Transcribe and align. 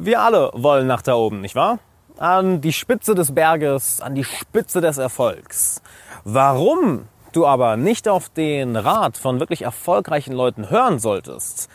Wir 0.00 0.20
alle 0.20 0.52
wollen 0.54 0.86
nach 0.86 1.02
da 1.02 1.16
oben, 1.16 1.40
nicht 1.40 1.56
wahr? 1.56 1.80
An 2.18 2.60
die 2.60 2.72
Spitze 2.72 3.16
des 3.16 3.34
Berges, 3.34 4.00
an 4.00 4.14
die 4.14 4.22
Spitze 4.22 4.80
des 4.80 4.96
Erfolgs. 4.96 5.82
Warum 6.22 7.08
du 7.32 7.44
aber 7.44 7.76
nicht 7.76 8.06
auf 8.06 8.28
den 8.28 8.76
Rat 8.76 9.16
von 9.16 9.40
wirklich 9.40 9.62
erfolgreichen 9.62 10.32
Leuten 10.32 10.70
hören 10.70 11.00
solltest, 11.00 11.68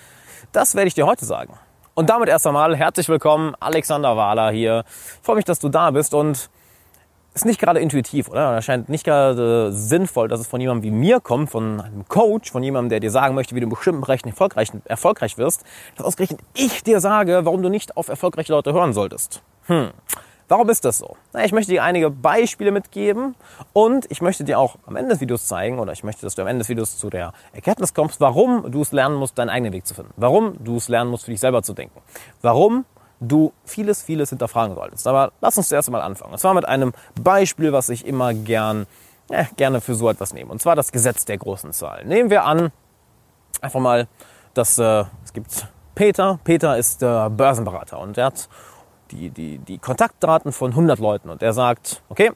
das 0.54 0.73
werde 0.73 0.88
ich 0.88 0.94
dir 0.94 1.05
heute 1.05 1.25
sagen. 1.25 1.59
Und 1.96 2.09
damit 2.09 2.29
erst 2.29 2.47
einmal 2.47 2.78
herzlich 2.78 3.09
willkommen, 3.09 3.55
Alexander 3.59 4.15
Wahler 4.15 4.51
hier. 4.51 4.85
Ich 4.87 5.26
freue 5.26 5.35
mich, 5.35 5.46
dass 5.46 5.60
du 5.60 5.67
da 5.67 5.92
bist 5.92 6.13
und 6.13 6.49
ist 7.34 7.46
nicht 7.46 7.60
gerade 7.60 7.79
intuitiv, 7.79 8.29
oder? 8.29 8.56
Das 8.56 8.66
scheint 8.66 8.90
nicht 8.90 9.04
gerade 9.04 9.72
sinnvoll, 9.72 10.28
dass 10.28 10.40
es 10.40 10.47
von 10.47 10.62
jemandem 10.62 10.84
wie 10.84 10.92
mir 10.92 11.20
kommt, 11.20 11.49
von 11.49 11.81
einem 11.81 12.08
Coach, 12.08 12.52
von 12.52 12.63
jemandem, 12.63 12.90
der 12.90 12.99
dir 12.99 13.12
sagen 13.12 13.36
möchte, 13.36 13.56
wie 13.56 13.60
du 13.60 13.66
in 13.66 13.70
bestimmten 13.70 14.02
Bereichen 14.02 14.29
erfolgreich, 14.29 14.72
erfolgreich 14.86 15.38
wirst, 15.38 15.63
dass 15.96 16.05
ausgerechnet 16.05 16.40
ich 16.54 16.84
dir 16.84 16.99
sage, 16.99 17.41
warum 17.44 17.63
du 17.63 17.70
nicht 17.70 17.98
auf 17.98 18.09
erfolgreiche 18.09 18.52
Leute 18.52 18.73
hören 18.73 18.94
solltest. 18.94 19.41
Hm. 19.66 19.90
Warum 20.49 20.70
ist 20.70 20.85
das 20.85 20.98
so? 20.98 21.16
Na, 21.31 21.45
ich 21.45 21.54
möchte 21.54 21.71
dir 21.71 21.84
einige 21.84 22.09
Beispiele 22.12 22.71
mitgeben 22.71 23.35
und 23.71 24.05
ich 24.12 24.21
möchte 24.21 24.43
dir 24.43 24.59
auch 24.59 24.76
am 24.85 24.98
Ende 24.98 25.12
des 25.12 25.21
Videos 25.21 25.48
zeigen 25.48 25.79
oder 25.79 25.93
ich 25.93 26.04
möchte, 26.04 26.21
dass 26.23 26.35
du 26.35 26.41
am 26.41 26.48
Ende 26.48 26.59
des 26.59 26.70
Videos 26.70 26.98
zu 26.98 27.09
der 27.09 27.34
Erkenntnis 27.54 27.93
kommst, 27.93 28.20
warum 28.20 28.70
du 28.71 28.81
es 28.81 28.91
lernen 28.91 29.15
musst, 29.15 29.38
deinen 29.38 29.49
eigenen 29.49 29.73
Weg 29.73 29.88
zu 29.88 29.95
finden. 29.95 30.12
Warum 30.18 30.63
du 30.63 30.76
es 30.76 30.90
lernen 30.90 31.09
musst, 31.09 31.26
für 31.26 31.31
dich 31.31 31.40
selber 31.40 31.63
zu 31.63 31.73
denken. 31.73 31.99
Warum 32.41 32.85
du 33.27 33.54
vieles, 33.66 34.02
vieles 34.02 34.30
hinterfragen 34.30 34.76
solltest. 34.76 35.08
Aber 35.08 35.32
lass 35.41 35.58
uns 35.58 35.70
zuerst 35.70 35.90
mal 35.90 36.02
anfangen. 36.02 36.34
Und 36.34 36.40
zwar 36.40 36.54
mit 36.54 36.68
einem 36.68 36.94
Beispiel, 37.22 37.73
was 37.73 37.90
ich 37.90 38.05
immer 38.05 38.34
gern, 38.34 38.86
äh, 39.30 39.46
gerne 39.58 39.82
für 39.82 39.96
so 39.96 40.09
etwas 40.09 40.34
nehme. 40.34 40.52
Und 40.52 40.62
zwar 40.62 40.76
das 40.76 40.91
Gesetz 40.91 41.26
der 41.26 41.38
großen 41.38 41.72
Zahl. 41.73 42.05
Nehmen 42.05 42.30
wir 42.30 42.46
an, 42.46 42.72
einfach 43.62 43.80
mal, 43.80 44.08
dass 44.54 44.77
äh, 44.77 45.05
es 45.23 45.34
gibt 45.34 45.68
Peter. 45.96 46.40
Peter 46.44 46.77
ist 46.77 47.02
der 47.02 47.30
Börsenberater 47.30 47.99
und 47.99 48.18
er 48.18 48.26
hat 48.26 48.49
die, 49.12 49.30
die, 49.30 49.60
die 49.60 49.77
Kontaktdaten 49.77 50.52
von 50.52 50.71
100 50.71 50.99
Leuten 50.99 51.30
und 51.30 51.44
er 51.44 51.54
sagt, 51.54 52.02
okay, 52.10 52.32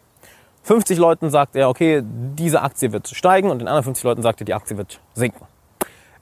50 0.64 0.98
Leuten 0.98 1.30
sagt 1.30 1.56
er, 1.56 1.70
okay, 1.70 2.04
diese 2.04 2.62
Aktie 2.62 2.92
wird 2.92 3.08
steigen 3.08 3.50
und 3.50 3.60
den 3.60 3.68
anderen 3.68 3.86
50 3.86 4.04
Leuten 4.04 4.22
sagt 4.22 4.42
er, 4.42 4.46
die 4.46 4.54
Aktie 4.54 4.78
wird 4.78 5.00
sinken. 5.14 5.46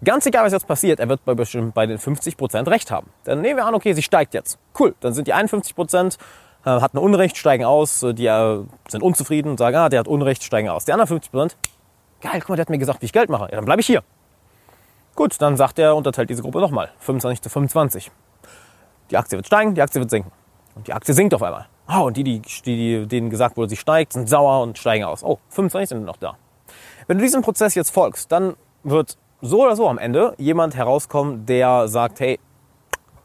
Ganz 0.05 0.25
egal, 0.25 0.45
was 0.45 0.53
jetzt 0.53 0.67
passiert, 0.67 0.99
er 0.99 1.09
wird 1.09 1.25
bei, 1.25 1.33
bei 1.33 1.85
den 1.85 1.97
50% 1.97 2.69
recht 2.69 2.91
haben. 2.91 3.09
Dann 3.25 3.41
nehmen 3.41 3.57
wir 3.57 3.65
an, 3.65 3.75
okay, 3.75 3.93
sie 3.93 4.03
steigt 4.03 4.33
jetzt. 4.33 4.59
Cool, 4.79 4.95
dann 5.01 5.13
sind 5.13 5.27
die 5.27 5.33
51% 5.33 6.17
äh, 6.65 6.69
hatten 6.69 6.97
Unrecht, 6.97 7.37
steigen 7.37 7.65
aus, 7.65 8.03
äh, 8.03 8.13
die 8.13 8.25
äh, 8.25 8.63
sind 8.87 9.03
unzufrieden 9.03 9.49
und 9.49 9.57
sagen, 9.57 9.75
ah, 9.77 9.89
der 9.89 9.99
hat 9.99 10.07
Unrecht, 10.07 10.43
steigen 10.43 10.69
aus. 10.69 10.85
Die 10.85 10.93
anderen 10.93 11.19
50%, 11.19 11.55
geil, 12.21 12.39
guck 12.39 12.49
mal, 12.49 12.55
der 12.55 12.63
hat 12.63 12.69
mir 12.69 12.77
gesagt, 12.77 13.01
wie 13.01 13.05
ich 13.05 13.13
Geld 13.13 13.29
mache. 13.29 13.45
Ja, 13.45 13.57
dann 13.57 13.65
bleibe 13.65 13.81
ich 13.81 13.87
hier. 13.87 14.03
Gut, 15.15 15.41
dann 15.41 15.57
sagt 15.57 15.79
er, 15.79 15.95
unterteilt 15.95 16.29
diese 16.29 16.41
Gruppe 16.41 16.59
nochmal, 16.59 16.91
25 16.99 17.41
zu 17.41 17.49
25. 17.49 18.11
Die 19.11 19.17
Aktie 19.17 19.37
wird 19.37 19.47
steigen, 19.47 19.75
die 19.75 19.81
Aktie 19.81 20.01
wird 20.01 20.09
sinken. 20.09 20.31
Und 20.75 20.87
die 20.87 20.93
Aktie 20.93 21.13
sinkt 21.13 21.33
auf 21.33 21.41
einmal. 21.41 21.67
Oh, 21.87 22.05
und 22.05 22.17
die, 22.17 22.23
die, 22.23 22.41
die, 22.63 23.07
denen 23.07 23.29
gesagt 23.29 23.55
wurde, 23.57 23.69
sie 23.69 23.77
steigt, 23.77 24.13
sind 24.13 24.27
sauer 24.27 24.61
und 24.61 24.77
steigen 24.77 25.05
aus. 25.05 25.23
Oh, 25.23 25.39
25 25.49 25.89
sind 25.89 26.05
noch 26.05 26.17
da. 26.17 26.35
Wenn 27.07 27.17
du 27.19 27.23
diesem 27.23 27.43
Prozess 27.43 27.75
jetzt 27.75 27.91
folgst, 27.91 28.31
dann 28.31 28.55
wird 28.83 29.17
so 29.41 29.63
oder 29.63 29.75
so 29.75 29.87
am 29.87 29.97
Ende 29.97 30.33
jemand 30.37 30.75
herauskommen, 30.75 31.45
der 31.45 31.87
sagt, 31.87 32.19
hey, 32.19 32.39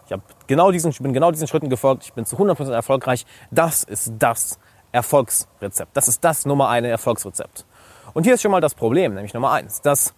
ich, 0.06 0.12
hab 0.12 0.20
genau 0.47 0.70
diesen, 0.70 0.91
ich 0.91 1.00
bin 1.00 1.12
genau 1.12 1.30
diesen 1.30 1.47
Schritten 1.47 1.70
gefolgt, 1.70 2.05
ich 2.05 2.12
bin 2.12 2.25
zu 2.27 2.36
100% 2.36 2.72
erfolgreich. 2.72 3.27
Das 3.50 3.84
ist 3.84 4.12
das 4.19 4.58
Erfolgsrezept. 4.92 5.97
Das 5.97 6.08
ist 6.08 6.25
das 6.25 6.47
Nummer 6.47 6.69
eine 6.69 6.88
Erfolgsrezept. 6.88 7.64
Und 8.12 8.25
hier 8.25 8.34
ist 8.34 8.42
schon 8.42 8.50
mal 8.50 8.61
das 8.61 8.75
Problem, 8.75 9.14
nämlich 9.14 9.34
Nummer 9.34 9.53
eins. 9.53 9.81
Das, 9.83 10.14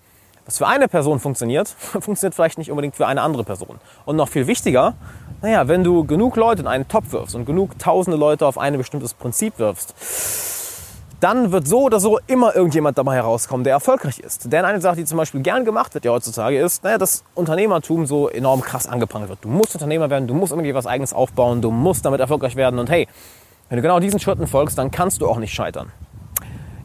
was 0.46 0.58
für 0.58 0.66
eine 0.66 0.88
Person 0.88 1.20
funktioniert, 1.20 1.68
funktioniert 1.78 2.34
vielleicht 2.34 2.58
nicht 2.58 2.70
unbedingt 2.70 2.96
für 2.96 3.06
eine 3.06 3.20
andere 3.20 3.44
Person. 3.44 3.78
Und 4.06 4.16
noch 4.16 4.28
viel 4.28 4.46
wichtiger, 4.46 4.94
naja, 5.42 5.68
wenn 5.68 5.84
du 5.84 6.04
genug 6.04 6.36
Leute 6.36 6.62
in 6.62 6.68
einen 6.68 6.88
Topf 6.88 7.12
wirfst 7.12 7.34
und 7.34 7.44
genug 7.44 7.78
tausende 7.78 8.16
Leute 8.16 8.46
auf 8.46 8.58
ein 8.58 8.78
bestimmtes 8.78 9.12
Prinzip 9.12 9.58
wirfst, 9.58 9.94
dann 11.22 11.52
wird 11.52 11.68
so 11.68 11.82
oder 11.82 12.00
so 12.00 12.18
immer 12.26 12.56
irgendjemand 12.56 12.98
dabei 12.98 13.14
herauskommen, 13.14 13.62
der 13.62 13.74
erfolgreich 13.74 14.18
ist. 14.18 14.52
Denn 14.52 14.64
eine 14.64 14.80
Sache, 14.80 14.96
die 14.96 15.04
zum 15.04 15.18
Beispiel 15.18 15.40
gern 15.40 15.64
gemacht 15.64 15.94
wird 15.94 16.04
ja 16.04 16.10
heutzutage, 16.10 16.58
ist, 16.58 16.82
naja, 16.82 16.98
dass 16.98 17.22
Unternehmertum 17.34 18.06
so 18.06 18.28
enorm 18.28 18.60
krass 18.60 18.88
angeprangert 18.88 19.28
wird. 19.28 19.44
Du 19.44 19.48
musst 19.48 19.74
Unternehmer 19.74 20.10
werden, 20.10 20.26
du 20.26 20.34
musst 20.34 20.52
irgendwie 20.52 20.74
was 20.74 20.86
Eigenes 20.86 21.12
aufbauen, 21.12 21.62
du 21.62 21.70
musst 21.70 22.04
damit 22.04 22.18
erfolgreich 22.18 22.56
werden 22.56 22.80
und 22.80 22.90
hey, 22.90 23.06
wenn 23.68 23.76
du 23.76 23.82
genau 23.82 24.00
diesen 24.00 24.18
Schritten 24.18 24.48
folgst, 24.48 24.76
dann 24.76 24.90
kannst 24.90 25.20
du 25.20 25.28
auch 25.28 25.38
nicht 25.38 25.54
scheitern. 25.54 25.92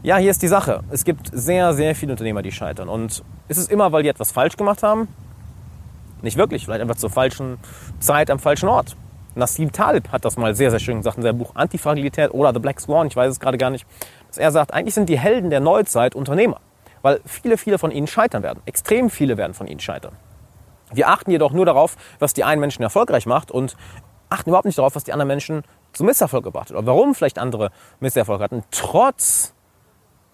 Ja, 0.04 0.16
hier 0.18 0.30
ist 0.30 0.40
die 0.40 0.48
Sache. 0.48 0.84
Es 0.90 1.04
gibt 1.04 1.30
sehr, 1.32 1.74
sehr 1.74 1.96
viele 1.96 2.12
Unternehmer, 2.12 2.40
die 2.40 2.52
scheitern. 2.52 2.88
Und 2.88 3.24
ist 3.48 3.58
es 3.58 3.66
immer, 3.66 3.90
weil 3.90 4.04
die 4.04 4.08
etwas 4.08 4.30
falsch 4.30 4.56
gemacht 4.56 4.84
haben? 4.84 5.08
Nicht 6.22 6.36
wirklich. 6.36 6.64
Vielleicht 6.64 6.80
einfach 6.80 6.96
zur 6.96 7.10
falschen 7.10 7.58
Zeit 7.98 8.30
am 8.30 8.38
falschen 8.38 8.68
Ort. 8.68 8.96
Nassim 9.38 9.72
Talib 9.72 10.10
hat 10.10 10.24
das 10.24 10.36
mal 10.36 10.54
sehr, 10.54 10.70
sehr 10.70 10.80
schön 10.80 10.98
gesagt 10.98 11.16
in 11.16 11.22
seinem 11.22 11.38
Buch 11.38 11.54
Antifragilität 11.54 12.32
oder 12.32 12.52
The 12.52 12.58
Black 12.58 12.80
Swan, 12.80 13.06
ich 13.06 13.16
weiß 13.16 13.30
es 13.30 13.40
gerade 13.40 13.56
gar 13.56 13.70
nicht 13.70 13.86
dass 14.28 14.38
er 14.38 14.52
sagt, 14.52 14.72
eigentlich 14.72 14.94
sind 14.94 15.08
die 15.08 15.18
Helden 15.18 15.50
der 15.50 15.60
Neuzeit 15.60 16.14
Unternehmer, 16.14 16.60
weil 17.02 17.20
viele, 17.24 17.58
viele 17.58 17.78
von 17.78 17.90
ihnen 17.90 18.06
scheitern 18.06 18.42
werden. 18.42 18.60
Extrem 18.66 19.10
viele 19.10 19.36
werden 19.36 19.54
von 19.54 19.66
ihnen 19.66 19.80
scheitern. 19.80 20.16
Wir 20.92 21.08
achten 21.08 21.30
jedoch 21.30 21.52
nur 21.52 21.66
darauf, 21.66 21.96
was 22.18 22.32
die 22.32 22.44
einen 22.44 22.60
Menschen 22.60 22.82
erfolgreich 22.82 23.26
macht 23.26 23.50
und 23.50 23.76
achten 24.30 24.50
überhaupt 24.50 24.66
nicht 24.66 24.78
darauf, 24.78 24.94
was 24.94 25.04
die 25.04 25.12
anderen 25.12 25.28
Menschen 25.28 25.62
zu 25.92 26.04
Misserfolg 26.04 26.44
gebracht 26.44 26.70
hat 26.70 26.76
oder 26.76 26.86
warum 26.86 27.14
vielleicht 27.14 27.38
andere 27.38 27.70
Misserfolg 28.00 28.40
hatten, 28.40 28.62
trotz 28.70 29.54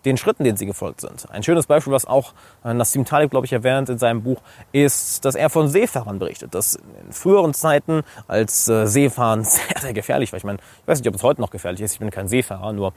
den 0.04 0.16
Schritten, 0.16 0.44
denen 0.44 0.56
sie 0.56 0.66
gefolgt 0.66 1.00
sind. 1.00 1.30
Ein 1.30 1.42
schönes 1.42 1.66
Beispiel, 1.66 1.92
was 1.92 2.04
auch 2.04 2.34
Nassim 2.62 3.04
Talib, 3.04 3.30
glaube 3.30 3.46
ich, 3.46 3.52
erwähnt 3.52 3.88
in 3.88 3.98
seinem 3.98 4.22
Buch, 4.22 4.40
ist, 4.72 5.24
dass 5.24 5.34
er 5.34 5.48
von 5.48 5.68
Seefahrern 5.68 6.18
berichtet, 6.18 6.54
dass 6.54 6.76
in 7.06 7.12
früheren 7.12 7.54
Zeiten 7.54 8.02
als 8.28 8.68
äh, 8.68 8.86
Seefahren 8.86 9.44
sehr, 9.44 9.80
sehr 9.80 9.92
gefährlich 9.92 10.32
war. 10.32 10.36
Ich 10.36 10.44
meine, 10.44 10.58
ich 10.58 10.88
weiß 10.88 10.98
nicht, 10.98 11.08
ob 11.08 11.14
es 11.14 11.22
heute 11.22 11.40
noch 11.40 11.50
gefährlich 11.50 11.80
ist, 11.80 11.94
ich 11.94 11.98
bin 12.00 12.10
kein 12.10 12.28
Seefahrer, 12.28 12.72
nur 12.72 12.92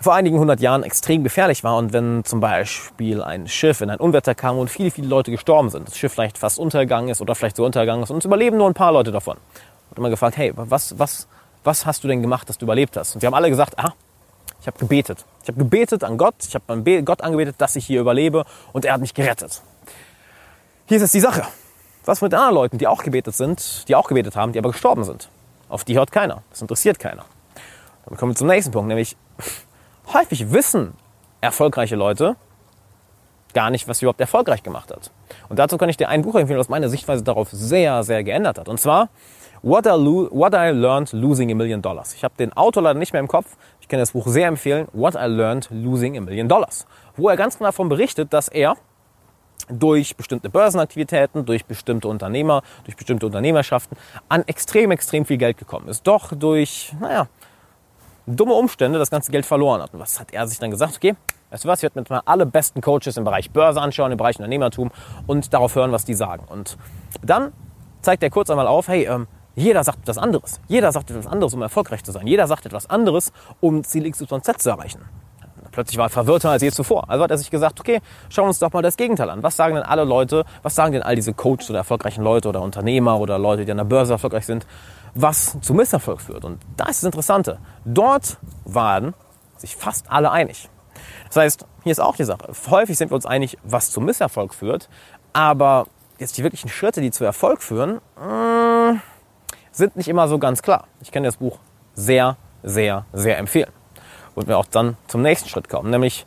vor 0.00 0.14
einigen 0.14 0.38
hundert 0.38 0.60
Jahren 0.60 0.84
extrem 0.84 1.24
gefährlich 1.24 1.64
war 1.64 1.76
und 1.76 1.92
wenn 1.92 2.24
zum 2.24 2.40
Beispiel 2.40 3.22
ein 3.22 3.48
Schiff 3.48 3.80
in 3.80 3.90
ein 3.90 3.98
Unwetter 3.98 4.34
kam 4.34 4.58
und 4.58 4.68
viele, 4.70 4.90
viele 4.90 5.08
Leute 5.08 5.30
gestorben 5.30 5.70
sind, 5.70 5.88
das 5.88 5.98
Schiff 5.98 6.12
vielleicht 6.12 6.38
fast 6.38 6.58
untergegangen 6.58 7.10
ist 7.10 7.20
oder 7.20 7.34
vielleicht 7.34 7.56
so 7.56 7.64
untergegangen 7.64 8.04
ist 8.04 8.10
und 8.10 8.18
es 8.18 8.24
überleben 8.24 8.56
nur 8.58 8.68
ein 8.68 8.74
paar 8.74 8.92
Leute 8.92 9.10
davon. 9.10 9.36
Und 9.90 9.98
immer 9.98 10.10
gefragt, 10.10 10.36
hey, 10.36 10.52
was, 10.54 10.98
was, 10.98 11.26
was 11.64 11.84
hast 11.84 12.04
du 12.04 12.08
denn 12.08 12.22
gemacht, 12.22 12.48
dass 12.48 12.58
du 12.58 12.66
überlebt 12.66 12.96
hast? 12.96 13.14
Und 13.14 13.22
wir 13.22 13.26
haben 13.26 13.34
alle 13.34 13.50
gesagt, 13.50 13.78
ah, 13.78 13.92
ich 14.60 14.66
habe 14.66 14.78
gebetet. 14.78 15.24
Ich 15.42 15.48
habe 15.48 15.58
gebetet 15.58 16.04
an 16.04 16.16
Gott, 16.16 16.34
ich 16.46 16.54
habe 16.54 17.02
Gott 17.02 17.22
angebetet, 17.22 17.56
dass 17.58 17.74
ich 17.74 17.86
hier 17.86 18.00
überlebe 18.00 18.44
und 18.72 18.84
er 18.84 18.94
hat 18.94 19.00
mich 19.00 19.14
gerettet. 19.14 19.62
Hier 20.86 20.96
ist 20.96 21.02
jetzt 21.02 21.14
die 21.14 21.20
Sache. 21.20 21.42
Was 22.04 22.22
mit 22.22 22.32
anderen 22.32 22.54
Leuten, 22.54 22.78
die 22.78 22.86
auch 22.86 23.02
gebetet 23.02 23.34
sind, 23.34 23.86
die 23.88 23.94
auch 23.94 24.08
gebetet 24.08 24.36
haben, 24.36 24.52
die 24.52 24.58
aber 24.58 24.70
gestorben 24.70 25.04
sind? 25.04 25.28
Auf 25.68 25.84
die 25.84 25.98
hört 25.98 26.12
keiner. 26.12 26.42
Das 26.50 26.62
interessiert 26.62 26.98
keiner. 26.98 27.24
Dann 28.06 28.16
kommen 28.16 28.32
wir 28.32 28.36
zum 28.36 28.46
nächsten 28.46 28.72
Punkt, 28.72 28.88
nämlich 28.88 29.16
häufig 30.12 30.52
wissen 30.52 30.94
erfolgreiche 31.40 31.96
Leute 31.96 32.36
gar 33.54 33.70
nicht, 33.70 33.88
was 33.88 33.98
sie 33.98 34.04
überhaupt 34.04 34.20
erfolgreich 34.20 34.62
gemacht 34.62 34.90
hat. 34.90 35.10
Und 35.48 35.58
dazu 35.58 35.78
kann 35.78 35.88
ich 35.88 35.96
dir 35.96 36.08
ein 36.08 36.22
Buch 36.22 36.34
empfehlen, 36.34 36.58
was 36.58 36.68
meine 36.68 36.88
Sichtweise 36.88 37.22
darauf 37.24 37.48
sehr, 37.50 38.02
sehr 38.02 38.22
geändert 38.22 38.58
hat. 38.58 38.68
Und 38.68 38.78
zwar 38.78 39.08
What 39.62 39.86
I, 39.86 39.90
What 39.90 40.54
I 40.54 40.70
Learned 40.70 41.12
Losing 41.12 41.50
a 41.50 41.54
Million 41.54 41.82
Dollars. 41.82 42.14
Ich 42.14 42.22
habe 42.22 42.34
den 42.38 42.52
Autor 42.52 42.82
leider 42.82 42.98
nicht 42.98 43.12
mehr 43.12 43.20
im 43.20 43.28
Kopf. 43.28 43.56
Ich 43.80 43.88
kann 43.88 43.98
das 43.98 44.12
Buch 44.12 44.26
sehr 44.28 44.46
empfehlen. 44.46 44.86
What 44.92 45.14
I 45.14 45.26
Learned 45.26 45.68
Losing 45.70 46.16
a 46.16 46.20
Million 46.20 46.48
Dollars. 46.48 46.86
Wo 47.16 47.28
er 47.28 47.36
ganz 47.36 47.58
genau 47.58 47.68
davon 47.68 47.88
berichtet, 47.88 48.32
dass 48.32 48.48
er 48.48 48.76
durch 49.68 50.16
bestimmte 50.16 50.48
Börsenaktivitäten, 50.48 51.44
durch 51.44 51.64
bestimmte 51.64 52.08
Unternehmer, 52.08 52.62
durch 52.84 52.96
bestimmte 52.96 53.26
Unternehmerschaften 53.26 53.98
an 54.28 54.44
extrem, 54.46 54.90
extrem 54.90 55.24
viel 55.26 55.36
Geld 55.36 55.58
gekommen 55.58 55.88
ist. 55.88 56.06
Doch 56.06 56.32
durch, 56.34 56.94
naja, 57.00 57.26
dumme 58.36 58.54
Umstände 58.54 58.98
das 58.98 59.10
ganze 59.10 59.32
Geld 59.32 59.46
verloren 59.46 59.82
hat. 59.82 59.94
Und 59.94 60.00
was 60.00 60.20
hat 60.20 60.32
er 60.32 60.46
sich 60.46 60.58
dann 60.58 60.70
gesagt? 60.70 60.96
Okay, 60.96 61.14
weißt 61.50 61.64
du 61.64 61.68
was, 61.68 61.78
ich 61.80 61.82
werde 61.84 62.00
mir 62.00 62.06
mal 62.08 62.22
alle 62.24 62.46
besten 62.46 62.80
Coaches 62.80 63.16
im 63.16 63.24
Bereich 63.24 63.50
Börse 63.50 63.80
anschauen, 63.80 64.12
im 64.12 64.18
Bereich 64.18 64.36
Unternehmertum 64.36 64.90
und 65.26 65.52
darauf 65.52 65.74
hören, 65.74 65.92
was 65.92 66.04
die 66.04 66.14
sagen. 66.14 66.44
Und 66.48 66.76
dann 67.22 67.52
zeigt 68.02 68.22
er 68.22 68.30
kurz 68.30 68.50
einmal 68.50 68.66
auf, 68.66 68.88
hey, 68.88 69.06
ähm, 69.06 69.26
jeder 69.54 69.82
sagt 69.82 70.00
etwas 70.00 70.18
anderes. 70.18 70.60
Jeder 70.68 70.92
sagt 70.92 71.10
etwas 71.10 71.26
anderes, 71.26 71.52
um 71.54 71.62
erfolgreich 71.62 72.04
zu 72.04 72.12
sein. 72.12 72.26
Jeder 72.26 72.46
sagt 72.46 72.64
etwas 72.66 72.88
anderes, 72.88 73.32
um 73.60 73.82
Ziel 73.82 74.08
XYZ 74.08 74.58
zu 74.58 74.70
erreichen. 74.70 75.00
Plötzlich 75.72 75.98
war 75.98 76.06
er 76.06 76.10
verwirrter 76.10 76.50
als 76.50 76.62
je 76.62 76.70
zuvor. 76.70 77.08
Also 77.08 77.24
hat 77.24 77.30
er 77.30 77.38
sich 77.38 77.50
gesagt, 77.50 77.78
okay, 77.80 78.00
schauen 78.28 78.44
wir 78.44 78.48
uns 78.48 78.58
doch 78.58 78.72
mal 78.72 78.82
das 78.82 78.96
Gegenteil 78.96 79.30
an. 79.30 79.42
Was 79.42 79.56
sagen 79.56 79.74
denn 79.74 79.84
alle 79.84 80.04
Leute, 80.04 80.44
was 80.62 80.74
sagen 80.74 80.92
denn 80.92 81.02
all 81.02 81.14
diese 81.14 81.34
Coaches 81.34 81.70
oder 81.70 81.80
erfolgreichen 81.80 82.22
Leute 82.22 82.48
oder 82.48 82.62
Unternehmer 82.62 83.18
oder 83.20 83.38
Leute, 83.38 83.64
die 83.64 83.70
an 83.70 83.76
der 83.78 83.84
Börse 83.84 84.12
erfolgreich 84.12 84.46
sind? 84.46 84.66
Was 85.20 85.58
zu 85.60 85.74
Misserfolg 85.74 86.20
führt. 86.20 86.44
Und 86.44 86.60
da 86.76 86.84
ist 86.84 87.02
das 87.02 87.04
Interessante. 87.04 87.58
Dort 87.84 88.38
waren 88.64 89.14
sich 89.56 89.74
fast 89.74 90.10
alle 90.10 90.30
einig. 90.30 90.68
Das 91.26 91.36
heißt, 91.36 91.66
hier 91.82 91.92
ist 91.92 92.00
auch 92.00 92.16
die 92.16 92.24
Sache. 92.24 92.52
Häufig 92.70 92.96
sind 92.96 93.10
wir 93.10 93.16
uns 93.16 93.26
einig, 93.26 93.58
was 93.64 93.90
zu 93.90 94.00
Misserfolg 94.00 94.54
führt, 94.54 94.88
aber 95.32 95.86
jetzt 96.18 96.38
die 96.38 96.44
wirklichen 96.44 96.68
Schritte, 96.68 97.00
die 97.00 97.10
zu 97.10 97.24
Erfolg 97.24 97.62
führen, 97.62 98.00
mm, 98.16 99.00
sind 99.72 99.96
nicht 99.96 100.08
immer 100.08 100.28
so 100.28 100.38
ganz 100.38 100.62
klar. 100.62 100.86
Ich 101.00 101.10
kann 101.10 101.24
das 101.24 101.38
Buch 101.38 101.58
sehr, 101.94 102.36
sehr, 102.62 103.04
sehr 103.12 103.38
empfehlen. 103.38 103.72
Und 104.36 104.46
wir 104.46 104.56
auch 104.56 104.66
dann 104.66 104.96
zum 105.08 105.22
nächsten 105.22 105.48
Schritt 105.48 105.68
kommen, 105.68 105.90
nämlich 105.90 106.26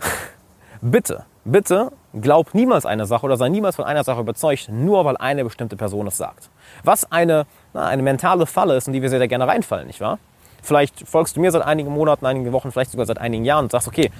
bitte, 0.80 1.24
bitte 1.44 1.90
glaub 2.12 2.54
niemals 2.54 2.86
eine 2.86 3.06
Sache 3.06 3.26
oder 3.26 3.36
sei 3.36 3.48
niemals 3.48 3.76
von 3.76 3.84
einer 3.84 4.04
Sache 4.04 4.20
überzeugt, 4.20 4.68
nur 4.68 5.04
weil 5.04 5.16
eine 5.16 5.44
bestimmte 5.44 5.76
Person 5.76 6.06
es 6.06 6.16
sagt. 6.16 6.50
Was 6.84 7.10
eine 7.10 7.46
na, 7.72 7.86
eine 7.86 8.02
mentale 8.02 8.46
Falle 8.46 8.76
ist, 8.76 8.86
in 8.86 8.92
die 8.92 9.02
wir 9.02 9.08
sehr, 9.08 9.18
sehr 9.18 9.28
gerne 9.28 9.46
reinfallen, 9.46 9.86
nicht 9.86 10.00
wahr? 10.00 10.18
Vielleicht 10.62 11.08
folgst 11.08 11.36
du 11.36 11.40
mir 11.40 11.50
seit 11.50 11.62
einigen 11.62 11.90
Monaten, 11.90 12.26
einigen 12.26 12.52
Wochen, 12.52 12.70
vielleicht 12.70 12.90
sogar 12.90 13.06
seit 13.06 13.18
einigen 13.18 13.44
Jahren 13.44 13.64
und 13.64 13.72
sagst, 13.72 13.88
okay, 13.88 14.10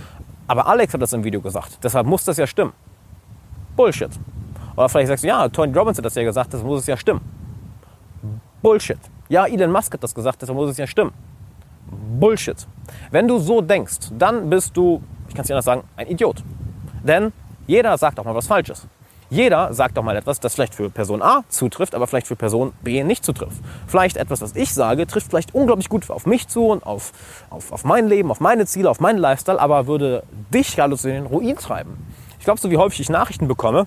aber 0.46 0.66
Alex 0.66 0.94
hat 0.94 1.02
das 1.02 1.12
im 1.12 1.22
Video 1.22 1.40
gesagt, 1.40 1.78
deshalb 1.82 2.06
muss 2.06 2.24
das 2.24 2.36
ja 2.36 2.46
stimmen. 2.46 2.72
Bullshit. 3.76 4.10
Oder 4.76 4.88
vielleicht 4.88 5.08
sagst 5.08 5.24
du, 5.24 5.28
ja, 5.28 5.48
Tony 5.48 5.76
Robbins 5.76 5.98
hat 5.98 6.04
das 6.04 6.14
ja 6.14 6.22
gesagt, 6.22 6.54
das 6.54 6.62
muss 6.62 6.80
es 6.80 6.86
ja 6.86 6.96
stimmen. 6.96 7.20
Bullshit. 8.62 8.98
Ja, 9.28 9.46
Elon 9.46 9.70
Musk 9.70 9.92
hat 9.94 10.02
das 10.02 10.14
gesagt, 10.14 10.42
deshalb 10.42 10.58
muss 10.58 10.70
es 10.70 10.76
ja 10.76 10.86
stimmen. 10.86 11.12
Bullshit. 12.18 12.66
Wenn 13.10 13.28
du 13.28 13.38
so 13.38 13.60
denkst, 13.60 14.10
dann 14.18 14.50
bist 14.50 14.76
du, 14.76 15.02
ich 15.28 15.34
kann 15.34 15.42
es 15.42 15.46
dir 15.46 15.54
anders 15.54 15.64
sagen, 15.64 15.84
ein 15.96 16.06
Idiot. 16.08 16.42
Denn 17.02 17.32
jeder 17.66 17.96
sagt 17.96 18.18
auch 18.18 18.24
mal 18.24 18.34
was 18.34 18.46
Falsches. 18.46 18.86
Jeder 19.30 19.72
sagt 19.72 19.96
doch 19.96 20.02
mal 20.02 20.16
etwas, 20.16 20.40
das 20.40 20.54
vielleicht 20.54 20.74
für 20.74 20.90
Person 20.90 21.22
A 21.22 21.44
zutrifft, 21.48 21.94
aber 21.94 22.08
vielleicht 22.08 22.26
für 22.26 22.34
Person 22.34 22.72
B 22.82 23.02
nicht 23.04 23.24
zutrifft. 23.24 23.58
Vielleicht 23.86 24.16
etwas, 24.16 24.40
was 24.40 24.56
ich 24.56 24.74
sage, 24.74 25.06
trifft 25.06 25.28
vielleicht 25.28 25.54
unglaublich 25.54 25.88
gut 25.88 26.10
auf 26.10 26.26
mich 26.26 26.48
zu 26.48 26.66
und 26.66 26.84
auf, 26.84 27.12
auf, 27.48 27.70
auf 27.70 27.84
mein 27.84 28.08
Leben, 28.08 28.32
auf 28.32 28.40
meine 28.40 28.66
Ziele, 28.66 28.90
auf 28.90 28.98
meinen 28.98 29.18
Lifestyle, 29.18 29.60
aber 29.60 29.86
würde 29.86 30.24
dich 30.52 30.74
gerade 30.74 30.96
in 31.04 31.10
den 31.10 31.26
Ruin 31.26 31.56
treiben. 31.56 31.96
Ich 32.40 32.44
glaube, 32.44 32.60
so 32.60 32.72
wie 32.72 32.76
häufig 32.76 32.98
ich 32.98 33.08
Nachrichten 33.08 33.46
bekomme, 33.46 33.86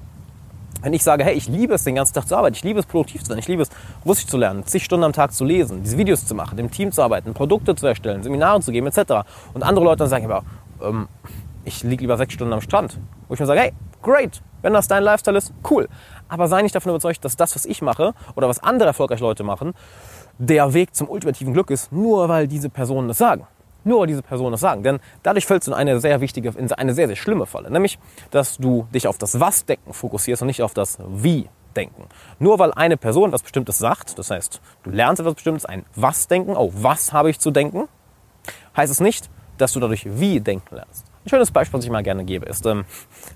wenn 0.82 0.94
ich 0.94 1.04
sage, 1.04 1.26
hey, 1.26 1.34
ich 1.34 1.48
liebe 1.48 1.74
es, 1.74 1.84
den 1.84 1.96
ganzen 1.96 2.14
Tag 2.14 2.28
zu 2.28 2.38
arbeiten, 2.38 2.56
ich 2.56 2.64
liebe 2.64 2.80
es, 2.80 2.86
produktiv 2.86 3.24
zu 3.24 3.30
sein, 3.30 3.40
ich 3.40 3.48
liebe 3.48 3.64
es, 3.64 3.70
Russisch 4.06 4.28
zu 4.28 4.38
lernen, 4.38 4.66
zig 4.66 4.84
Stunden 4.84 5.04
am 5.04 5.14
Tag 5.14 5.34
zu 5.34 5.44
lesen, 5.44 5.84
diese 5.84 5.98
Videos 5.98 6.26
zu 6.26 6.36
machen, 6.36 6.58
im 6.58 6.72
Team 6.72 6.92
zu 6.92 7.02
arbeiten, 7.02 7.34
Produkte 7.34 7.76
zu 7.76 7.88
erstellen, 7.88 8.24
Seminare 8.24 8.62
zu 8.62 8.72
geben, 8.72 8.88
etc. 8.88 9.26
Und 9.54 9.64
andere 9.64 9.84
Leute 9.84 10.00
dann 10.00 10.10
sagen, 10.10 10.26
aber, 10.26 10.44
ähm, 10.82 11.08
ich 11.66 11.84
liege 11.84 12.02
lieber 12.02 12.18
sechs 12.18 12.34
Stunden 12.34 12.54
am 12.54 12.62
Strand. 12.62 12.98
Wo 13.28 13.34
ich 13.34 13.40
mir 13.40 13.46
sage, 13.46 13.62
hey, 13.62 13.74
great, 14.04 14.42
wenn 14.62 14.74
das 14.74 14.88
dein 14.88 15.04
Lifestyle 15.04 15.38
ist, 15.38 15.54
cool. 15.70 15.90
Aber 16.28 16.48
sei 16.48 16.62
nicht 16.62 16.76
davon 16.76 16.92
überzeugt, 16.92 17.24
dass 17.26 17.36
das, 17.36 17.56
was 17.56 17.66
ich 17.66 17.82
mache 17.82 18.14
oder 18.36 18.48
was 18.48 18.60
andere 18.62 18.88
erfolgreiche 18.88 19.24
Leute 19.24 19.44
machen, 19.44 19.74
der 20.38 20.74
Weg 20.74 20.96
zum 20.96 21.10
ultimativen 21.10 21.54
Glück 21.54 21.70
ist, 21.70 21.92
nur 21.92 22.30
weil 22.30 22.48
diese 22.48 22.70
Personen 22.70 23.08
das 23.08 23.18
sagen. 23.18 23.48
Nur 23.84 24.00
weil 24.00 24.08
diese 24.08 24.22
Personen 24.22 24.52
das 24.52 24.62
sagen. 24.62 24.84
Denn 24.84 25.00
dadurch 25.24 25.46
fällst 25.46 25.68
du 25.68 25.72
in 25.72 25.78
eine 25.78 26.00
sehr 26.00 26.22
wichtige, 26.22 26.50
in 26.50 26.72
eine 26.72 26.94
sehr, 26.94 27.08
sehr 27.08 27.18
schlimme 27.18 27.46
Falle. 27.46 27.70
Nämlich, 27.70 28.00
dass 28.32 28.58
du 28.58 28.88
dich 28.94 29.08
auf 29.08 29.18
das 29.18 29.40
Was-Denken 29.40 29.94
fokussierst 29.94 30.42
und 30.42 30.48
nicht 30.48 30.64
auf 30.64 30.74
das 30.74 30.98
Wie-Denken. 31.06 32.06
Nur 32.40 32.60
weil 32.60 32.72
eine 32.74 32.98
Person 32.98 33.30
etwas 33.30 33.44
Bestimmtes 33.44 33.78
sagt, 33.78 34.18
das 34.18 34.32
heißt, 34.32 34.62
du 34.84 34.90
lernst 34.90 35.20
etwas 35.20 35.36
Bestimmtes, 35.36 35.66
ein 35.66 35.86
Was-Denken, 35.96 36.56
oh, 36.56 36.72
was 36.74 37.12
habe 37.12 37.30
ich 37.30 37.40
zu 37.40 37.52
denken, 37.52 37.90
heißt 38.78 38.92
es 38.92 39.02
nicht, 39.02 39.30
dass 39.58 39.74
du 39.74 39.80
dadurch 39.80 40.06
Wie 40.20 40.40
denken 40.40 40.76
lernst. 40.76 41.13
Ein 41.26 41.30
schönes 41.30 41.52
Beispiel, 41.52 41.78
was 41.78 41.86
ich 41.86 41.92
mal 41.92 42.04
gerne 42.04 42.26
gebe, 42.26 42.46
ist, 42.46 42.66
ähm, 42.66 42.84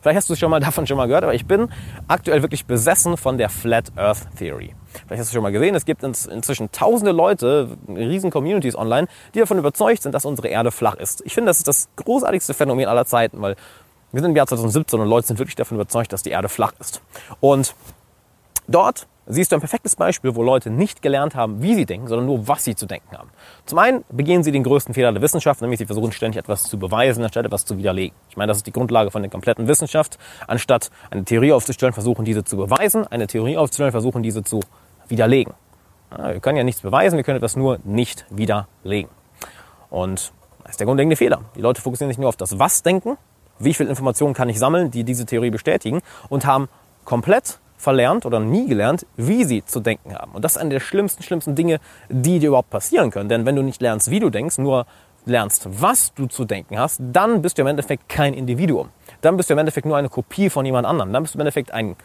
vielleicht 0.01 0.17
hast 0.17 0.29
du 0.29 0.35
schon 0.35 0.51
mal 0.51 0.59
davon 0.59 0.85
schon 0.85 0.97
mal 0.97 1.07
gehört, 1.07 1.23
aber 1.23 1.33
ich 1.33 1.45
bin 1.45 1.69
aktuell 2.07 2.41
wirklich 2.41 2.65
besessen 2.65 3.15
von 3.15 3.37
der 3.37 3.49
Flat 3.49 3.91
Earth 3.95 4.27
Theory. 4.37 4.75
Vielleicht 5.05 5.21
hast 5.21 5.31
du 5.31 5.35
schon 5.35 5.43
mal 5.43 5.51
gesehen, 5.51 5.73
es 5.73 5.85
gibt 5.85 6.03
inzwischen 6.03 6.71
tausende 6.71 7.13
Leute, 7.13 7.77
riesen 7.87 8.29
Communities 8.29 8.75
online, 8.75 9.07
die 9.33 9.39
davon 9.39 9.57
überzeugt 9.57 10.03
sind, 10.03 10.13
dass 10.13 10.25
unsere 10.25 10.49
Erde 10.49 10.71
flach 10.71 10.95
ist. 10.95 11.21
Ich 11.25 11.33
finde, 11.33 11.49
das 11.49 11.59
ist 11.59 11.67
das 11.67 11.87
großartigste 11.95 12.53
Phänomen 12.53 12.87
aller 12.87 13.05
Zeiten, 13.05 13.41
weil 13.41 13.55
wir 14.11 14.21
sind 14.21 14.31
im 14.31 14.35
Jahr 14.35 14.47
2017 14.47 14.99
und 14.99 15.07
Leute 15.07 15.27
sind 15.27 15.39
wirklich 15.39 15.55
davon 15.55 15.77
überzeugt, 15.77 16.11
dass 16.11 16.23
die 16.23 16.31
Erde 16.31 16.49
flach 16.49 16.73
ist. 16.79 17.01
Und 17.39 17.73
dort 18.67 19.07
siehst 19.27 19.51
du 19.51 19.55
ein 19.57 19.59
perfektes 19.59 19.95
Beispiel, 19.95 20.35
wo 20.35 20.43
Leute 20.43 20.69
nicht 20.69 21.01
gelernt 21.01 21.35
haben, 21.35 21.61
wie 21.61 21.75
sie 21.75 21.85
denken, 21.85 22.07
sondern 22.07 22.25
nur, 22.25 22.47
was 22.47 22.63
sie 22.63 22.75
zu 22.75 22.85
denken 22.85 23.17
haben. 23.17 23.29
Zum 23.65 23.77
einen 23.77 24.05
begehen 24.09 24.43
sie 24.43 24.51
den 24.51 24.63
größten 24.63 24.93
Fehler 24.93 25.11
der 25.11 25.21
Wissenschaft, 25.21 25.61
nämlich 25.61 25.79
sie 25.79 25.85
versuchen 25.85 26.11
ständig 26.11 26.39
etwas 26.39 26.63
zu 26.63 26.79
beweisen, 26.79 27.23
anstatt 27.23 27.45
etwas 27.45 27.65
zu 27.65 27.77
widerlegen. 27.77 28.15
Ich 28.29 28.37
meine, 28.37 28.49
das 28.49 28.57
ist 28.57 28.67
die 28.67 28.71
Grundlage 28.71 29.11
von 29.11 29.21
der 29.21 29.29
kompletten 29.29 29.67
Wissenschaft. 29.67 30.17
Anstatt 30.47 30.89
eine 31.11 31.25
Theorie 31.25 31.51
aufzustellen, 31.51 31.93
versuchen 31.93 32.23
diese 32.23 32.43
zu 32.45 32.55
beweisen, 32.55 33.05
eine 33.07 33.27
Theorie 33.27 33.57
aufzustellen, 33.57 33.91
versuchen 33.91 34.23
diese 34.23 34.43
zu 34.43 34.61
widerlegen. 35.09 35.53
Wir 36.09 36.39
können 36.39 36.57
ja 36.57 36.63
nichts 36.63 36.81
beweisen, 36.81 37.17
wir 37.17 37.23
können 37.23 37.37
etwas 37.37 37.57
nur 37.57 37.79
nicht 37.83 38.25
widerlegen. 38.29 39.11
Und 39.89 40.31
das 40.63 40.71
ist 40.71 40.79
der 40.79 40.87
grundlegende 40.87 41.17
Fehler. 41.17 41.41
Die 41.55 41.61
Leute 41.61 41.81
fokussieren 41.81 42.09
sich 42.09 42.17
nur 42.17 42.29
auf 42.29 42.37
das 42.37 42.59
Was-Denken, 42.59 43.17
wie 43.59 43.73
viel 43.73 43.87
Informationen 43.87 44.33
kann 44.33 44.47
ich 44.47 44.57
sammeln, 44.57 44.89
die 44.91 45.03
diese 45.03 45.25
Theorie 45.25 45.49
bestätigen 45.49 46.01
und 46.29 46.45
haben 46.45 46.69
komplett 47.03 47.59
verlernt 47.77 48.25
oder 48.25 48.39
nie 48.39 48.67
gelernt, 48.67 49.05
wie 49.15 49.43
sie 49.43 49.63
zu 49.63 49.79
denken 49.79 50.13
haben. 50.13 50.31
Und 50.33 50.43
das 50.43 50.53
ist 50.53 50.57
eine 50.57 50.71
der 50.71 50.79
schlimmsten, 50.79 51.23
schlimmsten 51.23 51.55
Dinge, 51.55 51.79
die 52.09 52.39
dir 52.39 52.49
überhaupt 52.49 52.71
passieren 52.71 53.11
können. 53.11 53.29
Denn 53.29 53.45
wenn 53.45 53.55
du 53.55 53.61
nicht 53.61 53.81
lernst, 53.81 54.09
wie 54.09 54.19
du 54.19 54.29
denkst, 54.29 54.57
nur 54.57 54.85
lernst, 55.25 55.67
was 55.69 56.13
du 56.13 56.25
zu 56.25 56.45
denken 56.45 56.79
hast, 56.79 56.99
dann 56.99 57.41
bist 57.41 57.57
du 57.57 57.61
im 57.61 57.67
Endeffekt 57.67 58.09
kein 58.09 58.33
Individuum. 58.33 58.89
Dann 59.21 59.37
bist 59.37 59.49
du 59.49 59.53
im 59.53 59.59
Endeffekt 59.59 59.85
nur 59.85 59.97
eine 59.97 60.09
Kopie 60.09 60.49
von 60.49 60.65
jemand 60.65 60.87
anderem. 60.87 61.13
Dann 61.13 61.23
bist 61.23 61.35
du 61.35 61.37
im 61.37 61.41
Endeffekt 61.41 61.71
ein, 61.71 61.95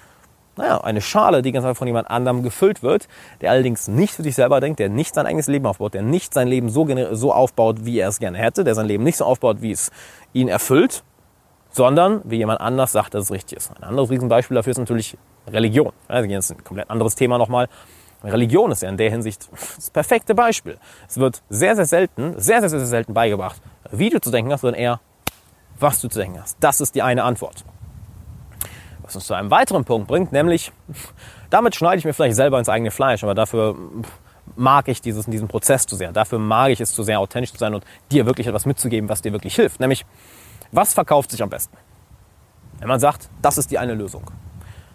naja, 0.57 0.83
eine 0.83 1.01
Schale, 1.01 1.41
die 1.41 1.53
ganz 1.53 1.65
einfach 1.65 1.79
von 1.79 1.87
jemand 1.87 2.11
anderem 2.11 2.43
gefüllt 2.43 2.83
wird, 2.83 3.09
der 3.41 3.51
allerdings 3.51 3.89
nicht 3.89 4.15
für 4.15 4.23
sich 4.23 4.35
selber 4.35 4.61
denkt, 4.61 4.79
der 4.79 4.91
nicht 4.91 5.15
sein 5.15 5.27
eigenes 5.27 5.47
Leben 5.47 5.67
aufbaut, 5.67 5.95
der 5.95 6.03
nicht 6.03 6.35
sein 6.35 6.49
Leben 6.49 6.69
so, 6.69 6.87
so 7.13 7.33
aufbaut, 7.33 7.85
wie 7.85 7.99
er 7.99 8.09
es 8.09 8.19
gerne 8.19 8.39
hätte, 8.39 8.65
der 8.65 8.75
sein 8.75 8.87
Leben 8.87 9.05
nicht 9.05 9.17
so 9.17 9.25
aufbaut, 9.25 9.63
wie 9.63 9.73
es 9.73 9.91
ihn 10.33 10.49
erfüllt, 10.49 11.03
sondern 11.73 12.21
wie 12.25 12.37
jemand 12.37 12.61
anders 12.61 12.93
sagt, 12.93 13.15
dass 13.15 13.25
es 13.25 13.31
richtig 13.31 13.59
ist. 13.59 13.71
Ein 13.77 13.83
anderes 13.83 14.11
Riesenbeispiel 14.11 14.55
dafür 14.55 14.71
ist 14.71 14.79
natürlich 14.79 15.17
Religion. 15.47 15.93
Also 16.07 16.29
jetzt 16.29 16.51
ein 16.53 16.63
komplett 16.63 16.91
anderes 16.91 17.15
Thema 17.15 17.39
nochmal. 17.39 17.69
Religion 18.23 18.71
ist 18.71 18.83
ja 18.83 18.89
in 18.89 18.97
der 18.97 19.11
Hinsicht 19.11 19.49
das 19.77 19.91
perfekte 19.91 20.35
Beispiel. 20.35 20.79
Es 21.09 21.19
wird 21.19 21.43
sehr, 21.49 21.75
sehr 21.75 21.87
selten, 21.87 22.39
sehr, 22.39 22.61
sehr, 22.61 22.69
sehr 22.69 22.87
selten 22.87 23.15
beigebracht, 23.15 23.61
wie 23.91 24.11
du 24.11 24.21
zu 24.21 24.31
denken 24.31 24.53
hast, 24.53 24.61
sondern 24.61 24.81
eher, 24.81 25.01
was 25.81 26.01
du 26.01 26.09
zu 26.09 26.21
denken 26.21 26.41
hast. 26.41 26.57
Das 26.61 26.81
ist 26.81 26.95
die 26.95 27.03
eine 27.03 27.25
Antwort. 27.25 27.65
Was 29.03 29.17
uns 29.17 29.27
zu 29.27 29.35
einem 29.35 29.51
weiteren 29.51 29.85
Punkt 29.85 30.07
bringt, 30.07 30.31
nämlich, 30.31 30.71
damit 31.51 31.75
schneide 31.75 31.97
ich 31.99 32.05
mir 32.05 32.13
vielleicht 32.13 32.37
selber 32.37 32.61
ins 32.61 32.69
eigene 32.69 32.93
Fleisch, 32.93 33.25
aber 33.25 33.35
dafür 33.35 33.75
mag 34.55 34.87
ich 34.87 35.01
dieses, 35.01 35.27
diesen 35.27 35.49
Prozess 35.49 35.87
zu 35.87 35.97
sehr. 35.97 36.13
Dafür 36.13 36.39
mag 36.39 36.71
ich 36.71 36.81
es 36.81 36.93
zu 36.95 37.03
sehr, 37.03 37.19
authentisch 37.19 37.53
zu 37.53 37.59
sein 37.59 37.75
und 37.75 37.85
dir 38.13 38.27
wirklich 38.27 38.47
etwas 38.47 38.67
mitzugeben, 38.67 39.09
was 39.09 39.23
dir 39.23 39.33
wirklich 39.33 39.57
hilft. 39.57 39.81
Nämlich, 39.81 40.05
was 40.73 40.95
verkauft 40.95 41.31
sich 41.31 41.43
am 41.43 41.51
besten? 41.51 41.77
Wenn 42.81 42.89
man 42.89 42.99
sagt, 42.99 43.29
das 43.41 43.59
ist 43.59 43.71
die 43.71 43.79
eine 43.79 43.95
Lösung. 43.95 44.25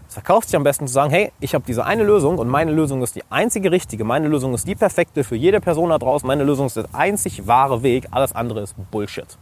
Es 0.08 0.14
verkauft 0.14 0.50
sich 0.50 0.56
am 0.56 0.64
besten 0.64 0.88
zu 0.88 0.94
sagen, 0.94 1.12
hey, 1.12 1.32
ich 1.40 1.54
habe 1.54 1.64
diese 1.66 1.86
eine 1.86 2.04
Lösung 2.04 2.38
und 2.38 2.48
meine 2.48 2.72
Lösung 2.72 3.02
ist 3.02 3.16
die 3.16 3.24
einzige 3.30 3.72
richtige, 3.72 4.04
meine 4.04 4.28
Lösung 4.28 4.54
ist 4.54 4.68
die 4.68 4.76
perfekte 4.76 5.24
für 5.24 5.36
jede 5.36 5.62
Person 5.62 5.90
da 5.90 5.98
draußen, 5.98 6.26
meine 6.26 6.44
Lösung 6.44 6.68
ist 6.68 6.78
der 6.78 6.86
einzig 6.94 7.48
wahre 7.48 7.84
Weg, 7.84 8.08
alles 8.12 8.34
andere 8.34 8.62
ist 8.62 8.76
Bullshit. 8.90 9.38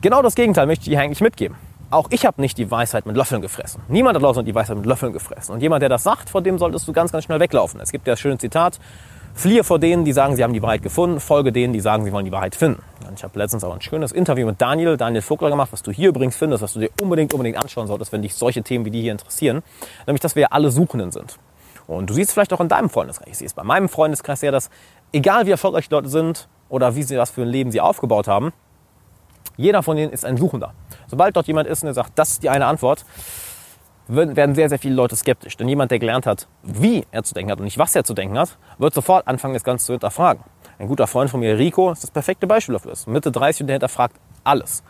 Genau 0.00 0.22
das 0.22 0.34
Gegenteil 0.34 0.66
möchte 0.66 0.82
ich 0.82 0.88
hier 0.88 1.00
eigentlich 1.00 1.20
mitgeben. 1.20 1.56
Auch 1.90 2.08
ich 2.10 2.24
habe 2.24 2.40
nicht 2.40 2.56
die 2.58 2.70
Weisheit 2.70 3.06
mit 3.06 3.16
Löffeln 3.16 3.42
gefressen. 3.42 3.82
Niemand 3.88 4.14
da 4.14 4.20
draußen 4.20 4.40
hat 4.40 4.46
die 4.46 4.54
Weisheit 4.54 4.76
mit 4.76 4.86
Löffeln 4.86 5.12
gefressen. 5.12 5.54
Und 5.54 5.60
jemand, 5.60 5.82
der 5.82 5.88
das 5.88 6.02
sagt, 6.02 6.30
vor 6.30 6.42
dem 6.42 6.58
solltest 6.58 6.86
du 6.86 6.92
ganz, 6.92 7.10
ganz 7.12 7.24
schnell 7.24 7.40
weglaufen. 7.40 7.80
Es 7.80 7.90
gibt 7.90 8.06
ja 8.06 8.12
das 8.12 8.20
schöne 8.20 8.38
Zitat, 8.38 8.78
Fliehe 9.38 9.62
vor 9.62 9.78
denen, 9.78 10.04
die 10.04 10.12
sagen, 10.12 10.34
sie 10.34 10.42
haben 10.42 10.52
die 10.52 10.62
Wahrheit 10.62 10.82
gefunden, 10.82 11.20
folge 11.20 11.52
denen, 11.52 11.72
die 11.72 11.78
sagen, 11.78 12.04
sie 12.04 12.10
wollen 12.10 12.24
die 12.24 12.32
Wahrheit 12.32 12.56
finden. 12.56 12.82
Und 13.06 13.18
ich 13.18 13.22
habe 13.22 13.38
letztens 13.38 13.62
auch 13.62 13.72
ein 13.72 13.80
schönes 13.80 14.10
Interview 14.10 14.44
mit 14.44 14.60
Daniel, 14.60 14.96
Daniel 14.96 15.22
Vogler 15.22 15.48
gemacht, 15.48 15.68
was 15.70 15.80
du 15.80 15.92
hier 15.92 16.08
übrigens 16.08 16.36
findest, 16.36 16.60
was 16.60 16.72
du 16.72 16.80
dir 16.80 16.90
unbedingt, 17.00 17.32
unbedingt 17.32 17.56
anschauen 17.56 17.86
solltest, 17.86 18.10
wenn 18.10 18.22
dich 18.22 18.34
solche 18.34 18.64
Themen 18.64 18.84
wie 18.84 18.90
die 18.90 19.00
hier 19.00 19.12
interessieren. 19.12 19.62
Nämlich, 20.08 20.22
dass 20.22 20.34
wir 20.34 20.42
ja 20.42 20.48
alle 20.50 20.72
Suchenden 20.72 21.12
sind. 21.12 21.38
Und 21.86 22.10
du 22.10 22.14
siehst 22.14 22.32
vielleicht 22.32 22.52
auch 22.52 22.60
in 22.60 22.66
deinem 22.66 22.90
Freundeskreis, 22.90 23.28
ich 23.30 23.38
sehe 23.38 23.46
es 23.46 23.54
bei 23.54 23.62
meinem 23.62 23.88
Freundeskreis 23.88 24.40
ja, 24.42 24.50
dass 24.50 24.70
egal 25.12 25.46
wie 25.46 25.52
erfolgreich 25.52 25.88
die 25.88 25.94
Leute 25.94 26.08
sind 26.08 26.48
oder 26.68 26.96
wie 26.96 27.04
sie 27.04 27.16
was 27.16 27.30
für 27.30 27.42
ein 27.42 27.48
Leben 27.48 27.70
sie 27.70 27.80
aufgebaut 27.80 28.26
haben, 28.26 28.52
jeder 29.56 29.84
von 29.84 29.96
denen 29.96 30.12
ist 30.12 30.24
ein 30.24 30.36
Suchender. 30.36 30.74
Sobald 31.06 31.36
dort 31.36 31.46
jemand 31.46 31.68
ist 31.68 31.84
und 31.84 31.86
der 31.86 31.94
sagt, 31.94 32.10
das 32.16 32.32
ist 32.32 32.42
die 32.42 32.50
eine 32.50 32.66
Antwort, 32.66 33.04
werden 34.08 34.54
sehr, 34.54 34.68
sehr 34.68 34.78
viele 34.78 34.94
Leute 34.94 35.16
skeptisch. 35.16 35.56
Denn 35.56 35.68
jemand, 35.68 35.90
der 35.90 35.98
gelernt 35.98 36.26
hat, 36.26 36.48
wie 36.62 37.04
er 37.10 37.22
zu 37.22 37.34
denken 37.34 37.52
hat 37.52 37.58
und 37.58 37.64
nicht 37.64 37.78
was 37.78 37.94
er 37.94 38.04
zu 38.04 38.14
denken 38.14 38.38
hat, 38.38 38.58
wird 38.78 38.94
sofort 38.94 39.26
anfangen, 39.28 39.54
das 39.54 39.64
Ganze 39.64 39.86
zu 39.86 39.92
hinterfragen. 39.92 40.42
Ein 40.78 40.88
guter 40.88 41.06
Freund 41.06 41.30
von 41.30 41.40
mir, 41.40 41.58
Rico, 41.58 41.92
ist 41.92 42.02
das 42.02 42.10
perfekte 42.10 42.46
Beispiel 42.46 42.72
dafür. 42.72 42.92
Ist 42.92 43.06
Mitte 43.06 43.30
30 43.30 43.62
und 43.62 43.66
der 43.66 43.74
hinterfragt 43.74 44.16
alles. 44.44 44.82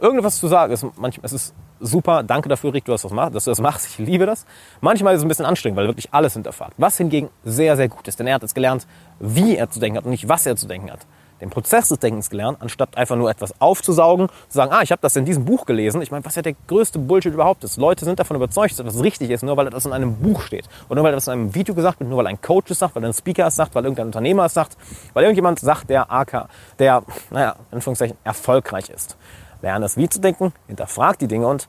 Irgendwas 0.00 0.38
zu 0.38 0.46
sagen 0.46 0.72
ist 0.72 0.86
manchmal, 0.96 1.24
es 1.24 1.32
ist 1.32 1.54
super, 1.80 2.22
danke 2.22 2.48
dafür, 2.48 2.72
Rico, 2.72 2.92
dass 2.92 3.02
du, 3.02 3.50
das 3.50 3.60
machst. 3.60 3.86
Ich 3.86 3.98
liebe 3.98 4.26
das. 4.26 4.46
Manchmal 4.80 5.14
ist 5.14 5.18
es 5.18 5.24
ein 5.24 5.28
bisschen 5.28 5.46
anstrengend, 5.46 5.76
weil 5.76 5.86
wirklich 5.86 6.12
alles 6.12 6.34
hinterfragt. 6.34 6.74
Was 6.76 6.96
hingegen 6.98 7.30
sehr, 7.44 7.76
sehr 7.76 7.88
gut 7.88 8.06
ist, 8.06 8.20
denn 8.20 8.26
er 8.26 8.34
hat 8.34 8.42
es 8.42 8.54
gelernt, 8.54 8.86
wie 9.18 9.56
er 9.56 9.70
zu 9.70 9.80
denken 9.80 9.98
hat 9.98 10.04
und 10.04 10.10
nicht 10.10 10.28
was 10.28 10.46
er 10.46 10.56
zu 10.56 10.68
denken 10.68 10.90
hat 10.90 11.06
den 11.40 11.50
Prozess 11.50 11.88
des 11.88 11.98
Denkens 11.98 12.30
gelernt, 12.30 12.58
anstatt 12.60 12.96
einfach 12.96 13.16
nur 13.16 13.30
etwas 13.30 13.60
aufzusaugen, 13.60 14.28
zu 14.48 14.56
sagen, 14.56 14.72
ah, 14.72 14.82
ich 14.82 14.90
habe 14.90 15.00
das 15.02 15.16
in 15.16 15.24
diesem 15.24 15.44
Buch 15.44 15.66
gelesen. 15.66 16.02
Ich 16.02 16.10
meine, 16.10 16.24
was 16.24 16.34
ja 16.34 16.42
der 16.42 16.54
größte 16.66 16.98
Bullshit 16.98 17.32
überhaupt 17.32 17.64
ist. 17.64 17.76
Leute 17.76 18.04
sind 18.04 18.18
davon 18.18 18.36
überzeugt, 18.36 18.72
dass 18.72 18.80
etwas 18.80 19.02
richtig 19.02 19.30
ist, 19.30 19.42
nur 19.42 19.56
weil 19.56 19.66
etwas 19.66 19.86
in 19.86 19.92
einem 19.92 20.16
Buch 20.16 20.42
steht. 20.42 20.68
Und 20.88 20.96
nur 20.96 21.04
weil 21.04 21.12
etwas 21.12 21.28
in 21.28 21.34
einem 21.34 21.54
Video 21.54 21.74
gesagt 21.74 22.00
wird, 22.00 22.08
nur 22.08 22.18
weil 22.18 22.26
ein 22.26 22.40
Coach 22.40 22.70
es 22.70 22.78
sagt, 22.78 22.96
weil 22.96 23.04
ein 23.04 23.12
Speaker 23.12 23.46
es 23.46 23.56
sagt, 23.56 23.74
weil 23.74 23.84
irgendein 23.84 24.06
Unternehmer 24.06 24.46
es 24.46 24.54
sagt, 24.54 24.76
weil 25.12 25.24
irgendjemand 25.24 25.60
sagt, 25.60 25.90
der 25.90 26.10
AK, 26.10 26.48
der, 26.78 27.02
naja, 27.30 27.56
in 27.70 27.76
Anführungszeichen, 27.76 28.16
erfolgreich 28.24 28.90
ist. 28.90 29.16
Lerne 29.62 29.86
es 29.86 29.96
wie 29.96 30.08
zu 30.08 30.20
denken, 30.20 30.52
hinterfragt 30.66 31.20
die 31.20 31.28
Dinge 31.28 31.46
und 31.46 31.68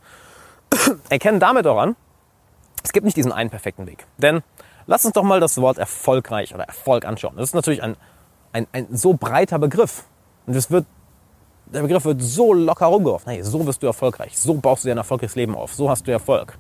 erkennen 1.10 1.40
damit 1.40 1.66
auch 1.68 1.78
an, 1.78 1.96
es 2.84 2.92
gibt 2.92 3.06
nicht 3.06 3.18
diesen 3.18 3.32
einen 3.32 3.50
perfekten 3.50 3.88
Weg. 3.88 4.06
Denn 4.18 4.42
lass 4.86 5.06
uns 5.06 5.14
doch 5.14 5.24
mal 5.24 5.40
das 5.40 5.60
Wort 5.60 5.78
erfolgreich 5.78 6.54
oder 6.54 6.64
Erfolg 6.64 7.06
anschauen. 7.06 7.36
Das 7.36 7.50
ist 7.50 7.56
natürlich 7.56 7.84
ein 7.84 7.96
ein, 8.54 8.68
ein 8.72 8.88
so 8.92 9.14
breiter 9.14 9.60
Begriff. 9.60 10.04
Und 10.48 10.56
es 10.56 10.72
wird, 10.72 10.86
der 11.68 11.82
Begriff 11.82 12.06
wird 12.06 12.22
so 12.22 12.54
locker 12.54 12.88
rumgeworfen. 12.88 13.32
Hey, 13.32 13.44
so 13.44 13.66
wirst 13.66 13.84
du 13.84 13.88
erfolgreich. 13.88 14.38
So 14.38 14.54
baust 14.56 14.84
du 14.84 14.88
dir 14.88 14.94
ein 14.94 14.98
erfolgreiches 14.98 15.36
Leben 15.36 15.56
auf. 15.56 15.74
So 15.74 15.90
hast 15.90 16.08
du 16.08 16.12
Erfolg. 16.12 16.58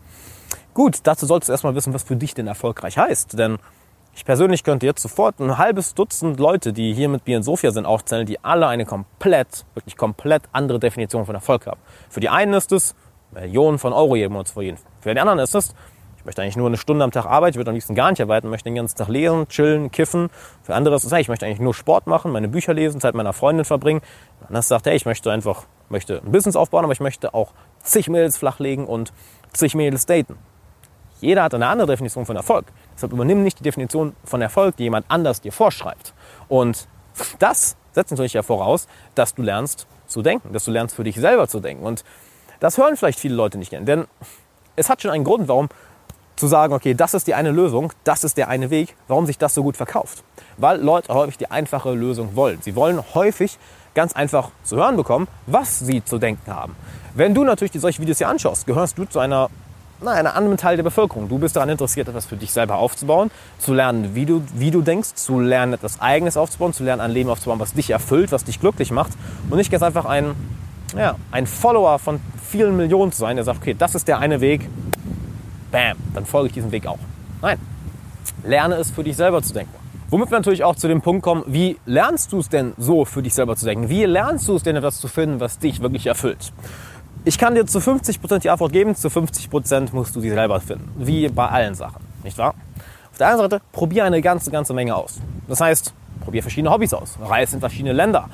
Gut, 0.73 0.99
dazu 1.03 1.25
solltest 1.25 1.49
du 1.49 1.53
erstmal 1.53 1.75
wissen, 1.75 1.93
was 1.93 2.03
für 2.03 2.15
dich 2.15 2.33
denn 2.33 2.47
erfolgreich 2.47 2.97
heißt. 2.97 3.37
Denn 3.37 3.57
Ich 4.19 4.25
persönlich 4.25 4.63
könnte 4.63 4.85
jetzt 4.85 5.01
sofort 5.01 5.39
ein 5.39 5.57
halbes 5.57 5.93
Dutzend 5.93 6.39
Leute, 6.39 6.73
die 6.73 6.93
hier 6.93 7.09
mit 7.09 7.25
mir 7.25 7.37
in 7.37 7.43
Sofia 7.43 7.71
sind, 7.71 7.85
aufzählen, 7.85 8.25
die 8.25 8.43
alle 8.43 8.67
eine 8.67 8.85
komplett, 8.85 9.65
wirklich 9.75 9.95
komplett 9.95 10.43
andere 10.51 10.79
Definition 10.79 11.25
von 11.25 11.35
Erfolg 11.35 11.67
haben. 11.67 11.79
Für 12.09 12.19
die 12.19 12.29
einen 12.29 12.53
ist 12.53 12.71
es, 12.71 12.95
Millionen 13.31 13.79
von 13.79 13.93
Euro 13.93 14.15
jeden 14.15 14.33
Monat 14.33 14.47
zu 14.47 14.55
verdienen. 14.55 14.77
Für 14.99 15.13
die 15.13 15.19
anderen 15.19 15.39
ist 15.39 15.55
es, 15.55 15.73
ich 16.19 16.25
möchte 16.25 16.41
eigentlich 16.41 16.57
nur 16.57 16.67
eine 16.67 16.75
Stunde 16.75 17.05
am 17.05 17.11
Tag 17.11 17.25
arbeiten, 17.25 17.53
ich 17.53 17.57
würde 17.57 17.71
am 17.71 17.75
liebsten 17.75 17.95
gar 17.95 18.09
nicht 18.09 18.21
arbeiten, 18.21 18.49
möchte 18.49 18.65
den 18.65 18.75
ganzen 18.75 18.97
Tag 18.97 19.07
lesen, 19.07 19.47
chillen, 19.47 19.89
kiffen. 19.89 20.29
Für 20.63 20.75
andere 20.75 20.95
ist 20.95 21.05
es, 21.05 21.13
hey, 21.13 21.21
ich 21.21 21.29
möchte 21.29 21.45
eigentlich 21.45 21.61
nur 21.61 21.73
Sport 21.73 22.07
machen, 22.07 22.33
meine 22.33 22.49
Bücher 22.49 22.73
lesen, 22.73 22.99
Zeit 22.99 23.15
meiner 23.15 23.31
Freundin 23.31 23.63
verbringen. 23.63 24.01
Und 24.49 24.61
sagt, 24.61 24.85
hey, 24.85 24.97
ich 24.97 25.05
möchte 25.05 25.31
einfach, 25.31 25.63
möchte 25.87 26.21
ein 26.21 26.29
Business 26.29 26.57
aufbauen, 26.57 26.83
aber 26.83 26.91
ich 26.91 26.99
möchte 26.99 27.33
auch 27.33 27.53
zig 27.81 28.09
Mädels 28.09 28.35
flachlegen 28.35 28.85
und 28.85 29.13
zig 29.53 29.75
Mädels 29.75 30.05
daten. 30.07 30.37
Jeder 31.21 31.43
hat 31.43 31.53
eine 31.53 31.67
andere 31.67 31.87
Definition 31.87 32.25
von 32.25 32.35
Erfolg. 32.35 32.65
Deshalb 32.95 33.13
übernimm 33.13 33.41
nicht 33.41 33.59
die 33.59 33.63
Definition 33.63 34.13
von 34.25 34.41
Erfolg, 34.41 34.75
die 34.75 34.83
jemand 34.83 35.05
anders 35.07 35.39
dir 35.39 35.53
vorschreibt. 35.53 36.13
Und 36.49 36.89
das 37.39 37.77
setzt 37.93 38.11
natürlich 38.11 38.33
ja 38.33 38.43
voraus, 38.43 38.87
dass 39.15 39.35
du 39.35 39.41
lernst 39.41 39.87
zu 40.05 40.21
denken, 40.21 40.51
dass 40.51 40.65
du 40.65 40.71
lernst 40.71 40.95
für 40.95 41.05
dich 41.05 41.15
selber 41.15 41.47
zu 41.47 41.61
denken. 41.61 41.85
Und 41.85 42.03
das 42.59 42.77
hören 42.77 42.97
vielleicht 42.97 43.19
viele 43.19 43.35
Leute 43.35 43.57
nicht 43.57 43.69
gern, 43.69 43.85
denn 43.85 44.05
es 44.75 44.89
hat 44.89 45.01
schon 45.01 45.11
einen 45.11 45.23
Grund, 45.23 45.47
warum 45.47 45.69
zu 46.39 46.47
sagen, 46.47 46.73
okay, 46.73 46.93
das 46.93 47.13
ist 47.13 47.27
die 47.27 47.35
eine 47.35 47.51
Lösung, 47.51 47.91
das 48.05 48.23
ist 48.23 48.37
der 48.37 48.47
eine 48.47 48.69
Weg, 48.69 48.95
warum 49.07 49.25
sich 49.25 49.37
das 49.37 49.53
so 49.53 49.61
gut 49.61 49.75
verkauft. 49.75 50.23
Weil 50.57 50.81
Leute 50.81 51.13
häufig 51.13 51.37
die 51.37 51.51
einfache 51.51 51.91
Lösung 51.91 52.35
wollen. 52.35 52.59
Sie 52.61 52.75
wollen 52.75 53.03
häufig 53.13 53.57
ganz 53.93 54.13
einfach 54.13 54.51
zu 54.63 54.77
hören 54.77 54.95
bekommen, 54.95 55.27
was 55.47 55.79
sie 55.79 56.03
zu 56.03 56.17
denken 56.17 56.53
haben. 56.53 56.75
Wenn 57.13 57.33
du 57.33 57.43
natürlich 57.43 57.73
solche 57.73 58.01
Videos 58.01 58.19
hier 58.19 58.29
anschaust, 58.29 58.65
gehörst 58.65 58.97
du 58.97 59.03
zu 59.03 59.19
einer, 59.19 59.49
na, 60.01 60.11
einer 60.11 60.35
anderen 60.35 60.57
Teil 60.57 60.77
der 60.77 60.83
Bevölkerung. 60.83 61.27
Du 61.27 61.37
bist 61.39 61.57
daran 61.57 61.67
interessiert, 61.67 62.07
etwas 62.07 62.25
für 62.25 62.37
dich 62.37 62.53
selber 62.53 62.77
aufzubauen, 62.77 63.31
zu 63.57 63.73
lernen, 63.73 64.15
wie 64.15 64.25
du, 64.25 64.41
wie 64.53 64.71
du 64.71 64.81
denkst, 64.81 65.15
zu 65.15 65.39
lernen, 65.39 65.73
etwas 65.73 65.99
Eigenes 65.99 66.37
aufzubauen, 66.37 66.71
zu 66.71 66.85
lernen, 66.85 67.01
ein 67.01 67.11
Leben 67.11 67.29
aufzubauen, 67.29 67.59
was 67.59 67.73
dich 67.73 67.89
erfüllt, 67.89 68.31
was 68.31 68.45
dich 68.45 68.61
glücklich 68.61 68.91
macht 68.91 69.11
und 69.49 69.57
nicht 69.57 69.71
ganz 69.71 69.83
einfach 69.83 70.05
ein, 70.05 70.35
ja, 70.95 71.15
ein 71.31 71.47
Follower 71.47 71.99
von 71.99 72.21
vielen 72.49 72.77
Millionen 72.77 73.11
zu 73.11 73.19
sein, 73.19 73.35
der 73.35 73.43
sagt, 73.43 73.59
okay, 73.59 73.75
das 73.77 73.95
ist 73.95 74.07
der 74.07 74.19
eine 74.19 74.39
Weg, 74.39 74.69
bam, 75.71 75.97
dann 76.13 76.25
folge 76.25 76.47
ich 76.47 76.53
diesem 76.53 76.71
Weg 76.71 76.87
auch. 76.87 76.99
Nein, 77.41 77.59
lerne 78.43 78.75
es 78.75 78.91
für 78.91 79.03
dich 79.03 79.15
selber 79.15 79.41
zu 79.41 79.53
denken. 79.53 79.73
Womit 80.09 80.31
wir 80.31 80.39
natürlich 80.39 80.63
auch 80.63 80.75
zu 80.75 80.87
dem 80.87 81.01
Punkt 81.01 81.21
kommen, 81.21 81.43
wie 81.45 81.77
lernst 81.85 82.33
du 82.33 82.39
es 82.39 82.49
denn 82.49 82.73
so 82.77 83.05
für 83.05 83.21
dich 83.21 83.35
selber 83.35 83.55
zu 83.55 83.65
denken? 83.65 83.89
Wie 83.89 84.05
lernst 84.05 84.47
du 84.47 84.55
es 84.55 84.63
denn 84.63 84.75
etwas 84.75 84.99
zu 84.99 85.07
finden, 85.07 85.39
was 85.39 85.59
dich 85.59 85.81
wirklich 85.81 86.07
erfüllt? 86.07 86.51
Ich 87.25 87.37
kann 87.37 87.53
dir 87.53 87.65
zu 87.67 87.79
50% 87.79 88.39
die 88.39 88.49
Antwort 88.49 88.71
geben, 88.71 88.95
zu 88.95 89.09
50% 89.09 89.89
musst 89.91 90.15
du 90.15 90.21
sie 90.21 90.31
selber 90.31 90.59
finden. 90.61 90.89
Wie 90.97 91.27
bei 91.27 91.47
allen 91.47 91.75
Sachen, 91.75 92.01
nicht 92.23 92.37
wahr? 92.39 92.55
Auf 93.11 93.17
der 93.19 93.27
anderen 93.27 93.51
Seite, 93.51 93.63
probier 93.71 94.05
eine 94.05 94.21
ganze, 94.21 94.49
ganze 94.49 94.73
Menge 94.73 94.95
aus. 94.95 95.19
Das 95.47 95.61
heißt, 95.61 95.93
probier 96.21 96.41
verschiedene 96.41 96.73
Hobbys 96.73 96.93
aus, 96.93 97.19
reise 97.21 97.57
in 97.57 97.59
verschiedene 97.59 97.93
Länder, 97.93 98.29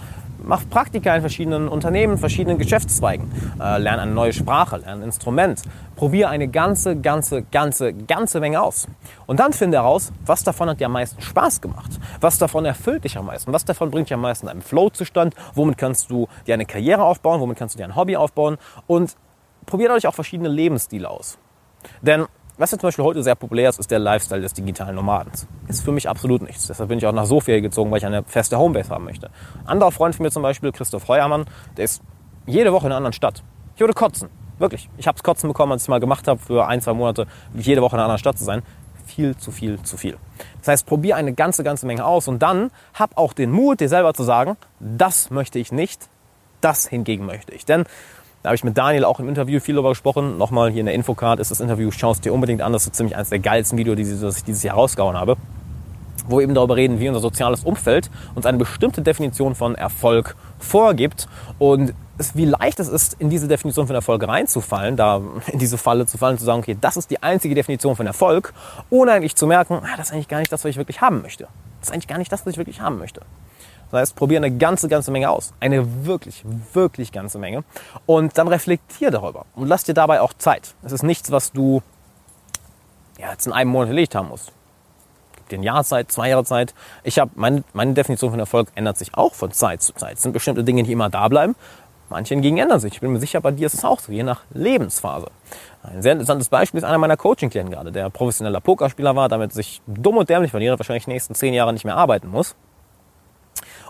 mach 0.46 0.68
Praktika 0.70 1.16
in 1.16 1.22
verschiedenen 1.22 1.68
Unternehmen, 1.68 2.18
verschiedenen 2.18 2.58
Geschäftszweigen, 2.58 3.32
äh, 3.60 3.78
lern 3.78 4.00
eine 4.00 4.12
neue 4.12 4.34
Sprache, 4.34 4.78
lern 4.78 5.00
ein 5.00 5.04
Instrument, 5.04 5.62
probier 5.96 6.30
eine 6.30 6.48
ganze, 6.48 6.96
ganze, 6.96 7.44
ganze, 7.44 7.94
ganze 7.94 8.40
Menge 8.40 8.62
aus. 8.62 8.88
Und 9.26 9.40
dann 9.40 9.54
finde 9.54 9.78
heraus, 9.78 10.12
was 10.26 10.44
davon 10.44 10.70
hat 10.70 10.80
dir 10.80 10.86
am 10.86 10.94
meisten 10.94 11.22
Spaß 11.22 11.62
gemacht, 11.62 12.00
was 12.22 12.38
davon 12.38 12.66
erfüllt 12.66 13.04
dich 13.04 13.18
am 13.18 13.26
meisten, 13.26 13.52
was 13.54 13.66
davon 13.66 13.92
bringt 13.92 14.10
dich 14.10 14.14
am 14.14 14.22
meisten 14.22 14.48
einen 14.48 14.62
Flow-Zustand, 14.62 15.36
womit 15.54 15.78
kannst 15.78 16.10
du 16.10 16.28
dir 16.48 16.54
eine 16.54 16.66
Karriere 16.66 17.04
aufbauen, 17.04 17.42
womit 17.42 17.58
kannst 17.58 17.76
du 17.76 17.78
dir 17.78 17.86
ein 17.86 17.96
Hobby 17.96 18.16
aufbauen? 18.16 18.58
Und 18.88 19.16
probier 19.66 19.88
dadurch 19.88 20.08
auch 20.08 20.14
verschiedene 20.14 20.50
Lebensstile 20.50 21.10
aus. 21.10 21.38
Denn 22.02 22.26
was 22.58 22.72
jetzt 22.72 22.82
zum 22.82 22.88
Beispiel 22.88 23.06
heute 23.06 23.24
sehr 23.24 23.36
populär 23.36 23.70
ist, 23.70 23.80
ist 23.80 23.92
der 23.92 24.00
Lifestyle 24.00 24.42
des 24.42 24.54
digitalen 24.54 24.96
Nomadens. 24.96 25.48
Ist 25.68 25.84
für 25.84 25.92
mich 25.92 26.08
absolut 26.08 26.42
nichts. 26.42 26.68
Deshalb 26.68 26.90
bin 26.90 26.98
ich 26.98 27.06
auch 27.06 27.12
nach 27.12 27.26
Sofia 27.26 27.60
gezogen, 27.60 27.92
weil 27.92 27.98
ich 27.98 28.06
eine 28.06 28.24
feste 28.24 28.58
Homebase 28.58 28.90
haben 28.90 29.04
möchte. 29.04 29.30
Ein 29.64 29.68
anderer 29.68 29.92
Freund 29.92 30.16
von 30.16 30.24
mir 30.24 30.32
zum 30.32 30.44
Beispiel, 30.44 30.72
Christoph 30.72 31.08
Heuermann, 31.08 31.46
der 31.78 31.86
ist 31.86 32.02
jede 32.46 32.72
Woche 32.72 32.86
in 32.86 32.92
einer 32.92 32.98
anderen 32.98 33.14
Stadt. 33.14 33.44
Ich 33.76 33.82
würde 33.82 33.94
kotzen. 33.94 34.30
Wirklich. 34.58 34.90
Ich 34.98 35.08
habe 35.08 35.18
es 35.18 35.24
kotzen 35.24 35.50
bekommen, 35.50 35.74
als 35.74 35.84
ich 35.84 35.90
mal 35.90 36.00
gemacht 36.00 36.28
habe, 36.28 36.40
für 36.40 36.68
ein, 36.68 36.82
zwei 36.82 36.94
Monate 36.94 37.28
jede 37.54 37.82
Woche 37.82 37.96
in 37.96 38.00
einer 38.00 38.06
anderen 38.06 38.20
Stadt 38.20 38.38
zu 38.38 38.46
sein. 38.46 38.64
Viel 39.06 39.36
zu 39.36 39.52
viel 39.52 39.82
zu 39.84 39.98
viel. 39.98 40.18
Das 40.60 40.70
heißt, 40.70 40.86
probier 40.86 41.16
eine 41.18 41.34
ganze, 41.34 41.64
ganze 41.64 41.86
Menge 41.86 42.06
aus 42.06 42.28
und 42.28 42.40
dann 42.40 42.72
hab 42.94 43.18
auch 43.18 43.34
den 43.34 43.52
Mut, 43.52 43.82
dir 43.82 43.90
selber 43.90 44.14
zu 44.14 44.24
sagen, 44.24 44.58
das 44.80 45.30
möchte 45.30 45.60
ich 45.60 45.72
nicht, 45.72 46.08
das 46.62 46.88
hingegen 46.88 47.26
möchte 47.26 47.54
ich. 47.54 47.66
Denn 47.66 47.86
da 48.46 48.50
habe 48.50 48.58
ich 48.58 48.64
mit 48.64 48.78
Daniel 48.78 49.06
auch 49.06 49.20
im 49.20 49.28
Interview 49.28 49.60
viel 49.60 49.74
darüber 49.74 49.90
gesprochen. 49.90 50.38
Nochmal 50.38 50.70
hier 50.70 50.82
in 50.82 50.86
der 50.86 50.94
Infocard 50.94 51.40
ist 51.40 51.50
das 51.50 51.62
Interview, 51.62 51.90
schau 51.90 52.12
es 52.12 52.22
dir 52.22 52.32
unbedingt 52.32 52.62
an. 52.62 52.74
Das 52.74 52.86
ist 52.86 52.96
ziemlich 52.96 53.16
eines 53.16 53.30
der 53.30 53.40
geilsten 53.40 53.76
Videos, 53.76 53.96
die 53.96 54.04
ich 54.04 54.44
dieses 54.44 54.62
Jahr 54.62 54.76
rausgehauen 54.76 55.18
habe. 55.18 55.36
Wo 56.28 56.38
wir 56.38 56.44
eben 56.44 56.54
darüber 56.54 56.76
reden, 56.76 57.00
wie 57.00 57.08
unser 57.08 57.22
soziales 57.22 57.64
Umfeld 57.64 58.12
uns 58.36 58.46
eine 58.46 58.60
bestimmte 58.60 59.02
Definition 59.02 59.56
von 59.56 59.74
Erfolg 59.74 60.36
vorgibt 60.60 61.28
und 61.58 61.96
wie 62.36 62.46
leicht 62.46 62.80
es 62.80 62.88
ist, 62.88 63.16
in 63.20 63.32
diese 63.32 63.48
Definition 63.48 63.88
von 63.88 63.96
Erfolg 63.96 64.28
reinzufallen, 64.28 64.96
da 64.96 65.22
in 65.52 65.58
diese 65.58 65.80
Falle 65.80 66.06
zu 66.06 66.20
fallen, 66.20 66.38
zu 66.38 66.46
sagen, 66.46 66.60
okay, 66.60 66.78
das 66.80 66.98
ist 66.98 67.10
die 67.10 67.24
einzige 67.24 67.56
Definition 67.56 67.96
von 67.96 68.06
Erfolg, 68.06 68.54
ohne 68.92 69.14
eigentlich 69.14 69.36
zu 69.36 69.48
merken, 69.48 69.80
ah, 69.84 69.98
das 69.98 70.10
ist 70.10 70.14
eigentlich 70.14 70.28
gar 70.28 70.38
nicht 70.38 70.52
das, 70.52 70.64
was 70.64 70.70
ich 70.70 70.78
wirklich 70.78 71.02
haben 71.02 71.24
möchte. 71.24 71.48
Das 71.80 71.90
ist 71.90 71.94
eigentlich 71.96 72.08
gar 72.08 72.20
nicht 72.20 72.32
das, 72.32 72.46
was 72.46 72.52
ich 72.52 72.58
wirklich 72.58 72.80
haben 72.80 73.00
möchte. 73.00 73.22
Das 73.92 74.02
heißt, 74.02 74.16
probier 74.16 74.38
eine 74.38 74.52
ganze, 74.52 74.88
ganze 74.88 75.12
Menge 75.12 75.30
aus. 75.30 75.54
Eine 75.60 76.06
wirklich, 76.06 76.44
wirklich 76.74 77.12
ganze 77.12 77.40
Menge. 77.40 77.64
Und 78.06 78.38
dann 78.38 78.48
reflektier 78.48 79.12
darüber 79.12 79.46
und 79.56 79.68
lass 79.68 79.84
dir 79.84 79.94
dabei 79.94 80.22
auch 80.22 80.34
Zeit. 80.34 80.76
Es 80.84 80.92
ist 80.92 81.04
nichts, 81.04 81.32
was 81.32 81.52
du 81.52 81.82
ja, 83.20 83.32
jetzt 83.32 83.48
in 83.48 83.54
einem 83.54 83.72
Monat 83.72 83.90
erledigt 83.90 84.16
haben 84.16 84.30
musst. 84.30 84.52
Gib 85.36 85.50
dir 85.50 85.60
ein 85.60 85.64
Jahr 85.64 85.84
Zeit, 85.84 86.12
zwei 86.12 86.30
Jahre 86.30 86.44
Zeit. 86.44 86.74
Ich 87.04 87.20
habe 87.20 87.32
meine, 87.36 87.64
meine 87.74 87.94
Definition 87.94 88.32
von 88.32 88.40
Erfolg 88.40 88.70
ändert 88.76 88.98
sich 88.98 89.16
auch 89.16 89.34
von 89.34 89.52
Zeit 89.52 89.82
zu 89.82 89.94
Zeit. 89.94 90.18
Es 90.18 90.24
sind 90.24 90.34
bestimmte 90.34 90.64
Dinge, 90.64 90.84
die 90.84 90.92
immer 90.92 91.10
da 91.10 91.28
bleiben. 91.28 91.56
Manche 92.10 92.36
hingegen 92.36 92.58
ändern 92.58 92.80
sich. 92.80 92.94
Ich 92.94 93.02
bin 93.02 93.14
mir 93.14 93.20
sicher, 93.20 93.42
bei 93.42 93.52
dir 93.52 93.66
ist 93.66 93.74
es 93.74 93.84
auch 93.84 94.00
so, 94.00 94.12
je 94.12 94.22
nach 94.22 94.42
Lebensphase. 94.52 95.28
Ein 95.82 96.02
sehr 96.02 96.12
interessantes 96.12 96.50
Beispiel 96.50 96.78
ist 96.80 96.84
einer 96.84 97.00
meiner 97.00 97.18
Coaching-Klienten 97.18 97.74
gerade, 97.74 97.92
der 97.92 98.10
professioneller 98.10 98.60
Pokerspieler 98.60 99.16
war, 99.16 99.28
damit 99.28 99.54
sich 99.54 99.82
dumm 99.88 100.18
und 100.18 100.30
dämlich 100.30 100.52
verdient, 100.52 100.78
wahrscheinlich 100.78 101.06
die 101.06 101.12
nächsten 101.12 101.34
zehn 101.34 101.54
Jahre 101.54 101.74
nicht 101.74 101.86
mehr 101.86 101.96
arbeiten 101.98 102.28
muss 102.28 102.56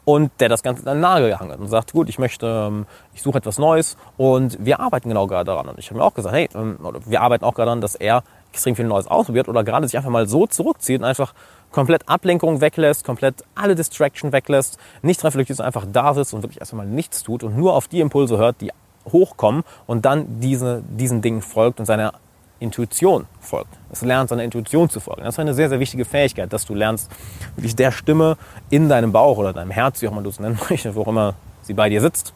und 0.05 0.31
der 0.39 0.49
das 0.49 0.63
Ganze 0.63 0.89
an 0.89 1.01
den 1.01 1.39
hat 1.39 1.59
und 1.59 1.67
sagt, 1.67 1.91
gut, 1.91 2.07
ich 2.09 2.19
möchte, 2.19 2.45
ähm, 2.67 2.85
ich 3.13 3.21
suche 3.21 3.39
etwas 3.39 3.57
Neues 3.57 3.97
und 4.17 4.63
wir 4.63 4.79
arbeiten 4.79 5.09
genau 5.09 5.27
gerade 5.27 5.45
daran. 5.45 5.67
Und 5.67 5.79
ich 5.79 5.89
habe 5.89 5.99
mir 5.99 6.05
auch 6.05 6.13
gesagt, 6.13 6.35
hey, 6.35 6.47
ähm, 6.53 6.77
wir 7.05 7.21
arbeiten 7.21 7.43
auch 7.43 7.55
gerade 7.55 7.67
daran, 7.67 7.81
dass 7.81 7.95
er 7.95 8.23
extrem 8.53 8.75
viel 8.75 8.85
Neues 8.85 9.07
ausprobiert 9.07 9.49
oder 9.49 9.63
gerade 9.63 9.87
sich 9.87 9.97
einfach 9.97 10.11
mal 10.11 10.27
so 10.27 10.47
zurückzieht 10.47 10.99
und 10.99 11.05
einfach 11.05 11.33
komplett 11.71 12.07
Ablenkung 12.07 12.61
weglässt, 12.61 13.03
komplett 13.03 13.43
alle 13.55 13.75
Distraction 13.75 14.31
weglässt, 14.31 14.77
nicht 15.01 15.23
reflektiert, 15.23 15.59
einfach 15.59 15.85
da 15.91 16.13
sitzt 16.13 16.33
und 16.33 16.43
wirklich 16.43 16.61
erstmal 16.61 16.85
nichts 16.85 17.23
tut 17.23 17.43
und 17.43 17.57
nur 17.57 17.73
auf 17.73 17.87
die 17.87 17.99
Impulse 17.99 18.37
hört, 18.37 18.61
die 18.61 18.71
hochkommen 19.11 19.63
und 19.87 20.05
dann 20.05 20.39
diese, 20.39 20.83
diesen 20.87 21.21
Dingen 21.21 21.41
folgt 21.41 21.79
und 21.79 21.85
seiner 21.85 22.13
Intuition 22.59 23.25
folgt. 23.39 23.77
Es 23.91 24.01
lernt, 24.01 24.29
seiner 24.29 24.43
Intuition 24.43 24.89
zu 24.89 24.99
folgen. 24.99 25.23
Das 25.23 25.35
ist 25.35 25.39
eine 25.39 25.53
sehr, 25.53 25.69
sehr 25.69 25.79
wichtige 25.79 26.05
Fähigkeit, 26.05 26.51
dass 26.51 26.65
du 26.65 26.73
lernst, 26.73 27.11
wirklich 27.55 27.75
der 27.75 27.91
Stimme 27.91 28.37
in 28.69 28.89
deinem 28.89 29.11
Bauch 29.11 29.37
oder 29.37 29.53
deinem 29.53 29.71
Herz, 29.71 30.01
wie 30.01 30.07
auch 30.07 30.11
immer 30.11 30.21
du 30.21 30.29
es 30.29 30.39
nennen 30.39 30.59
möchtest, 30.69 30.95
wo 30.95 31.01
auch 31.01 31.07
immer 31.07 31.35
sie 31.61 31.73
bei 31.73 31.89
dir 31.89 32.01
sitzt, 32.01 32.33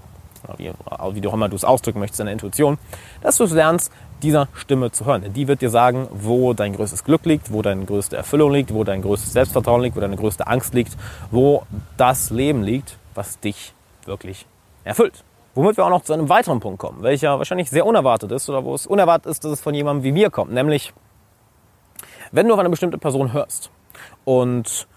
wie, 0.57 0.71
wie 0.71 1.27
auch 1.27 1.33
immer 1.33 1.49
du 1.49 1.55
es 1.55 1.63
ausdrücken 1.63 1.99
möchtest, 1.99 2.19
deine 2.19 2.31
Intuition, 2.31 2.77
dass 3.21 3.37
du 3.37 3.43
es 3.43 3.51
lernst, 3.51 3.91
dieser 4.21 4.49
Stimme 4.53 4.91
zu 4.91 5.05
hören. 5.05 5.21
Denn 5.21 5.33
die 5.33 5.47
wird 5.47 5.61
dir 5.61 5.69
sagen, 5.69 6.07
wo 6.11 6.53
dein 6.53 6.73
größtes 6.73 7.03
Glück 7.03 7.25
liegt, 7.25 7.53
wo 7.53 7.61
deine 7.61 7.85
größte 7.85 8.17
Erfüllung 8.17 8.51
liegt, 8.51 8.73
wo 8.73 8.83
dein 8.83 9.01
größtes 9.01 9.31
Selbstvertrauen 9.33 9.81
liegt, 9.81 9.95
wo 9.95 10.01
deine 10.01 10.17
größte 10.17 10.47
Angst 10.47 10.73
liegt, 10.73 10.97
wo 11.31 11.63
das 11.97 12.29
Leben 12.29 12.63
liegt, 12.63 12.97
was 13.15 13.39
dich 13.39 13.73
wirklich 14.05 14.45
erfüllt. 14.83 15.23
Womit 15.55 15.77
wir 15.77 15.85
auch 15.85 15.89
noch 15.89 16.03
zu 16.03 16.13
einem 16.13 16.29
weiteren 16.29 16.59
Punkt 16.59 16.79
kommen, 16.79 17.01
welcher 17.01 17.37
wahrscheinlich 17.37 17.69
sehr 17.69 17.85
unerwartet 17.85 18.31
ist 18.31 18.49
oder 18.49 18.63
wo 18.63 18.75
es 18.75 18.85
unerwartet 18.85 19.31
ist, 19.31 19.43
dass 19.43 19.51
es 19.51 19.61
von 19.61 19.73
jemandem 19.73 20.03
wie 20.03 20.11
mir 20.11 20.29
kommt. 20.29 20.51
Nämlich, 20.51 20.93
wenn 22.31 22.47
du 22.47 22.53
auf 22.53 22.59
eine 22.59 22.69
bestimmte 22.69 22.97
Person 22.97 23.33
hörst 23.33 23.71
und 24.25 24.87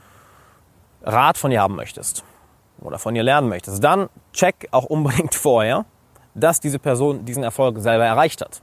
Rat 1.03 1.39
von 1.39 1.51
ihr 1.51 1.61
haben 1.61 1.75
möchtest 1.75 2.25
oder 2.81 2.99
von 2.99 3.17
ihr 3.17 3.23
lernen 3.23 3.49
möchtest, 3.49 3.83
dann 3.83 4.09
check 4.33 4.69
auch 4.71 4.85
unbedingt 4.85 5.35
vorher, 5.35 5.85
dass 6.35 6.61
diese 6.61 6.79
Person 6.79 7.25
diesen 7.25 7.43
Erfolg 7.43 7.79
selber 7.79 8.05
erreicht 8.05 8.41
hat. 8.41 8.63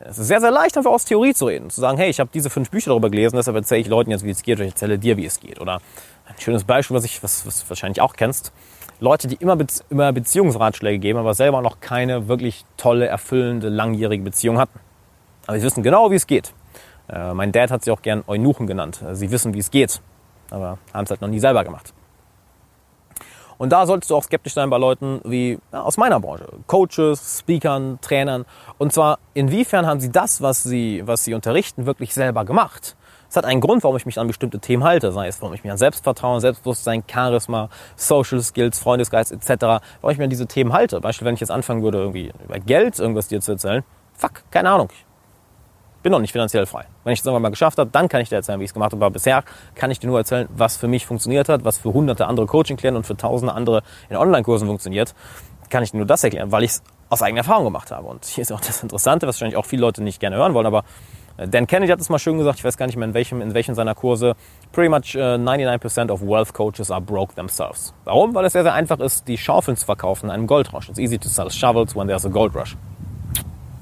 Es 0.00 0.18
ist 0.18 0.28
sehr, 0.28 0.40
sehr 0.40 0.52
leicht, 0.52 0.76
einfach 0.76 0.92
aus 0.92 1.04
Theorie 1.04 1.34
zu 1.34 1.46
reden. 1.46 1.70
Zu 1.70 1.80
sagen, 1.80 1.98
hey, 1.98 2.08
ich 2.08 2.20
habe 2.20 2.30
diese 2.32 2.50
fünf 2.50 2.70
Bücher 2.70 2.90
darüber 2.90 3.10
gelesen, 3.10 3.34
deshalb 3.34 3.56
erzähle 3.56 3.80
ich 3.80 3.88
Leuten 3.88 4.12
jetzt, 4.12 4.24
wie 4.24 4.30
es 4.30 4.42
geht, 4.42 4.58
oder 4.58 4.66
ich 4.66 4.72
erzähle 4.72 4.96
dir, 4.96 5.16
wie 5.16 5.26
es 5.26 5.40
geht. 5.40 5.60
Oder 5.60 5.80
ein 6.28 6.40
schönes 6.40 6.64
Beispiel, 6.64 6.96
was, 6.96 7.04
ich, 7.04 7.22
was, 7.22 7.46
was 7.46 7.62
du 7.62 7.68
wahrscheinlich 7.68 8.00
auch 8.00 8.14
kennst. 8.14 8.52
Leute, 9.00 9.28
die 9.28 9.36
immer, 9.36 9.56
Bezie 9.56 9.82
immer 9.90 10.12
Beziehungsratschläge 10.12 10.98
geben, 10.98 11.18
aber 11.18 11.34
selber 11.34 11.62
noch 11.62 11.80
keine 11.80 12.28
wirklich 12.28 12.64
tolle, 12.76 13.06
erfüllende, 13.06 13.68
langjährige 13.68 14.24
Beziehung 14.24 14.58
hatten. 14.58 14.78
Aber 15.46 15.58
sie 15.58 15.64
wissen 15.64 15.82
genau, 15.82 16.10
wie 16.10 16.16
es 16.16 16.26
geht. 16.26 16.52
Äh, 17.08 17.32
mein 17.32 17.52
Dad 17.52 17.70
hat 17.70 17.84
sie 17.84 17.90
auch 17.90 18.02
gern 18.02 18.24
Eunuchen 18.26 18.66
genannt. 18.66 19.02
Äh, 19.02 19.14
sie 19.14 19.30
wissen, 19.30 19.54
wie 19.54 19.60
es 19.60 19.70
geht, 19.70 20.00
aber 20.50 20.78
haben 20.92 21.04
es 21.04 21.10
halt 21.10 21.20
noch 21.20 21.28
nie 21.28 21.40
selber 21.40 21.64
gemacht. 21.64 21.94
Und 23.56 23.70
da 23.70 23.86
solltest 23.86 24.10
du 24.10 24.16
auch 24.16 24.22
skeptisch 24.22 24.54
sein 24.54 24.70
bei 24.70 24.78
Leuten 24.78 25.20
wie 25.24 25.58
ja, 25.72 25.82
aus 25.82 25.96
meiner 25.96 26.20
Branche, 26.20 26.46
Coaches, 26.66 27.40
Speakern, 27.40 27.98
Trainern. 28.00 28.46
Und 28.78 28.92
zwar, 28.92 29.18
inwiefern 29.34 29.86
haben 29.86 30.00
sie 30.00 30.10
das, 30.10 30.40
was 30.40 30.62
sie, 30.62 31.02
was 31.04 31.24
sie 31.24 31.34
unterrichten, 31.34 31.86
wirklich 31.86 32.14
selber 32.14 32.44
gemacht? 32.44 32.96
Es 33.30 33.36
hat 33.36 33.44
einen 33.44 33.60
Grund, 33.60 33.84
warum 33.84 33.96
ich 33.96 34.06
mich 34.06 34.18
an 34.18 34.26
bestimmte 34.26 34.58
Themen 34.58 34.84
halte, 34.84 35.12
sei 35.12 35.28
es, 35.28 35.40
warum 35.42 35.54
ich 35.54 35.62
mich 35.62 35.70
an 35.70 35.76
Selbstvertrauen, 35.76 36.40
Selbstbewusstsein, 36.40 37.04
Charisma, 37.10 37.68
Social 37.94 38.40
Skills, 38.40 38.78
Freundesgeist 38.78 39.32
etc., 39.32 39.82
warum 40.00 40.12
ich 40.12 40.18
mir 40.18 40.24
an 40.24 40.30
diese 40.30 40.46
Themen 40.46 40.72
halte. 40.72 41.00
Beispiel, 41.00 41.26
wenn 41.26 41.34
ich 41.34 41.40
jetzt 41.40 41.50
anfangen 41.50 41.82
würde, 41.82 41.98
irgendwie 41.98 42.32
über 42.44 42.58
Geld 42.58 42.98
irgendwas 42.98 43.28
dir 43.28 43.40
zu 43.40 43.52
erzählen, 43.52 43.84
fuck, 44.14 44.42
keine 44.50 44.70
Ahnung. 44.70 44.88
Ich 44.90 46.02
bin 46.02 46.12
noch 46.12 46.20
nicht 46.20 46.32
finanziell 46.32 46.64
frei. 46.64 46.86
Wenn 47.04 47.12
ich 47.12 47.18
es 47.18 47.26
irgendwann 47.26 47.42
mal 47.42 47.50
geschafft 47.50 47.76
habe, 47.76 47.90
dann 47.90 48.08
kann 48.08 48.20
ich 48.20 48.28
dir 48.28 48.36
erzählen, 48.36 48.60
wie 48.60 48.64
ich 48.64 48.70
es 48.70 48.74
gemacht 48.74 48.92
habe. 48.92 49.04
Aber 49.04 49.12
bisher 49.12 49.42
kann 49.74 49.90
ich 49.90 49.98
dir 49.98 50.06
nur 50.06 50.18
erzählen, 50.18 50.48
was 50.50 50.76
für 50.76 50.88
mich 50.88 51.04
funktioniert 51.04 51.48
hat, 51.48 51.64
was 51.64 51.76
für 51.76 51.92
hunderte 51.92 52.26
andere 52.26 52.46
Coaching-Klienten 52.46 52.96
und 52.96 53.04
für 53.04 53.16
tausende 53.16 53.52
andere 53.52 53.82
in 54.08 54.16
Online-Kursen 54.16 54.66
funktioniert. 54.68 55.14
Kann 55.70 55.82
ich 55.82 55.90
dir 55.90 55.98
nur 55.98 56.06
das 56.06 56.24
erklären, 56.24 56.52
weil 56.52 56.62
ich 56.62 56.70
es 56.70 56.82
aus 57.10 57.20
eigener 57.20 57.40
Erfahrung 57.40 57.64
gemacht 57.64 57.90
habe. 57.90 58.06
Und 58.06 58.24
hier 58.24 58.42
ist 58.42 58.52
auch 58.52 58.60
das 58.60 58.82
Interessante, 58.82 59.26
was 59.26 59.36
wahrscheinlich 59.36 59.56
auch 59.56 59.66
viele 59.66 59.82
Leute 59.82 60.02
nicht 60.02 60.20
gerne 60.20 60.36
hören 60.36 60.54
wollen, 60.54 60.66
aber 60.66 60.84
Dan 61.46 61.68
Kennedy 61.68 61.92
hat 61.92 62.00
es 62.00 62.08
mal 62.08 62.18
schön 62.18 62.36
gesagt, 62.36 62.58
ich 62.58 62.64
weiß 62.64 62.76
gar 62.76 62.86
nicht 62.86 62.96
mehr 62.96 63.06
in 63.06 63.14
welchem, 63.14 63.40
in 63.40 63.54
welchem 63.54 63.76
seiner 63.76 63.94
Kurse, 63.94 64.34
pretty 64.72 64.88
much 64.88 65.14
uh, 65.14 65.36
99% 65.36 66.10
of 66.10 66.20
wealth 66.20 66.52
coaches 66.52 66.90
are 66.90 67.00
broke 67.00 67.34
themselves. 67.36 67.94
Warum? 68.04 68.34
Weil 68.34 68.44
es 68.44 68.54
sehr, 68.54 68.64
sehr 68.64 68.74
einfach 68.74 68.98
ist, 68.98 69.28
die 69.28 69.38
Schaufeln 69.38 69.76
zu 69.76 69.86
verkaufen 69.86 70.26
in 70.26 70.30
einem 70.32 70.48
Goldrausch. 70.48 70.88
It's 70.88 70.98
easy 70.98 71.16
to 71.16 71.28
sell 71.28 71.48
shovels 71.48 71.94
when 71.94 72.08
there's 72.08 72.26
a 72.26 72.28
gold 72.28 72.56
rush. 72.56 72.76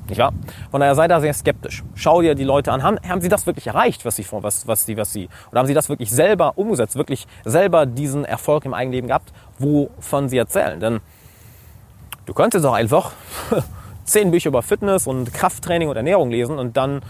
Nicht 0.07 0.19
wahr? 0.19 0.35
Von 0.71 0.81
daher 0.81 0.95
sei 0.95 1.09
da 1.09 1.19
sehr 1.19 1.33
skeptisch. 1.33 1.83
Schau 1.95 2.21
dir 2.21 2.35
die 2.35 2.45
Leute 2.45 2.73
an. 2.73 2.83
Haben, 2.83 2.99
haben 3.09 3.23
sie 3.23 3.31
das 3.31 3.47
wirklich 3.47 3.67
erreicht, 3.69 4.05
was 4.05 4.17
sie, 4.17 4.27
was, 4.31 4.69
was 4.69 4.85
sie, 4.85 4.99
was 4.99 5.13
sie, 5.15 5.31
oder 5.51 5.61
haben 5.61 5.67
sie 5.67 5.75
das 5.75 5.89
wirklich 5.89 6.11
selber 6.11 6.59
umgesetzt, 6.59 6.97
wirklich 6.97 7.27
selber 7.45 7.87
diesen 7.87 8.27
Erfolg 8.27 8.67
im 8.67 8.75
Eigenleben 8.75 9.09
gehabt, 9.09 9.33
wovon 9.59 10.29
sie 10.29 10.37
erzählen? 10.37 10.79
Denn 10.79 11.01
du 12.27 12.35
könntest 12.35 12.67
auch 12.67 12.75
einfach 12.75 13.13
zehn 14.05 14.31
Bücher 14.31 14.51
über 14.51 14.63
Fitness 14.63 15.07
und 15.07 15.33
Krafttraining 15.33 15.89
und 15.89 15.97
Ernährung 15.97 16.31
lesen 16.31 16.59
und 16.59 16.77
dann 16.77 17.01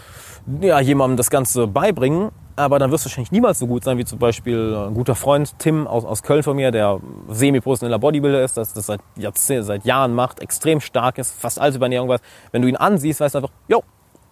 ja, 0.61 0.81
jemandem 0.81 1.17
das 1.17 1.31
Ganze 1.31 1.67
beibringen. 1.67 2.31
Aber 2.59 2.79
dann 2.79 2.91
wirst 2.91 3.05
du 3.05 3.11
wahrscheinlich 3.11 3.33
niemals 3.33 3.59
so 3.59 3.67
gut 3.67 3.85
sein, 3.85 3.99
wie 3.99 4.07
zum 4.07 4.19
Beispiel 4.19 4.75
ein 4.89 4.95
guter 4.95 5.15
Freund 5.15 5.59
Tim 5.59 5.87
aus, 5.87 6.07
aus 6.07 6.23
Köln 6.23 6.43
von 6.43 6.57
mir, 6.57 6.71
der 6.71 7.01
semi-professioneller 7.29 7.99
Bodybuilder 7.99 8.43
ist, 8.43 8.57
das 8.57 8.73
das 8.73 8.87
seit, 8.87 9.01
seit 9.37 9.85
Jahren 9.85 10.15
macht, 10.15 10.41
extrem 10.41 10.81
stark 10.81 11.19
ist, 11.19 11.39
fast 11.39 11.61
alles 11.61 11.77
über 11.77 11.85
Ernährung 11.85 12.09
weiß. 12.09 12.21
Wenn 12.53 12.63
du 12.63 12.69
ihn 12.69 12.77
ansiehst, 12.77 13.21
weißt 13.21 13.35
du 13.35 13.39
einfach, 13.41 13.53
jo, 13.69 13.83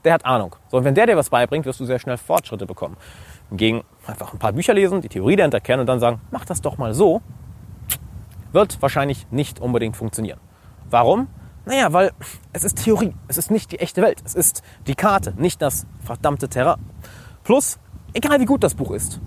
der 0.04 0.14
hat 0.14 0.25
Ahnung. 0.25 0.56
So, 0.71 0.78
und 0.78 0.85
wenn 0.85 0.94
der 0.94 1.06
dir 1.06 1.18
was 1.18 1.28
beibringt, 1.28 1.66
wirst 1.66 1.80
du 1.80 1.85
sehr 1.85 1.99
schnell 1.99 2.16
Fortschritte 2.16 2.64
bekommen. 2.64 2.97
Hingegen 3.50 3.85
einfach 4.06 4.33
ein 4.33 4.38
paar 4.38 4.52
Bücher 4.54 4.73
lesen, 4.73 5.02
die 5.02 5.09
Theorie 5.11 5.37
dahinter 5.37 5.61
kennen 5.61 5.80
und 5.80 5.87
dann 5.87 6.00
sagen, 6.00 6.23
mach 6.30 6.47
das 6.47 6.62
doch 6.62 6.78
mal 6.78 6.94
so, 6.94 7.21
wird 8.52 8.80
wahrscheinlich 8.80 9.26
nicht 9.30 9.61
unbedingt 9.61 9.97
funktionieren. 9.97 10.40
Warum? 10.88 11.28
Naja, 11.66 11.92
weil 11.92 12.12
es 12.52 12.64
ist 12.64 12.85
Theorie. 12.85 13.14
Es 13.28 13.38
ist 13.38 13.50
nicht 13.50 13.73
die 13.73 13.78
echte 13.78 14.02
Welt. 14.02 14.23
Es 14.25 14.35
ist 14.35 14.62
die 14.87 14.94
Karte, 14.94 15.33
nicht 15.37 15.62
das 15.62 15.87
verdammte 16.04 16.49
Terrain. 16.49 16.80
Plus, 17.42 17.78
egal 18.12 18.40
wie 18.40 18.44
gut 18.44 18.62
das 18.62 18.75
Buch 18.75 18.90
ist, 18.90 19.21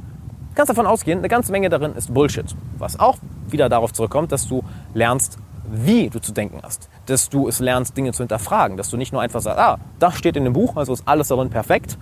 kannst 0.58 0.72
davon 0.72 0.88
ausgehen, 0.88 1.20
eine 1.20 1.28
ganze 1.28 1.52
Menge 1.52 1.70
darin 1.70 1.94
ist 1.94 2.14
Bullshit. 2.14 2.56
Was 2.78 3.00
auch 3.00 3.18
wieder 3.48 3.70
darauf 3.70 3.94
zurückkommt, 3.94 4.32
dass 4.32 4.48
du 4.48 4.64
lernst, 4.94 5.38
wie 5.70 6.10
du 6.10 6.20
zu 6.20 6.32
denken 6.32 6.60
hast. 6.64 6.90
Dass 7.06 7.30
du 7.30 7.48
es 7.48 7.60
lernst, 7.60 7.96
Dinge 7.96 8.12
zu 8.12 8.24
hinterfragen. 8.24 8.76
Dass 8.76 8.90
du 8.90 8.98
nicht 8.98 9.14
nur 9.14 9.22
einfach 9.22 9.42
sagst, 9.42 9.60
ah, 9.60 9.78
das 10.00 10.18
steht 10.18 10.36
in 10.36 10.44
dem 10.44 10.54
Buch, 10.54 10.76
also 10.76 10.94
ist 10.94 11.08
alles 11.08 11.28
darin 11.28 11.50
perfekt. 11.50 11.98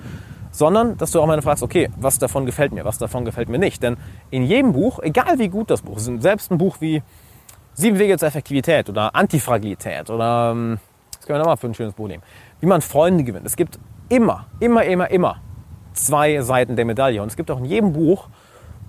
Sondern, 0.52 0.98
dass 0.98 1.12
du 1.12 1.20
auch 1.20 1.28
mal 1.28 1.42
fragst, 1.42 1.64
okay, 1.64 1.90
was 1.98 2.18
davon 2.18 2.46
gefällt 2.46 2.72
mir, 2.72 2.86
was 2.86 2.98
davon 2.98 3.26
gefällt 3.26 3.50
mir 3.50 3.60
nicht. 3.60 3.84
Denn 3.84 3.98
in 4.32 4.44
jedem 4.44 4.72
Buch, 4.72 5.00
egal 5.04 5.38
wie 5.38 5.50
gut 5.50 5.70
das 5.70 5.82
Buch 5.82 5.98
ist, 5.98 6.10
selbst 6.22 6.50
ein 6.50 6.58
Buch 6.58 6.78
wie 6.80 7.04
Sieben 7.78 8.00
Wege 8.00 8.18
zur 8.18 8.30
Effektivität 8.30 8.90
oder 8.90 9.14
Antifragilität 9.14 10.10
oder 10.10 10.52
ähm, 10.52 10.80
was 11.18 11.26
können 11.26 11.36
wir 11.36 11.40
nochmal 11.40 11.58
für 11.58 11.68
ein 11.68 11.74
schönes 11.74 11.94
Buch 11.94 12.08
nehmen? 12.08 12.24
Wie 12.62 12.68
man 12.68 12.82
Freunde 12.82 13.26
gewinnt. 13.26 13.46
Es 13.46 13.58
gibt 13.58 13.78
immer, 14.08 14.46
immer, 14.62 14.86
immer, 14.86 15.12
immer 15.12 15.42
zwei 15.92 16.40
Seiten 16.42 16.78
der 16.78 16.86
Medaille. 16.86 17.22
Und 17.22 17.28
es 17.28 17.36
gibt 17.36 17.52
auch 17.52 17.58
in 17.58 17.66
jedem 17.66 17.92
Buch 17.92 18.30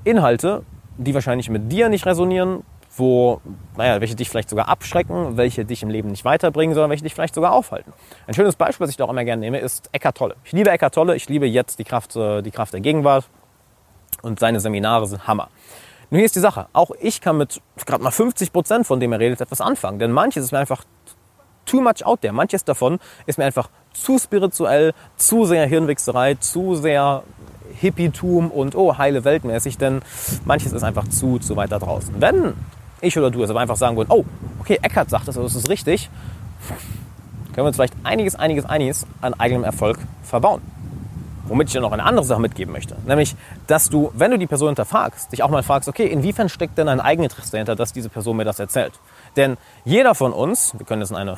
Inhalte, 0.04 0.62
die 0.98 1.14
wahrscheinlich 1.14 1.50
mit 1.50 1.72
dir 1.72 1.88
nicht 1.88 2.06
resonieren, 2.06 2.62
wo, 2.96 3.40
naja, 3.76 4.00
welche 4.00 4.14
dich 4.14 4.30
vielleicht 4.30 4.50
sogar 4.50 4.68
abschrecken, 4.68 5.36
welche 5.36 5.64
dich 5.64 5.82
im 5.82 5.90
Leben 5.90 6.10
nicht 6.10 6.24
weiterbringen, 6.24 6.72
sondern 6.72 6.90
welche 6.90 7.02
dich 7.02 7.12
vielleicht 7.12 7.34
sogar 7.34 7.54
aufhalten. 7.54 7.92
Ein 8.28 8.34
schönes 8.34 8.54
Beispiel, 8.54 8.84
was 8.84 8.90
ich 8.90 8.96
da 8.96 9.04
auch 9.04 9.10
immer 9.10 9.24
gerne 9.24 9.40
nehme, 9.40 9.58
ist 9.58 9.90
Eckart 9.90 10.16
Tolle. 10.16 10.36
Ich 10.44 10.52
liebe 10.52 10.70
Eckart 10.70 10.94
Tolle, 10.94 11.16
ich 11.16 11.28
liebe 11.28 11.46
jetzt 11.46 11.80
die 11.80 11.84
Kraft, 11.84 12.14
äh, 12.14 12.40
die 12.40 12.52
Kraft 12.52 12.72
der 12.72 12.80
Gegenwart 12.80 13.24
und 14.22 14.38
seine 14.38 14.60
Seminare 14.60 15.08
sind 15.08 15.26
Hammer. 15.26 15.48
Nun 16.10 16.18
hier 16.18 16.26
ist 16.26 16.36
die 16.36 16.40
Sache. 16.40 16.66
Auch 16.72 16.90
ich 17.00 17.20
kann 17.20 17.38
mit 17.38 17.60
gerade 17.84 18.02
mal 18.02 18.10
50 18.10 18.52
Prozent 18.52 18.86
von 18.86 19.00
dem 19.00 19.12
er 19.12 19.20
redet 19.20 19.40
etwas 19.40 19.60
anfangen. 19.60 19.98
Denn 19.98 20.12
manches 20.12 20.44
ist 20.44 20.52
mir 20.52 20.58
einfach 20.58 20.84
too 21.64 21.80
much 21.80 22.04
out 22.04 22.20
there. 22.20 22.32
Manches 22.32 22.64
davon 22.64 22.98
ist 23.26 23.38
mir 23.38 23.44
einfach 23.44 23.68
zu 23.92 24.18
spirituell, 24.18 24.92
zu 25.16 25.44
sehr 25.44 25.66
Hirnwichserei, 25.66 26.34
zu 26.34 26.74
sehr 26.76 27.24
Hippietum 27.80 28.50
und 28.50 28.74
oh, 28.76 28.96
heile 28.98 29.24
Weltmäßig. 29.24 29.78
Denn 29.78 30.02
manches 30.44 30.72
ist 30.72 30.82
einfach 30.82 31.08
zu, 31.08 31.38
zu 31.38 31.56
weit 31.56 31.72
da 31.72 31.78
draußen. 31.78 32.14
Wenn 32.20 32.54
ich 33.00 33.18
oder 33.18 33.30
du 33.30 33.42
es 33.42 33.50
aber 33.50 33.60
einfach 33.60 33.76
sagen 33.76 33.96
würden, 33.96 34.10
oh, 34.10 34.24
okay, 34.60 34.78
Eckert 34.82 35.10
sagt 35.10 35.28
das, 35.28 35.36
also 35.36 35.48
das 35.48 35.56
ist 35.56 35.68
richtig, 35.68 36.08
können 37.52 37.64
wir 37.64 37.68
uns 37.68 37.76
vielleicht 37.76 37.94
einiges, 38.04 38.34
einiges, 38.34 38.64
einiges 38.64 39.06
an 39.20 39.34
eigenem 39.34 39.64
Erfolg 39.64 39.98
verbauen. 40.22 40.62
Womit 41.48 41.68
ich 41.68 41.72
dir 41.72 41.80
noch 41.80 41.92
eine 41.92 42.04
andere 42.04 42.24
Sache 42.24 42.40
mitgeben 42.40 42.72
möchte. 42.72 42.96
Nämlich, 43.06 43.36
dass 43.66 43.88
du, 43.88 44.10
wenn 44.14 44.30
du 44.30 44.38
die 44.38 44.46
Person 44.46 44.68
hinterfragst, 44.68 45.32
dich 45.32 45.42
auch 45.42 45.50
mal 45.50 45.62
fragst, 45.62 45.88
okay, 45.88 46.06
inwiefern 46.06 46.48
steckt 46.48 46.76
denn 46.78 46.88
ein 46.88 47.00
Eigeninteresse 47.00 47.52
dahinter, 47.52 47.76
dass 47.76 47.92
diese 47.92 48.08
Person 48.08 48.36
mir 48.36 48.44
das 48.44 48.58
erzählt? 48.58 48.92
Denn 49.36 49.56
jeder 49.84 50.14
von 50.14 50.32
uns, 50.32 50.74
wir 50.76 50.86
können 50.86 51.02
jetzt 51.02 51.10
in 51.10 51.16
eine, 51.16 51.36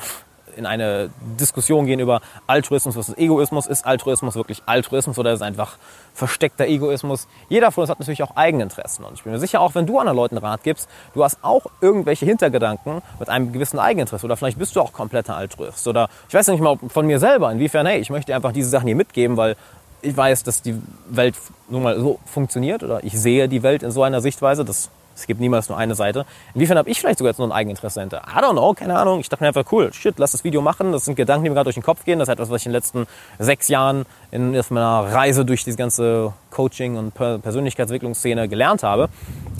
in 0.55 0.65
eine 0.65 1.09
Diskussion 1.39 1.85
gehen 1.85 1.99
über 1.99 2.21
Altruismus 2.47 2.95
versus 2.95 3.17
Egoismus. 3.17 3.65
Ist 3.65 3.85
Altruismus 3.85 4.35
wirklich 4.35 4.63
Altruismus 4.65 5.17
oder 5.17 5.31
ist 5.31 5.39
es 5.39 5.41
einfach 5.41 5.77
versteckter 6.13 6.65
Egoismus? 6.65 7.27
Jeder 7.47 7.71
von 7.71 7.83
uns 7.83 7.89
hat 7.89 7.99
natürlich 7.99 8.23
auch 8.23 8.35
Eigeninteressen. 8.35 9.05
Und 9.05 9.13
ich 9.13 9.23
bin 9.23 9.31
mir 9.31 9.39
sicher, 9.39 9.61
auch 9.61 9.75
wenn 9.75 9.85
du 9.85 9.99
anderen 9.99 10.17
Leuten 10.17 10.37
Rat 10.37 10.63
gibst, 10.63 10.89
du 11.13 11.23
hast 11.23 11.37
auch 11.43 11.67
irgendwelche 11.81 12.25
Hintergedanken 12.25 13.01
mit 13.19 13.29
einem 13.29 13.53
gewissen 13.53 13.79
Eigeninteresse. 13.79 14.25
Oder 14.25 14.37
vielleicht 14.37 14.59
bist 14.59 14.75
du 14.75 14.81
auch 14.81 14.91
kompletter 14.91 15.35
Altruist. 15.35 15.87
Oder 15.87 16.09
ich 16.27 16.33
weiß 16.33 16.47
nicht 16.47 16.61
mal 16.61 16.77
von 16.87 17.05
mir 17.05 17.19
selber, 17.19 17.51
inwiefern, 17.51 17.85
hey, 17.85 17.99
ich 17.99 18.09
möchte 18.09 18.35
einfach 18.35 18.51
diese 18.51 18.69
Sachen 18.69 18.87
hier 18.87 18.95
mitgeben, 18.95 19.37
weil 19.37 19.55
ich 20.01 20.15
weiß, 20.15 20.43
dass 20.43 20.61
die 20.61 20.75
Welt 21.09 21.35
nun 21.69 21.83
mal 21.83 21.99
so 21.99 22.19
funktioniert 22.25 22.83
oder 22.83 23.03
ich 23.03 23.19
sehe 23.19 23.47
die 23.47 23.63
Welt 23.63 23.83
in 23.83 23.91
so 23.91 24.03
einer 24.03 24.21
Sichtweise. 24.21 24.65
Das, 24.65 24.89
es 25.15 25.27
gibt 25.27 25.39
niemals 25.39 25.69
nur 25.69 25.77
eine 25.77 25.95
Seite. 25.95 26.25
Inwiefern 26.53 26.77
habe 26.77 26.89
ich 26.89 26.99
vielleicht 26.99 27.19
sogar 27.19 27.31
jetzt 27.31 27.39
nur 27.39 27.47
ein 27.47 27.51
Eigeninteresse 27.51 27.99
hinter? 27.99 28.21
I 28.27 28.39
don't 28.39 28.53
know, 28.53 28.73
keine 28.73 28.97
Ahnung. 28.97 29.19
Ich 29.19 29.29
dachte 29.29 29.43
mir 29.43 29.49
einfach, 29.49 29.69
cool, 29.71 29.91
shit, 29.93 30.17
lass 30.17 30.31
das 30.31 30.43
Video 30.43 30.61
machen. 30.61 30.91
Das 30.91 31.05
sind 31.05 31.15
Gedanken, 31.15 31.43
die 31.43 31.49
mir 31.49 31.55
gerade 31.55 31.65
durch 31.65 31.75
den 31.75 31.83
Kopf 31.83 32.05
gehen. 32.05 32.19
Das 32.19 32.27
ist 32.29 32.33
etwas, 32.33 32.49
was 32.49 32.61
ich 32.61 32.65
in 32.67 32.71
den 32.71 32.77
letzten 32.77 33.07
sechs 33.37 33.67
Jahren 33.67 34.05
in 34.31 34.51
meiner 34.51 35.13
Reise 35.13 35.45
durch 35.45 35.63
diese 35.63 35.77
ganze 35.77 36.33
Coaching- 36.51 36.97
und 36.97 37.13
Persönlichkeitsentwicklungsszene 37.13 38.47
gelernt 38.47 38.83
habe. 38.83 39.09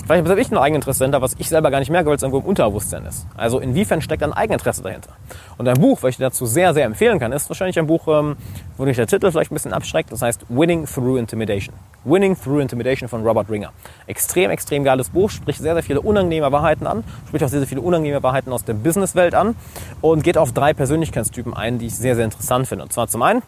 Vielleicht 0.10 0.28
habe 0.28 0.42
ich 0.42 0.52
ein 0.52 0.58
Eigeninteresse 0.58 1.02
dahinter, 1.02 1.22
was 1.22 1.36
ich 1.38 1.48
selber 1.50 1.70
gar 1.70 1.78
nicht 1.78 1.92
merke, 1.92 2.10
weil 2.10 2.16
es 2.16 2.24
irgendwo 2.24 2.40
im 2.40 2.46
Unterbewusstsein 2.46 3.06
ist. 3.06 3.28
Also 3.38 3.60
inwiefern 3.60 4.02
steckt 4.02 4.24
ein 4.24 4.34
Eigeninteresse 4.34 4.82
dahinter? 4.82 5.12
Und 5.60 5.68
ein 5.68 5.80
Buch, 5.80 6.00
was 6.02 6.10
ich 6.10 6.18
dazu 6.18 6.48
sehr, 6.48 6.74
sehr 6.74 6.86
empfehlen 6.86 7.20
kann, 7.20 7.32
ist 7.32 7.48
wahrscheinlich 7.48 7.78
ein 7.78 7.86
Buch, 7.86 8.08
ähm, 8.08 8.36
wo 8.76 8.86
dich 8.86 8.96
der 8.96 9.06
Titel 9.06 9.30
vielleicht 9.30 9.52
ein 9.52 9.54
bisschen 9.54 9.72
abschreckt. 9.72 10.12
Das 10.12 10.24
heißt 10.24 10.48
Winning 10.50 10.88
Through 10.88 11.20
Intimidation. 11.20 11.76
Winning 12.06 12.36
Through 12.36 12.62
Intimidation 12.62 13.08
von 13.08 13.22
Robert 13.22 13.52
Ringer. 13.52 13.72
Extrem, 14.08 14.50
extrem 14.50 14.84
geiles 14.84 15.12
Buch, 15.12 15.30
spricht 15.30 15.60
sehr, 15.60 15.76
sehr 15.76 15.84
viele 15.84 16.02
unangenehme 16.02 16.52
Wahrheiten 16.52 16.88
an, 16.88 17.04
spricht 17.28 17.44
auch 17.44 17.50
sehr, 17.50 17.60
sehr 17.60 17.68
viele 17.68 17.82
unangenehme 17.82 18.24
Wahrheiten 18.24 18.52
aus 18.52 18.66
der 18.66 18.74
Businesswelt 18.74 19.36
an 19.36 19.56
und 20.02 20.24
geht 20.24 20.40
auf 20.40 20.54
drei 20.54 20.74
Persönlichkeitstypen 20.74 21.54
ein, 21.54 21.78
die 21.78 21.86
ich 21.86 21.96
sehr, 21.96 22.16
sehr 22.16 22.26
interessant 22.26 22.68
finde. 22.68 22.84
Und 22.84 22.92
zwar 22.92 23.10
zum 23.10 23.22
einen, 23.22 23.44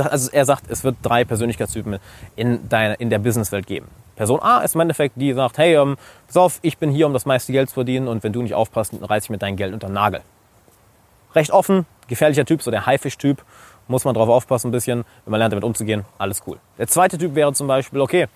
also 0.00 0.30
er 0.32 0.44
sagt, 0.44 0.70
es 0.70 0.84
wird 0.84 0.96
drei 1.02 1.24
Persönlichkeitstypen 1.24 1.98
in, 2.36 2.68
deiner, 2.68 2.98
in 3.00 3.10
der 3.10 3.18
Businesswelt 3.18 3.66
geben. 3.66 3.88
Person 4.16 4.40
A 4.40 4.60
ist 4.60 4.74
im 4.74 4.80
Endeffekt, 4.80 5.16
die 5.16 5.32
sagt, 5.32 5.58
hey, 5.58 5.76
ähm, 5.76 5.96
pass 6.26 6.36
auf, 6.36 6.58
ich 6.62 6.78
bin 6.78 6.90
hier, 6.90 7.06
um 7.06 7.12
das 7.12 7.26
meiste 7.26 7.52
Geld 7.52 7.68
zu 7.68 7.74
verdienen 7.74 8.08
und 8.08 8.22
wenn 8.22 8.32
du 8.32 8.42
nicht 8.42 8.54
aufpasst, 8.54 8.92
dann 8.92 9.04
reiß 9.04 9.24
ich 9.24 9.30
mit 9.30 9.42
deinem 9.42 9.56
Geld 9.56 9.74
unter 9.74 9.88
den 9.88 9.94
Nagel. 9.94 10.20
Recht 11.34 11.50
offen, 11.50 11.86
gefährlicher 12.06 12.44
Typ, 12.44 12.62
so 12.62 12.70
der 12.70 12.86
Haifisch-Typ, 12.86 13.42
muss 13.88 14.04
man 14.04 14.14
drauf 14.14 14.28
aufpassen 14.28 14.68
ein 14.68 14.72
bisschen, 14.72 15.04
wenn 15.24 15.32
man 15.32 15.38
lernt 15.38 15.52
damit 15.52 15.64
umzugehen, 15.64 16.04
alles 16.16 16.42
cool. 16.46 16.58
Der 16.78 16.86
zweite 16.86 17.18
Typ 17.18 17.34
wäre 17.34 17.52
zum 17.52 17.66
Beispiel, 17.66 18.00
okay, 18.00 18.28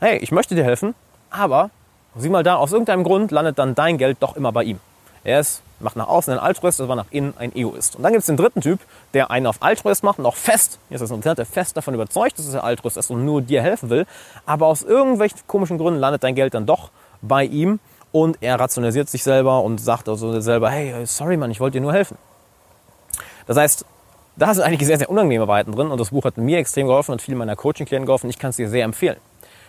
hey, 0.00 0.18
ich 0.18 0.32
möchte 0.32 0.54
dir 0.54 0.64
helfen, 0.64 0.94
aber 1.30 1.70
sieh 2.16 2.28
mal 2.28 2.42
da, 2.42 2.56
aus 2.56 2.72
irgendeinem 2.72 3.04
Grund 3.04 3.30
landet 3.30 3.58
dann 3.58 3.74
dein 3.74 3.96
Geld 3.96 4.18
doch 4.20 4.36
immer 4.36 4.52
bei 4.52 4.64
ihm. 4.64 4.80
Er 5.28 5.40
ist, 5.40 5.60
macht 5.78 5.94
nach 5.94 6.08
außen 6.08 6.32
ein 6.32 6.38
Altruist, 6.38 6.80
aber 6.80 6.96
nach 6.96 7.04
innen 7.10 7.34
ein 7.36 7.54
Egoist. 7.54 7.96
Und 7.96 8.02
dann 8.02 8.12
gibt 8.12 8.20
es 8.20 8.26
den 8.28 8.38
dritten 8.38 8.62
Typ, 8.62 8.80
der 9.12 9.30
einen 9.30 9.46
auf 9.46 9.56
Altruist 9.60 10.02
macht 10.02 10.18
und 10.18 10.24
auch 10.24 10.36
fest, 10.36 10.78
hier 10.88 10.94
ist 10.94 11.02
das 11.02 11.10
interessant, 11.10 11.36
der 11.36 11.44
fest 11.44 11.76
davon 11.76 11.92
überzeugt, 11.92 12.38
dass 12.38 12.54
er 12.54 12.64
Altruist 12.64 12.96
ist 12.96 13.10
und 13.10 13.26
nur 13.26 13.42
dir 13.42 13.60
helfen 13.60 13.90
will. 13.90 14.06
Aber 14.46 14.68
aus 14.68 14.82
irgendwelchen 14.82 15.38
komischen 15.46 15.76
Gründen 15.76 16.00
landet 16.00 16.24
dein 16.24 16.34
Geld 16.34 16.54
dann 16.54 16.64
doch 16.64 16.88
bei 17.20 17.44
ihm 17.44 17.78
und 18.10 18.38
er 18.40 18.58
rationalisiert 18.58 19.10
sich 19.10 19.22
selber 19.22 19.62
und 19.62 19.82
sagt 19.82 20.08
also 20.08 20.40
selber, 20.40 20.70
hey, 20.70 21.04
sorry 21.04 21.36
Mann, 21.36 21.50
ich 21.50 21.60
wollte 21.60 21.76
dir 21.76 21.82
nur 21.82 21.92
helfen. 21.92 22.16
Das 23.46 23.58
heißt, 23.58 23.84
da 24.36 24.54
sind 24.54 24.64
einige 24.64 24.86
sehr, 24.86 24.96
sehr 24.96 25.10
unangenehme 25.10 25.46
Wahrheiten 25.46 25.72
drin 25.72 25.90
und 25.90 26.00
das 26.00 26.08
Buch 26.08 26.24
hat 26.24 26.38
mir 26.38 26.56
extrem 26.56 26.86
geholfen 26.86 27.12
und 27.12 27.20
vielen 27.20 27.36
meiner 27.36 27.54
Coaching-Klienten 27.54 28.06
geholfen. 28.06 28.30
Ich 28.30 28.38
kann 28.38 28.48
es 28.48 28.56
dir 28.56 28.70
sehr 28.70 28.84
empfehlen. 28.84 29.18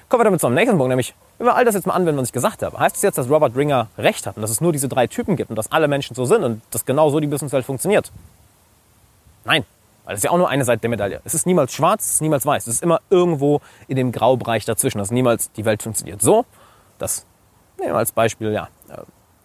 Kommen 0.08 0.22
wir 0.22 0.24
damit 0.24 0.39
zum 0.39 0.54
nächsten 0.54 0.78
Punkt, 0.78 0.88
nämlich, 0.88 1.13
wenn 1.39 1.47
wir 1.47 1.56
all 1.56 1.63
das 1.65 1.73
jetzt 1.73 1.88
mal 1.88 1.93
anwenden, 1.93 2.19
was 2.19 2.28
ich 2.28 2.34
gesagt 2.34 2.62
habe, 2.62 2.78
heißt 2.78 2.97
es 2.97 3.02
das 3.02 3.08
jetzt, 3.08 3.17
dass 3.17 3.30
Robert 3.30 3.56
Ringer 3.56 3.88
recht 3.97 4.28
hat 4.28 4.36
und 4.36 4.41
dass 4.41 4.52
es 4.52 4.60
nur 4.60 4.73
diese 4.73 4.89
drei 4.89 5.08
Typen 5.08 5.38
gibt 5.38 5.49
und 5.49 5.56
dass 5.56 5.71
alle 5.71 5.88
Menschen 5.88 6.13
so 6.13 6.25
sind 6.25 6.43
und 6.43 6.62
dass 6.69 6.86
genau 6.86 7.10
so 7.10 7.19
die 7.21 7.28
Businesswelt 7.28 7.65
funktioniert? 7.65 8.12
Nein. 9.45 9.63
Weil 10.04 10.15
das 10.15 10.19
ist 10.19 10.23
ja 10.25 10.32
auch 10.32 10.38
nur 10.38 10.49
eine 10.49 10.65
Seite 10.65 10.82
der 10.82 10.89
Medaille. 10.89 11.21
Es 11.23 11.34
ist 11.34 11.45
niemals 11.45 11.71
schwarz, 11.71 12.06
es 12.06 12.13
ist 12.15 12.21
niemals 12.21 12.45
weiß. 12.45 12.67
Es 12.67 12.75
ist 12.75 12.84
immer 12.84 12.99
irgendwo 13.10 13.62
in 13.88 13.95
dem 13.95 14.12
Graubereich 14.12 14.65
dazwischen. 14.65 14.97
Das 14.97 15.08
ist 15.08 15.12
niemals, 15.12 15.52
die 15.54 15.63
Welt 15.63 15.82
funktioniert 15.82 16.21
so. 16.21 16.45
Das 16.97 17.25
nehmen 17.78 17.93
wir 17.93 17.97
als 17.97 18.12
Beispiel, 18.12 18.52
ja. 18.52 18.67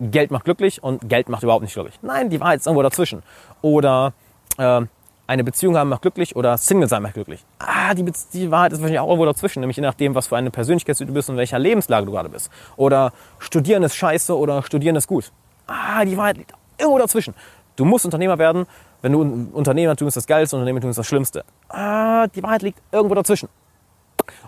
Geld 0.01 0.33
macht 0.33 0.45
glücklich 0.45 0.83
und 0.83 1.09
Geld 1.09 1.29
macht 1.29 1.45
überhaupt 1.45 1.63
nicht 1.63 1.75
glücklich. 1.75 1.99
Nein, 2.03 2.29
die 2.29 2.41
Wahrheit 2.41 2.61
ist 2.61 2.67
irgendwo 2.67 2.83
dazwischen. 2.83 3.23
Oder 3.63 4.15
äh, 4.59 4.81
eine 5.27 5.45
Beziehung 5.45 5.77
haben 5.77 5.89
macht 5.89 6.03
glücklich 6.03 6.37
oder 6.37 6.59
Single 6.59 6.89
sein 6.89 7.03
macht 7.03 7.15
glücklich. 7.15 7.45
Ah, 7.59 7.95
die, 7.95 8.05
die 8.33 8.51
Wahrheit 8.51 8.73
ist 8.73 8.81
wahrscheinlich 8.81 9.01
auch 9.01 9.09
irgendwo 9.09 9.25
dazwischen, 9.27 9.61
nämlich 9.61 9.77
je 9.77 9.83
nachdem, 9.83 10.15
was 10.15 10.29
für 10.29 10.37
eine 10.37 10.51
Persönlichkeit 10.51 10.99
du 11.01 11.07
bist 11.07 11.31
und 11.31 11.37
welcher 11.37 11.59
Lebenslage 11.59 12.07
du 12.07 12.13
gerade 12.13 12.29
bist. 12.29 12.51
Oder 12.77 13.13
studieren 13.39 13.83
ist 13.83 13.97
scheiße 13.97 14.37
oder 14.37 14.63
studieren 14.63 14.97
ist 14.97 15.07
gut. 15.07 15.33
Ah, 15.67 16.05
die 16.05 16.17
Wahrheit 16.17 16.37
liegt 16.37 16.53
irgendwo 16.79 16.99
dazwischen. 16.99 17.35
Du 17.77 17.85
musst 17.85 18.05
Unternehmer 18.05 18.39
werden. 18.39 18.67
Wenn 19.03 19.13
du 19.13 19.23
ein 19.23 19.49
Unternehmertum 19.53 20.09
ist 20.09 20.17
das 20.17 20.27
Geilste, 20.27 20.57
Unternehmertum 20.57 20.91
ist 20.91 20.99
das 20.99 21.07
Schlimmste. 21.07 21.45
Ah, 21.69 22.27
die 22.29 22.43
Wahrheit 22.43 22.63
liegt 22.63 22.81
irgendwo 22.93 23.15
dazwischen. 23.15 23.49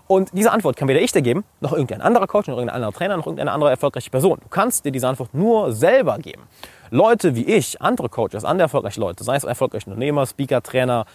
Und 0.07 0.29
diese 0.33 0.51
Antwort 0.51 0.77
kann 0.77 0.87
weder 0.87 1.01
ich 1.01 1.11
dir 1.11 1.21
geben, 1.21 1.43
noch 1.59 1.73
irgendein 1.73 2.01
anderer 2.01 2.27
Coach, 2.27 2.47
noch 2.47 2.55
irgendein 2.55 2.75
anderer 2.75 2.93
Trainer, 2.93 3.17
noch 3.17 3.25
irgendeine 3.25 3.51
andere 3.51 3.69
erfolgreiche 3.69 4.09
Person. 4.09 4.39
Du 4.41 4.47
kannst 4.49 4.85
dir 4.85 4.91
diese 4.91 5.07
Antwort 5.07 5.33
nur 5.33 5.73
selber 5.73 6.17
geben. 6.17 6.43
Leute 6.89 7.35
wie 7.35 7.45
ich, 7.45 7.81
andere 7.81 8.09
Coaches, 8.09 8.45
andere 8.45 8.65
erfolgreiche 8.65 8.99
Leute, 8.99 9.23
sei 9.23 9.35
es 9.35 9.43
erfolgreiche 9.43 9.89
Unternehmer, 9.89 10.25
Speaker, 10.25 10.61
Trainer, 10.61 11.05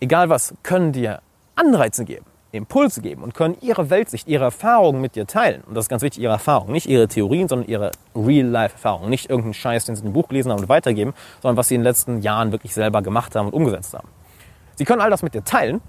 egal 0.00 0.28
was, 0.28 0.54
können 0.62 0.92
dir 0.92 1.20
Anreize 1.56 2.04
geben, 2.04 2.26
Impulse 2.52 3.00
geben 3.00 3.22
und 3.22 3.34
können 3.34 3.56
ihre 3.60 3.90
Weltsicht, 3.90 4.26
ihre 4.28 4.44
Erfahrungen 4.44 5.00
mit 5.00 5.14
dir 5.14 5.26
teilen. 5.26 5.62
Und 5.66 5.74
das 5.74 5.84
ist 5.84 5.88
ganz 5.88 6.02
wichtig, 6.02 6.22
ihre 6.22 6.32
Erfahrungen, 6.32 6.72
nicht 6.72 6.86
ihre 6.86 7.06
Theorien, 7.06 7.48
sondern 7.48 7.68
ihre 7.68 7.92
Real-Life-Erfahrungen. 8.14 9.10
Nicht 9.10 9.30
irgendeinen 9.30 9.54
Scheiß, 9.54 9.84
den 9.84 9.96
sie 9.96 10.00
in 10.00 10.06
einem 10.06 10.14
Buch 10.14 10.28
gelesen 10.28 10.50
haben 10.50 10.60
und 10.60 10.68
weitergeben, 10.68 11.14
sondern 11.42 11.56
was 11.56 11.68
sie 11.68 11.74
in 11.74 11.82
den 11.82 11.86
letzten 11.86 12.22
Jahren 12.22 12.50
wirklich 12.52 12.74
selber 12.74 13.02
gemacht 13.02 13.36
haben 13.36 13.46
und 13.46 13.54
umgesetzt 13.54 13.94
haben. 13.94 14.08
Sie 14.74 14.84
können 14.84 15.00
all 15.00 15.10
das 15.10 15.22
mit 15.22 15.34
dir 15.34 15.44
teilen, 15.44 15.80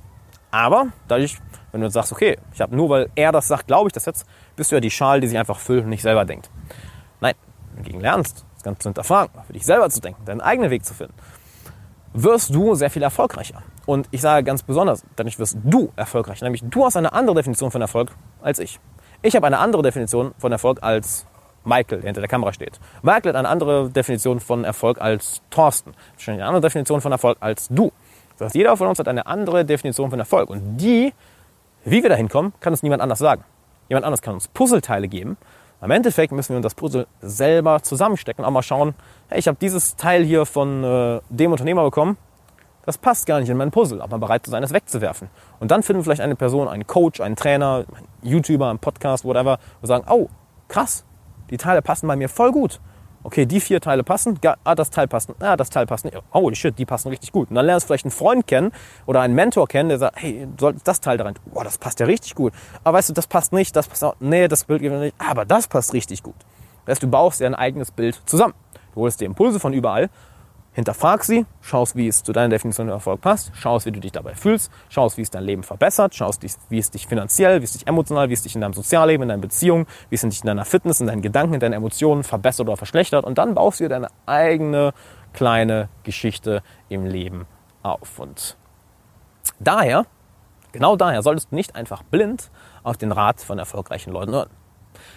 aber 0.52 0.88
dadurch 1.08 1.38
wenn 1.72 1.82
du 1.82 1.90
sagst, 1.90 2.12
okay, 2.12 2.38
ich 2.54 2.62
habe 2.62 2.76
nur, 2.76 2.90
weil 2.90 3.10
er 3.16 3.32
das 3.32 3.48
sagt, 3.48 3.68
glaube 3.68 3.88
ich 3.88 3.94
das 3.94 4.06
jetzt, 4.06 4.26
bist 4.56 4.72
du 4.72 4.76
ja 4.76 4.82
die 4.82 4.92
Schale, 4.92 5.22
die 5.22 5.28
sich 5.28 5.38
einfach 5.38 5.60
füllt 5.60 5.84
und 5.84 5.90
nicht 5.90 6.02
selber 6.02 6.26
denkt. 6.26 6.50
Nein, 7.20 7.34
dagegen 7.76 8.02
lernst, 8.02 8.46
das 8.62 8.64
Ganze 8.64 8.80
zu 8.80 8.90
hinterfragen, 8.90 9.42
für 9.46 9.54
dich 9.54 9.66
selber 9.66 9.90
zu 9.90 10.02
denken, 10.02 10.24
deinen 10.26 10.42
eigenen 10.42 10.70
Weg 10.70 10.86
zu 10.86 10.94
finden, 10.94 11.14
wirst 12.14 12.54
du 12.54 12.76
sehr 12.76 12.90
viel 12.90 13.04
erfolgreicher. 13.04 13.64
Und 13.86 14.08
ich 14.12 14.22
sage 14.22 14.44
ganz 14.44 14.64
besonders, 14.64 15.04
dadurch 15.16 15.40
wirst 15.40 15.58
du 15.64 15.92
erfolgreicher. 15.96 16.46
Nämlich 16.46 16.64
du 16.64 16.86
hast 16.86 16.98
eine 16.98 17.14
andere 17.14 17.36
Definition 17.36 17.72
von 17.72 17.82
Erfolg 17.82 18.12
als 18.42 18.60
ich. 18.60 18.80
Ich 19.22 19.36
habe 19.36 19.48
eine 19.48 19.60
andere 19.60 19.82
Definition 19.82 20.34
von 20.38 20.52
Erfolg 20.52 20.80
als 20.82 21.26
Michael, 21.64 22.02
der 22.02 22.08
hinter 22.08 22.22
der 22.22 22.28
Kamera 22.28 22.54
steht. 22.54 22.80
Michael 23.02 23.30
hat 23.30 23.36
eine 23.36 23.50
andere 23.50 23.90
Definition 23.90 24.40
von 24.40 24.64
Erfolg 24.64 25.00
als 25.00 25.42
Thorsten. 25.50 25.94
Wahrscheinlich 26.16 26.42
eine 26.42 26.48
andere 26.48 26.62
Definition 26.62 27.02
von 27.02 27.12
Erfolg 27.12 27.38
als 27.40 27.68
du. 27.70 27.92
Das 28.38 28.48
heißt, 28.48 28.56
jeder 28.56 28.76
von 28.78 28.88
uns 28.88 29.00
hat 29.00 29.08
eine 29.08 29.26
andere 29.28 29.64
Definition 29.64 30.10
von 30.10 30.20
Erfolg. 30.20 30.50
Und 30.50 30.78
die 30.78 31.14
wie 31.84 32.04
wir 32.04 32.10
da 32.10 32.16
hinkommen, 32.16 32.54
kann 32.60 32.74
uns 32.74 32.84
niemand 32.84 33.02
anders 33.02 33.20
sagen. 33.20 33.44
Jemand 33.90 34.06
anders 34.06 34.22
kann 34.22 34.36
uns 34.36 34.48
Puzzleteile 34.48 35.08
geben. 35.08 35.38
Im 35.82 35.92
Endeffekt 35.92 36.32
müssen 36.32 36.50
wir 36.50 36.58
uns 36.58 36.64
das 36.64 36.76
Puzzle 36.76 37.08
selber 37.22 37.82
zusammenstecken 37.82 38.46
auch 38.46 38.52
mal 38.52 38.62
schauen, 38.62 38.94
hey, 39.30 39.40
ich 39.40 39.48
habe 39.48 39.58
dieses 39.60 39.96
Teil 39.96 40.24
hier 40.24 40.46
von 40.46 40.84
äh, 40.84 41.22
dem 41.30 41.52
Unternehmer 41.52 41.84
bekommen, 41.84 42.18
das 42.86 42.98
passt 42.98 43.26
gar 43.26 43.40
nicht 43.40 43.50
in 43.50 43.58
mein 43.58 43.72
Puzzle, 43.72 44.02
aber 44.02 44.20
bereit 44.20 44.46
zu 44.46 44.52
sein, 44.52 44.64
es 44.64 44.74
wegzuwerfen. 44.74 45.30
Und 45.60 45.72
dann 45.72 45.84
finden 45.84 46.00
wir 46.00 46.04
vielleicht 46.04 46.22
eine 46.22 46.36
Person, 46.36 46.68
einen 46.68 46.86
Coach, 46.86 47.22
einen 47.22 47.36
Trainer, 47.36 47.86
einen 47.96 48.08
YouTuber, 48.22 48.70
einen 48.70 48.80
Podcast, 48.80 49.26
whatever, 49.26 49.60
und 49.82 49.88
sagen, 49.88 50.06
oh, 50.10 50.30
krass, 50.68 51.04
die 51.50 51.58
Teile 51.58 51.82
passen 51.82 52.08
bei 52.08 52.16
mir 52.16 52.30
voll 52.30 52.52
gut 52.52 52.80
okay, 53.24 53.46
die 53.46 53.60
vier 53.60 53.82
Teile 53.82 54.04
passen, 54.04 54.40
ah, 54.64 54.76
das 54.76 54.90
Teil 54.90 55.08
passt, 55.08 55.32
ah, 55.40 55.56
das 55.56 55.70
Teil 55.70 55.86
passt 55.86 56.08
holy 56.34 56.56
shit, 56.56 56.78
die 56.78 56.86
passen 56.86 57.10
richtig 57.10 57.32
gut. 57.32 57.50
Und 57.50 57.56
dann 57.56 57.66
lernst 57.66 57.86
du 57.86 57.88
vielleicht 57.88 58.06
einen 58.06 58.12
Freund 58.12 58.48
kennen 58.48 58.72
oder 59.06 59.22
einen 59.22 59.36
Mentor 59.36 59.68
kennen, 59.68 59.90
der 59.90 60.00
sagt, 60.00 60.22
hey, 60.22 60.48
du 60.56 60.60
solltest 60.60 60.88
das 60.88 61.02
Teil 61.02 61.18
da 61.18 61.26
rein, 61.26 61.36
boah, 61.46 61.64
das 61.64 61.78
passt 61.78 62.00
ja 62.00 62.06
richtig 62.06 62.36
gut. 62.36 62.54
Aber 62.84 62.98
weißt 62.98 63.10
du, 63.10 63.14
das 63.14 63.28
passt 63.28 63.54
nicht, 63.54 63.76
das 63.76 63.88
passt 63.88 64.04
auch, 64.04 64.16
nee, 64.20 64.48
das 64.48 64.64
Bild 64.66 64.82
geht 64.82 64.92
nicht, 64.92 65.16
aber 65.18 65.46
das 65.46 65.68
passt 65.68 65.94
richtig 65.94 66.24
gut. 66.24 66.36
Das 66.86 66.94
heißt, 66.94 67.04
du 67.04 67.08
baust 67.08 67.40
dir 67.40 67.46
ein 67.46 67.56
eigenes 67.56 67.92
Bild 67.92 68.22
zusammen. 68.26 68.54
Du 68.94 69.02
holst 69.02 69.22
dir 69.22 69.26
Impulse 69.26 69.60
von 69.60 69.74
überall 69.74 70.10
Hinterfrag 70.74 71.26
sie, 71.26 71.46
schaust, 71.60 71.98
wie 71.98 72.08
es 72.08 72.24
zu 72.24 72.32
deiner 72.32 72.48
Definition 72.48 72.88
von 72.88 72.94
Erfolg 72.94 73.20
passt, 73.20 73.52
schaust, 73.56 73.86
wie 73.86 73.92
du 73.92 74.00
dich 74.00 74.14
dabei 74.14 74.36
fühlst, 74.36 74.72
schaust, 74.88 75.18
wie 75.18 75.22
es 75.22 75.30
dein 75.30 75.44
Leben 75.44 75.64
verbessert, 75.64 76.16
schaust, 76.16 76.44
wie 76.70 76.80
es 76.80 76.92
dich 76.92 77.08
finanziell, 77.08 77.60
wie 77.60 77.66
es 77.66 77.74
dich 77.74 77.88
emotional, 77.88 78.30
wie 78.30 78.34
es 78.34 78.44
dich 78.44 78.56
in 78.56 78.62
deinem 78.62 78.74
Sozialleben, 78.74 79.24
in 79.24 79.30
deinen 79.30 79.42
Beziehungen, 79.42 79.86
wie 80.10 80.16
es 80.16 80.22
dich 80.22 80.40
in 80.40 80.48
deiner 80.48 80.64
Fitness, 80.64 81.02
in 81.02 81.08
deinen 81.08 81.22
Gedanken, 81.22 81.56
in 81.56 81.60
deinen 81.60 81.74
Emotionen 81.74 82.24
verbessert 82.24 82.68
oder 82.68 82.78
verschlechtert. 82.78 83.26
Und 83.26 83.38
dann 83.38 83.54
baust 83.54 83.82
du 83.82 83.84
dir 83.84 83.90
deine 83.90 84.08
eigene 84.26 84.94
kleine 85.34 85.90
Geschichte 86.04 86.64
im 86.88 87.06
Leben 87.06 87.48
auf. 87.84 88.18
Und 88.20 88.56
daher, 89.60 90.06
genau 90.72 90.96
daher, 90.96 91.22
solltest 91.22 91.52
du 91.52 91.56
nicht 91.56 91.76
einfach 91.76 92.02
blind 92.04 92.50
auf 92.84 92.96
den 92.96 93.12
Rat 93.12 93.42
von 93.42 93.60
erfolgreichen 93.60 94.14
Leuten 94.14 94.32
hören. 94.32 94.50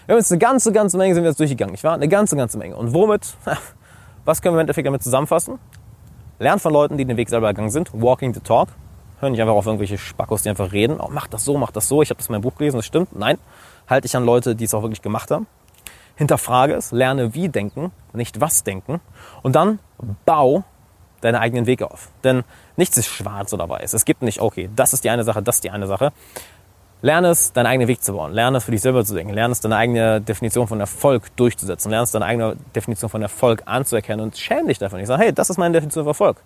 Wir 0.07 0.15
haben 0.15 0.21
jetzt 0.21 0.33
eine 0.33 0.41
ganze, 0.41 0.73
ganze 0.73 0.99
Menge 0.99 1.15
sind 1.15 1.23
wir 1.23 1.31
jetzt 1.31 1.39
durchgegangen, 1.39 1.73
nicht 1.73 1.85
wahr? 1.85 1.95
Eine 1.95 2.09
ganze, 2.09 2.37
ganze 2.37 2.59
Menge. 2.59 2.75
Und 2.75 2.93
womit? 2.93 3.37
Was 4.25 4.41
können 4.41 4.55
wir 4.55 4.61
im 4.61 4.63
Endeffekt 4.63 4.87
damit 4.87 5.03
zusammenfassen? 5.03 5.59
Lernt 6.39 6.63
von 6.63 6.73
Leuten, 6.73 6.97
die 6.97 7.05
den 7.05 7.17
Weg 7.17 7.29
selber 7.29 7.49
gegangen 7.49 7.71
sind. 7.71 7.91
Walking 7.93 8.33
the 8.33 8.41
talk. 8.41 8.69
Hör 9.21 9.29
nicht 9.29 9.41
einfach 9.41 9.55
auf 9.55 9.67
irgendwelche 9.67 9.99
Spackos, 9.99 10.43
die 10.43 10.49
einfach 10.49 10.73
reden. 10.73 10.99
Oh, 10.99 11.09
mach 11.11 11.27
das 11.27 11.45
so, 11.45 11.59
mach 11.59 11.71
das 11.71 11.89
so. 11.89 12.01
Ich 12.03 12.11
habe 12.11 12.19
das 12.19 12.29
in 12.29 12.33
meinem 12.33 12.43
Buch 12.43 12.57
gelesen, 12.57 12.77
das 12.77 12.87
stimmt. 12.87 13.15
Nein, 13.17 13.39
halte 13.87 14.09
dich 14.09 14.17
an 14.17 14.25
Leute, 14.25 14.57
die 14.57 14.65
es 14.65 14.73
auch 14.73 14.83
wirklich 14.83 15.03
gemacht 15.03 15.31
haben. 15.31 15.47
Hinterfrage 16.17 16.75
es, 16.75 16.91
lerne 16.91 17.35
wie 17.35 17.49
denken, 17.49 17.93
nicht 18.13 18.41
was 18.41 18.65
denken. 18.65 19.01
Und 19.43 19.57
dann 19.57 19.79
bau 20.25 20.65
deinen 21.21 21.37
eigenen 21.37 21.67
Weg 21.67 21.83
auf. 21.83 22.09
Denn 22.23 22.45
nichts 22.77 22.97
ist 22.97 23.07
schwarz 23.07 23.53
oder 23.53 23.69
weiß. 23.69 23.93
Es 23.95 24.05
gibt 24.05 24.23
nicht, 24.23 24.41
okay, 24.41 24.71
das 24.75 24.93
ist 24.93 25.05
die 25.05 25.11
eine 25.11 25.25
Sache, 25.25 25.43
das 25.43 25.57
ist 25.57 25.65
die 25.65 25.71
eine 25.71 25.87
Sache. 25.87 26.13
Lerne 27.05 27.29
es, 27.29 27.53
deinen 27.53 27.67
eigenen 27.67 27.87
Weg 27.87 28.03
zu 28.03 28.15
bauen. 28.15 28.33
Lerne 28.33 28.57
es 28.57 28.65
für 28.65 28.71
dich 28.71 28.81
selber 28.81 29.05
zu 29.05 29.13
denken. 29.13 29.35
Lerne 29.35 29.53
es, 29.53 29.61
deine 29.61 29.77
eigene 29.77 30.23
Definition 30.23 30.67
von 30.67 30.81
Erfolg 30.81 31.37
durchzusetzen. 31.37 31.91
Lerne 31.91 32.05
es, 32.05 32.13
deine 32.13 32.25
eigene 32.25 32.57
Definition 32.75 33.11
von 33.11 33.21
Erfolg 33.21 33.63
anzuerkennen 33.67 34.25
und 34.25 34.39
schäme 34.39 34.69
dich 34.69 34.79
davon. 34.79 35.01
Ich 35.01 35.07
sage, 35.07 35.23
hey, 35.23 35.33
das 35.35 35.51
ist 35.51 35.59
meine 35.59 35.75
Definition 35.75 36.05
von 36.05 36.13
Erfolg. 36.13 36.39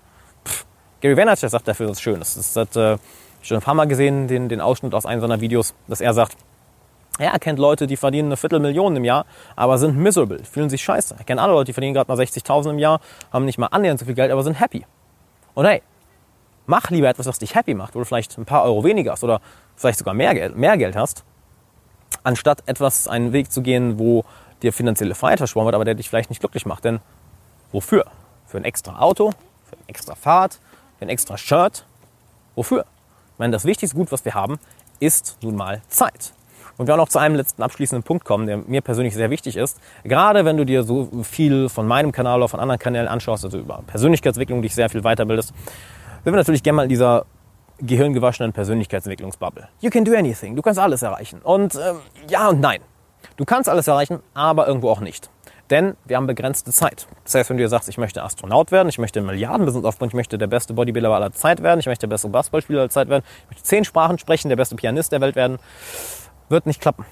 Pff, 0.44 0.66
Gary 1.01 1.16
Vaynerchuk 1.16 1.49
sagt 1.49 1.68
dafür 1.68 1.88
was 1.88 2.01
Schönes. 2.01 2.35
Das 2.35 2.57
hat 2.57 2.75
äh, 2.75 2.99
schon 3.40 3.59
ein 3.59 3.62
paar 3.62 3.75
Mal 3.75 3.87
gesehen, 3.87 4.27
den, 4.27 4.49
den 4.49 4.61
Ausschnitt 4.61 4.94
aus 4.94 5.07
einem 5.07 5.21
seiner 5.21 5.40
Videos, 5.40 5.75
dass 5.87 6.01
er 6.01 6.12
sagt, 6.12 6.37
er 7.21 7.38
kennt 7.38 7.61
Leute, 7.61 7.87
die 7.87 7.97
verdienen 7.97 8.31
eine 8.31 8.37
Viertelmillion 8.37 8.97
im 8.97 9.05
Jahr, 9.05 9.27
aber 9.55 9.79
sind 9.79 9.97
miserable, 9.97 10.42
fühlen 10.42 10.71
sich 10.71 10.83
scheiße. 10.83 11.14
Er 11.16 11.25
kennt 11.25 11.38
andere 11.38 11.57
Leute, 11.57 11.66
die 11.66 11.73
verdienen 11.73 11.94
gerade 11.94 12.11
mal 12.11 12.18
60.000 12.18 12.71
im 12.71 12.79
Jahr, 12.81 12.99
haben 13.33 13.44
nicht 13.44 13.59
mal 13.59 13.68
annähernd 13.68 14.01
so 14.01 14.07
viel 14.07 14.16
Geld, 14.16 14.33
aber 14.33 14.42
sind 14.42 14.59
happy. 14.59 14.85
Und 15.55 15.66
hey, 15.66 15.83
mach 16.66 16.90
lieber 16.90 17.09
etwas, 17.09 17.27
was 17.27 17.38
dich 17.38 17.55
happy 17.55 17.75
macht, 17.75 17.94
wo 17.94 18.01
du 18.01 18.05
vielleicht 18.05 18.37
ein 18.38 18.44
paar 18.44 18.64
Euro 18.64 18.83
weniger 18.83 19.12
hast 19.12 19.23
oder 19.23 19.40
vielleicht 19.79 19.99
sogar 19.99 20.14
mehr 20.14 20.35
Geld, 20.35 20.57
mehr 20.57 20.77
Geld 20.77 20.97
hast, 20.97 21.25
anstatt 22.23 22.62
etwas 22.67 23.09
einen 23.09 23.33
Weg 23.33 23.51
zu 23.51 23.62
gehen, 23.62 23.99
wo 23.99 24.25
dir 24.62 24.73
finanzielle 24.73 25.14
Freiheit 25.14 25.38
versprochen 25.38 25.67
wird, 25.67 25.75
aber 25.75 25.85
der 25.85 25.95
dich 25.95 26.09
vielleicht 26.09 26.31
nicht 26.31 26.41
glücklich 26.41 26.67
macht. 26.67 26.85
Denn 26.85 27.01
wofür? 27.73 28.05
Für 28.47 28.59
ein 28.59 28.64
extra 28.64 28.99
Auto, 28.99 29.31
für 29.69 29.77
ein 29.77 29.88
extra 29.88 30.14
Fahrt, 30.14 30.59
für 30.99 31.05
ein 31.05 31.09
extra 31.09 31.38
Shirt. 31.38 31.85
Wofür? 32.55 32.85
Ich 33.35 33.38
meine, 33.38 33.53
das 33.53 33.64
wichtigste 33.64 33.97
Gut, 33.97 34.11
was 34.11 34.25
wir 34.25 34.35
haben, 34.35 34.59
ist 35.01 35.38
nun 35.43 35.55
mal 35.55 35.81
Zeit. 35.88 36.33
Und 36.77 36.87
wir 36.87 36.95
auch 36.95 36.99
noch 36.99 37.09
zu 37.09 37.19
einem 37.19 37.35
letzten 37.35 37.62
abschließenden 37.62 38.05
Punkt 38.05 38.25
kommen, 38.25 38.47
der 38.47 38.59
mir 38.59 38.81
persönlich 38.81 39.14
sehr 39.14 39.31
wichtig 39.31 39.57
ist. 39.57 39.81
Gerade 40.05 40.45
wenn 40.45 40.57
du 40.57 40.64
dir 40.64 40.85
so 40.85 41.09
viel 41.25 41.69
von 41.69 41.87
meinem 41.87 42.12
Kanal 42.12 42.38
oder 42.38 42.49
von 42.49 42.61
anderen 42.61 42.79
Kanälen 42.79 43.09
anschaust, 43.09 43.45
also 43.45 43.59
über 43.59 43.83
Persönlichkeitsentwicklung 43.87 44.62
dich 44.62 44.75
sehr 44.75 44.88
viel 44.88 45.03
weiterbildest, 45.03 45.49
sind 45.49 46.33
wir 46.33 46.37
natürlich 46.37 46.62
gerne 46.62 46.77
mal 46.77 46.83
in 46.85 46.88
dieser 46.88 47.27
gehirngewaschenen 47.81 48.53
Persönlichkeitsentwicklungsbubble. 48.53 49.69
You 49.81 49.91
can 49.91 50.05
do 50.05 50.14
anything. 50.14 50.57
Du 50.57 50.62
kannst 50.62 50.79
alles 50.81 51.03
erreichen. 51.03 51.41
Und 51.43 51.75
ähm, 51.75 51.99
ja 52.29 52.49
und 52.49 52.61
nein. 52.61 52.81
Du 53.37 53.45
kannst 53.45 53.69
alles 53.69 53.87
erreichen, 53.87 54.21
aber 54.35 54.67
irgendwo 54.67 54.91
auch 54.91 55.01
nicht. 55.01 55.31
Denn 55.71 55.97
wir 56.07 56.17
haben 56.17 56.27
begrenzte 56.27 56.73
Zeit. 56.73 57.07
Das 57.25 57.35
heißt, 57.35 57.51
wenn 57.51 57.59
du 57.59 57.62
dir 57.62 57.69
sagst, 57.69 57.88
ich 57.88 57.99
möchte 57.99 58.23
Astronaut 58.23 58.73
werden, 58.73 58.88
ich 58.88 58.99
möchte 58.99 59.21
Milliardenbusiness 59.21 59.85
aufbauen, 59.85 60.09
ich 60.09 60.14
möchte 60.14 60.38
der 60.38 60.47
beste 60.47 60.73
Bodybuilder 60.73 61.11
aller 61.11 61.33
Zeit 61.33 61.62
werden, 61.62 61.81
ich 61.81 61.87
möchte 61.87 62.07
der 62.07 62.14
beste 62.14 62.29
Basketballspieler 62.29 62.81
aller 62.81 62.91
Zeit 62.91 63.09
werden, 63.09 63.23
ich 63.45 63.51
möchte 63.51 63.64
zehn 63.64 63.85
Sprachen 63.85 64.19
sprechen, 64.19 64.49
der 64.49 64.57
beste 64.57 64.77
Pianist 64.77 65.12
der 65.12 65.21
Welt 65.21 65.37
werden, 65.37 65.59
wird 66.49 66.64
nicht 66.64 66.81
klappen. 66.81 67.05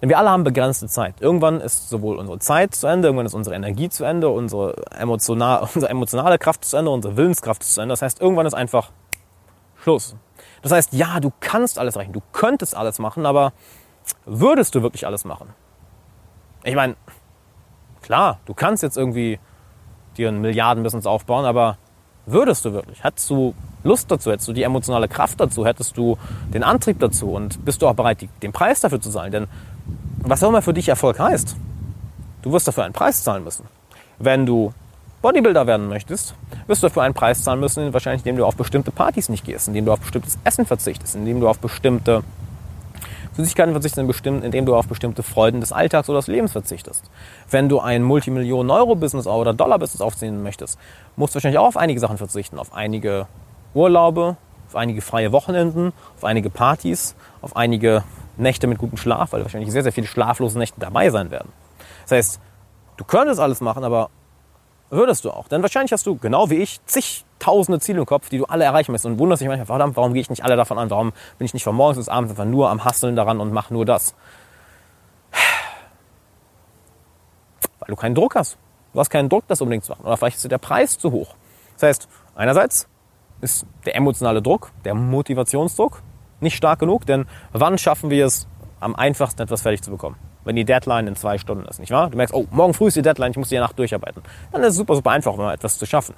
Denn 0.00 0.08
wir 0.08 0.18
alle 0.18 0.30
haben 0.30 0.44
begrenzte 0.44 0.86
Zeit. 0.86 1.20
Irgendwann 1.20 1.60
ist 1.60 1.88
sowohl 1.88 2.16
unsere 2.16 2.38
Zeit 2.38 2.74
zu 2.74 2.86
Ende, 2.86 3.08
irgendwann 3.08 3.26
ist 3.26 3.34
unsere 3.34 3.54
Energie 3.54 3.88
zu 3.88 4.04
Ende, 4.04 4.28
unsere, 4.28 4.74
emotional, 4.98 5.68
unsere 5.74 5.90
emotionale 5.90 6.38
Kraft 6.38 6.64
zu 6.64 6.76
Ende, 6.76 6.90
unsere 6.90 7.16
Willenskraft 7.16 7.62
zu 7.62 7.80
Ende. 7.80 7.92
Das 7.92 8.02
heißt, 8.02 8.20
irgendwann 8.20 8.46
ist 8.46 8.54
einfach 8.54 8.90
Schluss. 9.88 10.16
Das 10.60 10.70
heißt, 10.72 10.92
ja, 10.92 11.18
du 11.18 11.32
kannst 11.40 11.78
alles 11.78 11.96
erreichen, 11.96 12.12
du 12.12 12.20
könntest 12.32 12.76
alles 12.76 12.98
machen, 12.98 13.24
aber 13.24 13.52
würdest 14.26 14.74
du 14.74 14.82
wirklich 14.82 15.06
alles 15.06 15.24
machen? 15.24 15.48
Ich 16.62 16.74
meine, 16.74 16.96
klar, 18.02 18.38
du 18.44 18.52
kannst 18.52 18.82
jetzt 18.82 18.98
irgendwie 18.98 19.38
dir 20.18 20.28
ein 20.28 20.42
Milliardenbusiness 20.42 21.06
aufbauen, 21.06 21.46
aber 21.46 21.78
würdest 22.26 22.66
du 22.66 22.74
wirklich? 22.74 23.02
Hättest 23.02 23.30
du 23.30 23.54
Lust 23.82 24.10
dazu? 24.10 24.30
Hättest 24.30 24.48
du 24.48 24.52
die 24.52 24.62
emotionale 24.62 25.08
Kraft 25.08 25.40
dazu? 25.40 25.64
Hättest 25.64 25.96
du 25.96 26.18
den 26.52 26.62
Antrieb 26.62 27.00
dazu? 27.00 27.30
Und 27.30 27.64
bist 27.64 27.80
du 27.80 27.88
auch 27.88 27.94
bereit, 27.94 28.28
den 28.42 28.52
Preis 28.52 28.80
dafür 28.80 29.00
zu 29.00 29.08
zahlen? 29.08 29.32
Denn 29.32 29.46
was 30.18 30.42
auch 30.42 30.50
immer 30.50 30.60
für 30.60 30.74
dich 30.74 30.88
Erfolg 30.88 31.18
heißt, 31.18 31.56
du 32.42 32.52
wirst 32.52 32.68
dafür 32.68 32.84
einen 32.84 32.92
Preis 32.92 33.24
zahlen 33.24 33.44
müssen. 33.44 33.66
Wenn 34.18 34.44
du 34.44 34.74
Bodybuilder 35.20 35.66
werden 35.66 35.88
möchtest, 35.88 36.34
wirst 36.66 36.82
du 36.82 36.86
dafür 36.86 37.02
einen 37.02 37.14
Preis 37.14 37.42
zahlen 37.42 37.58
müssen, 37.60 37.92
wahrscheinlich 37.92 38.20
indem 38.20 38.36
du 38.36 38.46
auf 38.46 38.56
bestimmte 38.56 38.92
Partys 38.92 39.28
nicht 39.28 39.44
gehst, 39.44 39.66
indem 39.66 39.84
du 39.84 39.92
auf 39.92 40.00
bestimmtes 40.00 40.38
Essen 40.44 40.64
verzichtest, 40.64 41.16
indem 41.16 41.40
du 41.40 41.48
auf 41.48 41.58
bestimmte 41.58 42.22
Süßigkeiten 43.36 43.72
verzichtest, 43.72 43.98
indem 44.26 44.66
du 44.66 44.74
auf 44.76 44.86
bestimmte 44.88 45.22
Freuden 45.22 45.60
des 45.60 45.72
Alltags 45.72 46.08
oder 46.08 46.18
des 46.18 46.26
Lebens 46.26 46.52
verzichtest. 46.52 47.04
Wenn 47.50 47.68
du 47.68 47.80
ein 47.80 48.02
Multimillionen-Euro-Business 48.02 49.26
oder 49.26 49.54
Dollar-Business 49.54 50.00
aufziehen 50.00 50.42
möchtest, 50.42 50.78
musst 51.16 51.34
du 51.34 51.36
wahrscheinlich 51.36 51.58
auch 51.58 51.68
auf 51.68 51.76
einige 51.76 52.00
Sachen 52.00 52.18
verzichten, 52.18 52.58
auf 52.58 52.72
einige 52.72 53.26
Urlaube, 53.74 54.36
auf 54.68 54.76
einige 54.76 55.00
freie 55.00 55.32
Wochenenden, 55.32 55.92
auf 56.16 56.24
einige 56.24 56.50
Partys, 56.50 57.14
auf 57.40 57.56
einige 57.56 58.02
Nächte 58.36 58.66
mit 58.66 58.78
gutem 58.78 58.98
Schlaf, 58.98 59.32
weil 59.32 59.42
wahrscheinlich 59.42 59.70
sehr, 59.72 59.82
sehr 59.82 59.92
viele 59.92 60.06
schlaflose 60.06 60.58
Nächte 60.58 60.80
dabei 60.80 61.10
sein 61.10 61.30
werden. 61.30 61.52
Das 62.02 62.12
heißt, 62.12 62.40
du 62.96 63.04
könntest 63.04 63.40
alles 63.40 63.60
machen, 63.60 63.84
aber 63.84 64.10
würdest 64.90 65.24
du 65.24 65.30
auch. 65.30 65.48
Denn 65.48 65.62
wahrscheinlich 65.62 65.92
hast 65.92 66.06
du, 66.06 66.16
genau 66.16 66.50
wie 66.50 66.56
ich, 66.56 66.84
zigtausende 66.86 67.80
Ziele 67.80 68.00
im 68.00 68.06
Kopf, 68.06 68.28
die 68.28 68.38
du 68.38 68.44
alle 68.46 68.64
erreichen 68.64 68.92
möchtest 68.92 69.06
und 69.06 69.18
wunderst 69.18 69.40
dich 69.40 69.48
manchmal, 69.48 69.66
verdammt, 69.66 69.96
warum 69.96 70.12
gehe 70.12 70.22
ich 70.22 70.30
nicht 70.30 70.44
alle 70.44 70.56
davon 70.56 70.78
an? 70.78 70.90
Warum 70.90 71.12
bin 71.38 71.44
ich 71.44 71.54
nicht 71.54 71.64
von 71.64 71.74
morgens 71.74 71.98
bis 71.98 72.08
abends 72.08 72.30
einfach 72.32 72.44
nur 72.44 72.70
am 72.70 72.84
Hasseln 72.84 73.16
daran 73.16 73.40
und 73.40 73.52
mache 73.52 73.72
nur 73.72 73.84
das? 73.84 74.14
Weil 77.80 77.88
du 77.88 77.96
keinen 77.96 78.14
Druck 78.14 78.34
hast. 78.34 78.58
Du 78.92 79.00
hast 79.00 79.10
keinen 79.10 79.28
Druck, 79.28 79.46
das 79.46 79.60
unbedingt 79.60 79.84
zu 79.84 79.92
machen. 79.92 80.06
Oder 80.06 80.16
vielleicht 80.16 80.36
ist 80.38 80.50
der 80.50 80.58
Preis 80.58 80.98
zu 80.98 81.12
hoch. 81.12 81.34
Das 81.74 81.82
heißt, 81.82 82.08
einerseits 82.34 82.88
ist 83.40 83.66
der 83.86 83.94
emotionale 83.94 84.42
Druck, 84.42 84.72
der 84.84 84.94
Motivationsdruck 84.94 86.02
nicht 86.40 86.56
stark 86.56 86.78
genug, 86.78 87.06
denn 87.06 87.26
wann 87.52 87.78
schaffen 87.78 88.10
wir 88.10 88.26
es 88.26 88.46
am 88.80 88.94
einfachsten 88.94 89.42
etwas 89.42 89.62
fertig 89.62 89.82
zu 89.82 89.90
bekommen? 89.90 90.16
Wenn 90.48 90.56
die 90.56 90.64
Deadline 90.64 91.06
in 91.06 91.14
zwei 91.14 91.36
Stunden 91.36 91.66
ist, 91.66 91.78
nicht 91.78 91.92
wahr? 91.92 92.08
Du 92.08 92.16
merkst, 92.16 92.34
oh, 92.34 92.46
morgen 92.50 92.72
früh 92.72 92.88
ist 92.88 92.96
die 92.96 93.02
Deadline, 93.02 93.32
ich 93.32 93.36
muss 93.36 93.50
die 93.50 93.58
Nacht 93.58 93.78
durcharbeiten. 93.78 94.22
Dann 94.50 94.62
ist 94.62 94.68
es 94.68 94.76
super, 94.76 94.94
super 94.94 95.10
einfach, 95.10 95.36
mal 95.36 95.52
etwas 95.52 95.76
zu 95.76 95.84
schaffen. 95.84 96.14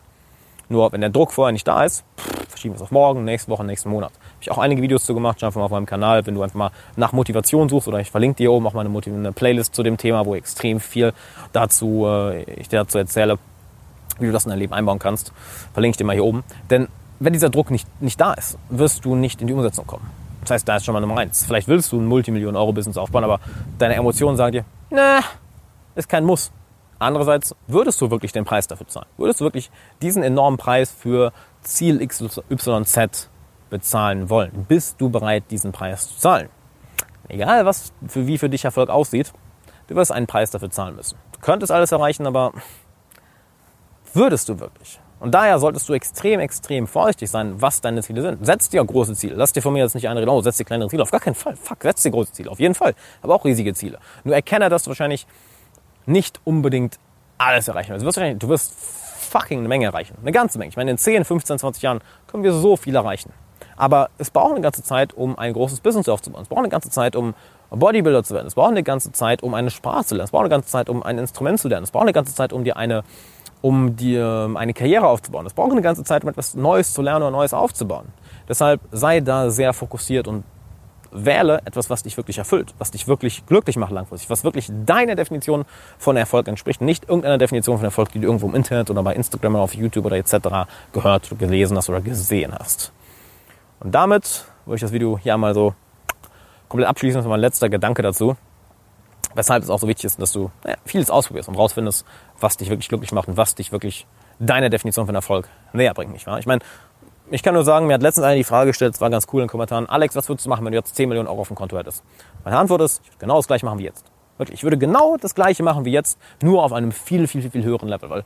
Nur 0.69 0.93
wenn 0.93 1.01
der 1.01 1.11
Druck 1.11 1.33
vorher 1.33 1.51
nicht 1.51 1.67
da 1.67 1.83
ist, 1.83 2.05
pff, 2.17 2.49
verschieben 2.49 2.75
wir 2.75 2.77
es 2.77 2.83
auf 2.83 2.93
morgen, 2.93 3.25
nächste 3.25 3.51
Woche, 3.51 3.65
nächsten 3.65 3.91
Monat. 3.91 4.13
Habe 4.13 4.43
ich 4.43 4.51
auch 4.53 4.59
einige 4.59 4.83
Videos 4.83 5.05
zu 5.05 5.15
gemacht, 5.15 5.39
schau 5.41 5.47
einfach 5.47 5.59
mal 5.59 5.65
auf 5.65 5.73
meinem 5.73 5.87
Kanal, 5.87 6.25
wenn 6.27 6.37
du 6.37 6.43
einfach 6.45 6.55
mal 6.55 6.71
nach 6.95 7.11
Motivation 7.13 7.69
suchst 7.69 7.89
oder 7.89 7.99
ich 7.99 8.13
verlinke 8.13 8.37
dir 8.37 8.53
oben 8.53 8.69
auch 8.69 8.73
mal 8.73 8.87
eine, 8.87 9.01
eine 9.05 9.33
Playlist 9.33 9.75
zu 9.75 9.83
dem 9.83 9.97
Thema, 9.97 10.25
wo 10.27 10.37
extrem 10.37 10.79
viel 10.79 11.13
dazu, 11.53 12.07
äh, 12.07 12.45
ich 12.45 12.69
dir 12.69 12.79
dazu 12.79 12.99
erzähle, 12.99 13.37
wie 14.21 14.27
du 14.27 14.33
das 14.33 14.45
in 14.45 14.51
dein 14.51 14.61
Leben 14.61 14.73
einbauen 14.73 15.01
kannst. 15.01 15.33
Verlinke 15.73 15.95
ich 15.95 15.99
dir 15.99 16.05
mal 16.05 16.13
hier 16.13 16.25
oben. 16.25 16.45
Denn 16.71 16.87
wenn 17.19 17.33
dieser 17.33 17.51
Druck 17.51 17.73
nicht, 17.73 17.89
nicht 18.01 18.21
da 18.21 18.35
ist, 18.35 18.59
wirst 18.69 19.05
du 19.05 19.17
nicht 19.17 19.41
in 19.41 19.49
die 19.49 19.55
Umsetzung 19.55 19.89
kommen. 19.89 20.09
Das 20.51 20.57
heißt, 20.57 20.69
da 20.69 20.77
ist 20.77 20.85
schon 20.85 20.95
mal 20.95 21.01
Nummer 21.01 21.17
eins. 21.19 21.45
Vielleicht 21.45 21.69
willst 21.69 21.93
du 21.93 22.01
ein 22.01 22.07
Multimillionen-Euro-Business 22.07 22.97
aufbauen, 22.97 23.23
aber 23.23 23.39
deine 23.79 23.95
Emotionen 23.95 24.37
sagen 24.37 24.51
dir, 24.51 24.65
na, 24.91 25.21
ist 25.95 26.09
kein 26.09 26.25
Muss. 26.25 26.51
Andererseits, 26.99 27.55
würdest 27.69 28.01
du 28.01 28.11
wirklich 28.11 28.33
den 28.33 28.45
Preis 28.45 28.67
dafür 28.67 28.89
zahlen? 28.89 29.07
Würdest 29.17 29.41
du 29.41 29.45
wirklich 29.45 29.71
diesen 30.03 30.25
enormen 30.25 30.59
Preis 30.59 30.91
für 30.91 31.33
Ziel 31.63 32.05
XYZ 32.05 33.31
bezahlen 33.71 34.29
wollen? 34.29 34.67
Bist 34.67 35.01
du 35.01 35.09
bereit, 35.09 35.45
diesen 35.53 35.71
Preis 35.71 36.09
zu 36.09 36.19
zahlen? 36.19 36.49
Egal, 37.29 37.65
was 37.65 37.93
für 38.09 38.27
wie 38.27 38.37
für 38.37 38.49
dich 38.49 38.65
Erfolg 38.65 38.91
aussieht, 38.91 39.33
du 39.87 39.95
wirst 39.95 40.11
einen 40.11 40.27
Preis 40.27 40.51
dafür 40.51 40.71
zahlen 40.71 40.97
müssen. 40.97 41.17
Du 41.31 41.39
könntest 41.39 41.71
alles 41.71 41.93
erreichen, 41.93 42.27
aber 42.27 42.53
würdest 44.15 44.49
du 44.49 44.59
wirklich? 44.59 44.99
Und 45.21 45.33
daher 45.33 45.59
solltest 45.59 45.89
du 45.89 45.93
extrem, 45.93 46.41
extrem 46.41 46.87
vorsichtig 46.87 47.31
sein, 47.31 47.61
was 47.61 47.81
deine 47.83 48.03
Ziele 48.03 48.23
sind. 48.23 48.45
Setz 48.45 48.71
dir 48.71 48.83
große 48.83 49.15
Ziele. 49.15 49.35
Lass 49.37 49.53
dir 49.53 49.61
von 49.61 49.73
mir 49.75 49.81
jetzt 49.81 49.95
nicht 49.95 50.09
einreden, 50.09 50.31
oh, 50.31 50.41
setz 50.41 50.57
dir 50.57 50.65
kleinere 50.65 50.89
Ziele. 50.89 51.03
Auf 51.03 51.11
gar 51.11 51.21
keinen 51.21 51.35
Fall. 51.35 51.57
Fuck, 51.57 51.83
setz 51.83 52.03
dir 52.03 52.11
große 52.11 52.33
Ziele. 52.33 52.51
Auf 52.51 52.59
jeden 52.59 52.75
Fall. 52.75 52.95
Aber 53.23 53.35
auch 53.35 53.45
riesige 53.45 53.75
Ziele. 53.75 53.99
Nur 54.25 54.35
erkenne, 54.35 54.71
dass 54.71 54.85
du 54.85 54.89
wahrscheinlich 54.89 55.27
nicht 56.07 56.41
unbedingt 56.45 56.99
alles 57.37 57.69
erreichen 57.69 57.93
wirst. 57.93 58.03
Du 58.03 58.07
wirst, 58.07 58.43
du 58.43 58.49
wirst 58.49 58.75
fucking 58.75 59.59
eine 59.59 59.69
Menge 59.69 59.85
erreichen. 59.85 60.17
Eine 60.23 60.33
ganze 60.33 60.59
Menge. 60.59 60.71
Ich 60.71 60.77
meine, 60.77 60.91
in 60.91 60.99
10, 60.99 61.25
15, 61.25 61.59
20 61.59 61.83
Jahren 61.83 62.01
können 62.27 62.43
wir 62.43 62.55
so 62.55 62.77
viel 62.77 62.95
erreichen. 62.95 63.33
Aber 63.77 64.11
es 64.19 64.31
braucht 64.31 64.53
eine 64.53 64.61
ganze 64.61 64.83
Zeit, 64.83 65.15
um 65.15 65.39
ein 65.39 65.53
großes 65.53 65.81
Business 65.81 66.09
aufzubauen. 66.09 66.43
Es 66.43 66.49
braucht 66.49 66.61
eine 66.61 66.69
ganze 66.69 66.91
Zeit, 66.91 67.15
um 67.15 67.35
Bodybuilder 67.71 68.25
zu 68.25 68.35
werden. 68.35 68.47
Es 68.47 68.55
braucht 68.55 68.71
eine 68.71 68.83
ganze 68.83 69.13
Zeit, 69.13 69.43
um 69.43 69.55
eine 69.55 69.71
Sprache 69.71 70.05
zu 70.05 70.15
lernen. 70.15 70.25
Es 70.25 70.31
braucht 70.33 70.43
eine 70.43 70.51
ganze 70.51 70.69
Zeit, 70.69 70.89
um 70.89 71.03
ein 71.03 71.19
Instrument 71.19 71.61
zu 71.61 71.69
lernen. 71.69 71.85
Es 71.85 71.91
braucht 71.91 72.03
eine 72.03 72.13
ganze 72.13 72.35
Zeit, 72.35 72.53
um 72.53 72.65
dir 72.65 72.77
eine 72.77 73.05
um 73.63 73.97
dir 73.97 74.45
ähm, 74.47 74.57
eine 74.57 74.73
Karriere 74.73 75.07
aufzubauen. 75.07 75.45
Das 75.45 75.55
braucht 75.55 75.73
eine 75.73 75.83
ganze 75.83 76.05
Zeit, 76.05 76.23
um 76.23 76.31
etwas 76.31 76.55
Neues 76.55 76.93
zu 76.93 77.03
lernen 77.03 77.23
oder 77.23 77.31
Neues 77.31 77.53
aufzubauen. 77.53 78.07
Deshalb 78.49 78.81
sei 78.91 79.21
da 79.21 79.51
sehr 79.51 79.73
fokussiert 79.73 80.29
und 80.29 80.45
wähle 81.13 81.61
etwas, 81.65 81.91
was 81.91 82.03
dich 82.03 82.17
wirklich 82.17 82.39
erfüllt, 82.39 82.75
was 82.79 82.93
dich 82.93 83.09
wirklich 83.09 83.45
glücklich 83.47 83.77
macht 83.77 83.91
langfristig, 83.91 84.31
was 84.31 84.45
wirklich 84.45 84.71
deiner 84.87 85.17
Definition 85.17 85.65
von 85.99 86.17
Erfolg 86.17 86.47
entspricht, 86.49 86.81
nicht 86.81 87.09
irgendeiner 87.09 87.39
Definition 87.39 87.77
von 87.79 87.85
Erfolg, 87.85 88.13
die 88.13 88.21
du 88.21 88.27
irgendwo 88.27 88.47
im 88.47 88.55
Internet 88.55 88.91
oder 88.91 89.03
bei 89.03 89.15
Instagram 89.15 89.55
oder 89.55 89.65
auf 89.65 89.75
YouTube 89.75 90.07
oder 90.07 90.17
etc. 90.17 90.69
gehört, 90.93 91.31
gelesen 91.39 91.77
hast 91.77 91.89
oder 91.89 92.01
gesehen 92.01 92.55
hast. 92.57 92.93
Und 93.81 93.95
damit 93.95 94.45
würde 94.67 94.77
ich 94.77 94.83
das 94.83 94.93
Video 94.93 95.19
hier 95.19 95.35
einmal 95.35 95.55
so 95.55 95.75
komplett 96.69 96.89
abschließen. 96.89 97.19
Das 97.19 97.25
ist 97.25 97.31
mein 97.31 97.41
letzter 97.41 97.69
Gedanke 97.69 98.03
dazu. 98.03 98.37
Weshalb 99.35 99.63
es 99.63 99.71
auch 99.71 99.79
so 99.79 99.87
wichtig 99.87 100.07
ist, 100.07 100.21
dass 100.21 100.33
du 100.33 100.51
naja, 100.65 100.77
vieles 100.85 101.11
ausprobierst 101.11 101.49
und 101.49 101.55
rausfindest, 101.55 102.05
was 102.41 102.57
dich 102.57 102.69
wirklich 102.69 102.89
glücklich 102.89 103.13
macht 103.13 103.29
und 103.29 103.37
was 103.37 103.55
dich 103.55 103.73
wirklich 103.73 104.07
deiner 104.39 104.71
Definition 104.71 105.07
von 105.07 105.15
Erfolg 105.15 105.49
näher 105.73 105.95
bringt, 105.95 106.13
nicht 106.13 106.27
wahr? 106.27 106.39
Ich 106.39 106.47
meine, 106.47 106.61
ich 107.31 107.43
kann 107.43 107.55
nur 107.55 107.65
sagen, 107.65 107.87
mir 107.87 107.95
hat 107.95 108.03
letztens 108.03 108.25
einer 108.25 108.37
die 108.37 108.45
Frage 108.45 108.71
gestellt, 108.71 108.95
es 108.95 109.01
war 109.01 109.09
ganz 109.09 109.27
cool 109.33 109.41
in 109.41 109.47
den 109.47 109.51
Kommentaren, 109.51 109.89
Alex, 109.89 110.17
was 110.17 110.29
würdest 110.29 110.47
du 110.47 110.51
machen, 110.51 110.65
wenn 110.65 110.73
du 110.73 110.79
jetzt 110.79 110.97
10 110.97 111.09
Millionen 111.09 111.29
Euro 111.29 111.43
auf 111.43 111.49
dem 111.49 111.57
Konto 111.57 111.79
hättest? 111.79 112.03
Meine 112.45 112.59
Antwort 112.59 112.81
ist, 112.83 113.03
ich 113.05 113.11
würde 113.11 113.19
genau 113.21 113.37
das 113.37 113.47
gleiche 113.47 113.67
machen 113.67 113.79
wie 113.79 113.85
jetzt. 113.85 114.05
Wirklich, 114.37 114.59
ich 114.59 114.65
würde 114.65 114.79
genau 114.79 115.17
das 115.17 115.35
gleiche 115.35 115.63
machen 115.63 115.85
wie 115.85 115.93
jetzt, 115.93 116.19
nur 116.43 116.65
auf 116.65 116.73
einem 116.73 116.93
viel, 116.93 117.29
viel, 117.29 117.43
viel, 117.43 117.51
viel 117.51 117.63
höheren 117.63 117.89
Level, 117.89 118.11
weil 118.11 118.25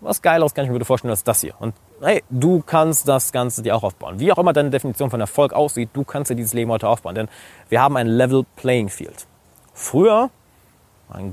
was 0.00 0.22
Geileres 0.22 0.54
kann 0.54 0.64
ich 0.64 0.70
mir 0.70 0.84
vorstellen 0.84 1.10
als 1.10 1.24
das 1.24 1.40
hier. 1.40 1.54
Und 1.58 1.74
hey, 2.00 2.22
du 2.30 2.62
kannst 2.64 3.08
das 3.08 3.32
Ganze 3.32 3.62
dir 3.62 3.74
auch 3.74 3.82
aufbauen. 3.82 4.20
Wie 4.20 4.30
auch 4.32 4.38
immer 4.38 4.52
deine 4.52 4.70
Definition 4.70 5.10
von 5.10 5.20
Erfolg 5.20 5.52
aussieht, 5.52 5.90
du 5.94 6.04
kannst 6.04 6.30
dir 6.30 6.34
dieses 6.34 6.52
Leben 6.52 6.70
heute 6.70 6.88
aufbauen, 6.88 7.14
denn 7.14 7.28
wir 7.68 7.80
haben 7.80 7.96
ein 7.96 8.06
Level 8.06 8.44
Playing 8.56 8.88
Field. 8.88 9.26
Früher 9.74 10.30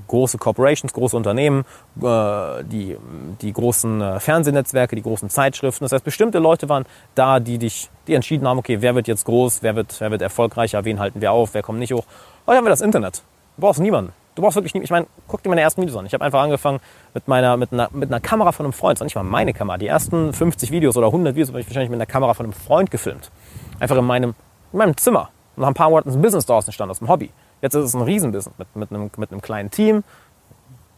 große 0.07 0.37
Corporations, 0.37 0.93
große 0.93 1.17
Unternehmen, 1.17 1.65
äh, 2.01 2.63
die, 2.63 2.97
die 3.41 3.53
großen 3.53 4.01
äh, 4.01 4.19
Fernsehnetzwerke, 4.19 4.95
die 4.95 5.01
großen 5.01 5.29
Zeitschriften. 5.29 5.85
Das 5.85 5.91
heißt, 5.91 6.03
bestimmte 6.03 6.39
Leute 6.39 6.69
waren 6.69 6.85
da, 7.15 7.39
die 7.39 7.57
dich, 7.57 7.89
die 8.07 8.13
entschieden 8.13 8.47
haben, 8.47 8.59
okay, 8.59 8.81
wer 8.81 8.95
wird 8.95 9.07
jetzt 9.07 9.25
groß, 9.25 9.63
wer 9.63 9.75
wird, 9.75 9.99
wer 9.99 10.11
wird 10.11 10.21
erfolgreicher, 10.21 10.85
wen 10.85 10.99
halten 10.99 11.21
wir 11.21 11.31
auf, 11.31 11.53
wer 11.53 11.63
kommt 11.63 11.79
nicht 11.79 11.93
hoch. 11.93 12.05
Heute 12.45 12.57
haben 12.57 12.65
wir 12.65 12.69
das 12.69 12.81
Internet. 12.81 13.23
Du 13.55 13.61
brauchst 13.61 13.79
niemanden. 13.79 14.13
Du 14.35 14.41
brauchst 14.41 14.55
wirklich 14.55 14.73
niemanden. 14.73 14.85
Ich 14.85 14.91
meine, 14.91 15.07
guck 15.27 15.43
dir 15.43 15.49
meine 15.49 15.61
ersten 15.61 15.81
Videos 15.81 15.97
an. 15.97 16.05
Ich 16.05 16.13
habe 16.13 16.25
einfach 16.25 16.41
angefangen 16.41 16.79
mit 17.13 17.27
meiner, 17.27 17.55
mit 17.57 17.71
einer, 17.71 17.89
mit 17.91 18.09
einer 18.09 18.19
Kamera 18.19 18.51
von 18.51 18.65
einem 18.65 18.73
Freund. 18.73 18.97
Das 18.97 19.01
war 19.01 19.05
nicht 19.05 19.15
mal 19.15 19.23
meine 19.23 19.53
Kamera. 19.53 19.77
Die 19.77 19.87
ersten 19.87 20.33
50 20.33 20.71
Videos 20.71 20.97
oder 20.97 21.07
100 21.07 21.35
Videos 21.35 21.49
habe 21.49 21.59
ich 21.59 21.67
wahrscheinlich 21.67 21.91
mit 21.91 21.97
einer 21.97 22.07
Kamera 22.07 22.33
von 22.33 22.47
einem 22.47 22.53
Freund 22.53 22.89
gefilmt. 22.89 23.31
Einfach 23.79 23.97
in 23.97 24.05
meinem, 24.05 24.33
in 24.71 24.79
meinem 24.79 24.97
Zimmer. 24.97 25.29
Und 25.55 25.61
nach 25.61 25.67
ein 25.67 25.75
paar 25.75 25.89
Monaten 25.89 26.09
ist 26.09 26.15
ein 26.15 26.21
Business 26.21 26.45
daraus 26.47 26.65
entstanden, 26.65 26.91
aus 26.91 26.99
dem 26.99 27.09
Hobby. 27.09 27.29
Jetzt 27.63 27.75
ist 27.75 27.85
es 27.85 27.93
ein 27.93 28.01
Riesenbusiness 28.01 28.53
mit, 28.57 28.75
mit, 28.75 28.91
einem, 28.91 29.09
mit 29.15 29.31
einem 29.31 29.41
kleinen 29.41 29.71
Team, 29.71 30.03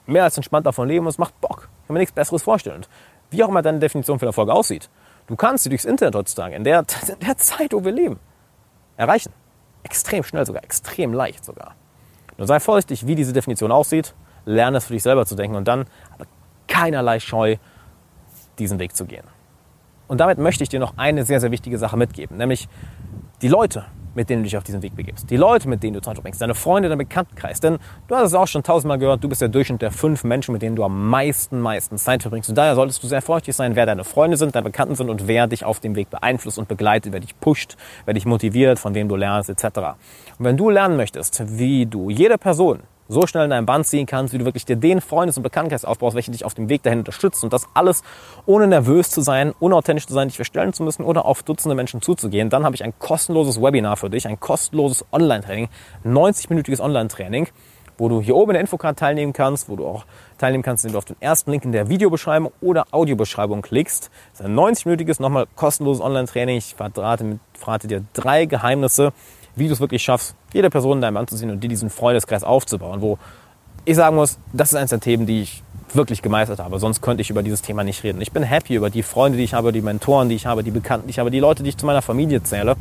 mehr 0.07 0.23
als 0.23 0.35
entspannt 0.35 0.65
davon 0.65 0.87
leben 0.87 1.05
und 1.05 1.11
es 1.11 1.19
macht 1.19 1.39
Bock. 1.39 1.69
Ich 1.81 1.87
kann 1.87 1.93
mir 1.93 1.99
nichts 1.99 2.15
Besseres 2.15 2.41
vorstellen. 2.41 2.77
Und 2.77 2.89
wie 3.29 3.43
auch 3.43 3.49
immer 3.49 3.61
deine 3.61 3.77
Definition 3.77 4.17
für 4.17 4.25
Erfolg 4.25 4.49
aussieht, 4.49 4.89
du 5.27 5.35
kannst 5.35 5.63
sie 5.63 5.69
durchs 5.69 5.85
Internet 5.85 6.15
heutzutage, 6.15 6.55
in 6.55 6.63
der, 6.63 6.79
in 7.07 7.19
der 7.19 7.37
Zeit, 7.37 7.71
wo 7.71 7.85
wir 7.85 7.91
leben, 7.91 8.19
erreichen. 8.97 9.31
Extrem 9.83 10.23
schnell 10.23 10.43
sogar, 10.43 10.63
extrem 10.63 11.13
leicht 11.13 11.45
sogar. 11.45 11.75
Nur 12.35 12.47
sei 12.47 12.59
vorsichtig, 12.59 13.05
wie 13.05 13.13
diese 13.13 13.31
Definition 13.31 13.71
aussieht, 13.71 14.15
lerne 14.45 14.79
es 14.79 14.85
für 14.85 14.93
dich 14.93 15.03
selber 15.03 15.27
zu 15.27 15.35
denken 15.35 15.55
und 15.55 15.67
dann 15.67 15.85
aber 16.15 16.25
keinerlei 16.67 17.19
Scheu, 17.19 17.57
diesen 18.57 18.79
Weg 18.79 18.95
zu 18.95 19.05
gehen. 19.05 19.25
Und 20.07 20.19
damit 20.19 20.39
möchte 20.39 20.63
ich 20.63 20.69
dir 20.69 20.79
noch 20.79 20.97
eine 20.97 21.25
sehr, 21.25 21.39
sehr 21.39 21.51
wichtige 21.51 21.77
Sache 21.77 21.95
mitgeben, 21.95 22.37
nämlich 22.37 22.67
die 23.43 23.49
Leute, 23.49 23.85
mit 24.15 24.29
denen 24.29 24.41
du 24.41 24.45
dich 24.45 24.57
auf 24.57 24.63
diesen 24.63 24.81
Weg 24.81 24.95
begibst. 24.95 25.29
Die 25.29 25.37
Leute, 25.37 25.69
mit 25.69 25.83
denen 25.83 25.93
du 25.93 26.01
Zeit 26.01 26.15
verbringst, 26.15 26.41
deine 26.41 26.55
Freunde, 26.55 26.89
dein 26.89 26.97
Bekanntenkreis. 26.97 27.59
Denn 27.59 27.77
du 28.07 28.15
hast 28.15 28.27
es 28.27 28.33
auch 28.33 28.47
schon 28.47 28.63
tausendmal 28.63 28.97
gehört, 28.97 29.23
du 29.23 29.29
bist 29.29 29.41
der 29.41 29.49
Durchschnitt 29.49 29.81
der 29.81 29.91
fünf 29.91 30.23
Menschen, 30.23 30.53
mit 30.53 30.61
denen 30.61 30.75
du 30.75 30.83
am 30.83 31.09
meisten, 31.09 31.59
meisten 31.59 31.97
Zeit 31.97 32.21
verbringst. 32.23 32.49
Und 32.49 32.55
daher 32.55 32.75
solltest 32.75 33.03
du 33.03 33.07
sehr 33.07 33.21
vorsichtig 33.21 33.55
sein, 33.55 33.75
wer 33.75 33.85
deine 33.85 34.03
Freunde 34.03 34.37
sind, 34.37 34.55
deine 34.55 34.63
Bekannten 34.63 34.95
sind 34.95 35.09
und 35.09 35.27
wer 35.27 35.47
dich 35.47 35.63
auf 35.65 35.79
dem 35.79 35.95
Weg 35.95 36.09
beeinflusst 36.09 36.57
und 36.57 36.67
begleitet, 36.67 37.13
wer 37.13 37.19
dich 37.19 37.39
pusht, 37.39 37.75
wer 38.05 38.13
dich 38.13 38.25
motiviert, 38.25 38.79
von 38.79 38.95
wem 38.95 39.07
du 39.07 39.15
lernst, 39.15 39.49
etc. 39.49 39.65
Und 40.37 40.45
wenn 40.45 40.57
du 40.57 40.69
lernen 40.69 40.97
möchtest, 40.97 41.43
wie 41.59 41.85
du 41.85 42.09
jede 42.09 42.37
Person 42.37 42.79
so 43.07 43.27
schnell 43.27 43.45
in 43.45 43.49
deinem 43.49 43.65
Band 43.65 43.85
ziehen 43.85 44.05
kannst, 44.05 44.33
wie 44.33 44.37
du 44.37 44.45
wirklich 44.45 44.65
dir 44.65 44.75
den 44.75 45.01
Freundes- 45.01 45.37
und 45.37 45.43
Bekanntkreis 45.43 45.85
aufbaust, 45.85 46.15
welche 46.15 46.31
dich 46.31 46.45
auf 46.45 46.53
dem 46.53 46.69
Weg 46.69 46.83
dahin 46.83 46.99
unterstützen 46.99 47.45
und 47.45 47.53
das 47.53 47.67
alles 47.73 48.03
ohne 48.45 48.67
nervös 48.67 49.09
zu 49.09 49.21
sein, 49.21 49.53
unauthentisch 49.59 50.07
zu 50.07 50.13
sein, 50.13 50.27
dich 50.27 50.37
verstellen 50.37 50.73
zu 50.73 50.83
müssen 50.83 51.03
oder 51.03 51.25
auf 51.25 51.43
Dutzende 51.43 51.75
Menschen 51.75 52.01
zuzugehen, 52.01 52.49
dann 52.49 52.63
habe 52.63 52.75
ich 52.75 52.83
ein 52.83 52.97
kostenloses 52.97 53.61
Webinar 53.61 53.97
für 53.97 54.09
dich, 54.09 54.27
ein 54.27 54.39
kostenloses 54.39 55.05
Online-Training, 55.11 55.69
90-minütiges 56.05 56.79
Online-Training, 56.79 57.47
wo 57.97 58.09
du 58.09 58.21
hier 58.21 58.35
oben 58.35 58.51
in 58.51 58.53
der 58.55 58.61
Infocard 58.61 58.97
teilnehmen 58.99 59.33
kannst, 59.33 59.69
wo 59.69 59.75
du 59.75 59.85
auch 59.85 60.05
teilnehmen 60.37 60.63
kannst, 60.63 60.83
indem 60.83 60.93
du 60.93 60.97
auf 60.97 61.05
den 61.05 61.15
ersten 61.19 61.51
Link 61.51 61.63
in 61.63 61.71
der 61.71 61.89
Videobeschreibung 61.89 62.51
oder 62.61 62.85
Audiobeschreibung 62.91 63.61
klickst. 63.61 64.09
Das 64.31 64.41
ist 64.41 64.45
ein 64.45 64.55
90-minütiges, 64.55 65.21
nochmal 65.21 65.45
kostenloses 65.55 66.03
Online-Training. 66.03 66.57
Ich 66.57 66.75
verrate, 66.75 67.39
verrate 67.53 67.87
dir 67.87 68.03
drei 68.13 68.45
Geheimnisse, 68.45 69.13
wie 69.55 69.67
du 69.67 69.73
es 69.73 69.79
wirklich 69.79 70.03
schaffst, 70.03 70.35
jede 70.53 70.69
Person 70.69 70.97
in 70.97 71.01
deinem 71.01 71.17
anzuziehen 71.17 71.49
und 71.49 71.63
dir 71.63 71.67
diesen 71.67 71.89
Freundeskreis 71.89 72.43
aufzubauen, 72.43 73.01
wo 73.01 73.17
ich 73.85 73.95
sagen 73.95 74.15
muss, 74.15 74.39
das 74.53 74.69
ist 74.69 74.75
eines 74.75 74.89
der 74.89 74.99
Themen, 74.99 75.25
die 75.25 75.41
ich 75.41 75.63
wirklich 75.93 76.21
gemeistert 76.21 76.59
habe. 76.59 76.79
Sonst 76.79 77.01
könnte 77.01 77.21
ich 77.21 77.29
über 77.29 77.43
dieses 77.43 77.61
Thema 77.61 77.83
nicht 77.83 78.03
reden. 78.03 78.19
Ich 78.21 78.31
bin 78.31 78.43
happy 78.43 78.75
über 78.75 78.89
die 78.89 79.03
Freunde, 79.03 79.37
die 79.37 79.43
ich 79.43 79.53
habe, 79.53 79.71
die 79.71 79.81
Mentoren, 79.81 80.29
die 80.29 80.35
ich 80.35 80.45
habe, 80.45 80.63
die 80.63 80.71
Bekannten, 80.71 81.07
die 81.07 81.11
ich 81.11 81.19
habe, 81.19 81.31
die 81.31 81.39
Leute, 81.39 81.63
die 81.63 81.69
ich 81.69 81.77
zu 81.77 81.85
meiner 81.85 82.01
Familie 82.01 82.43
zähle. 82.43 82.75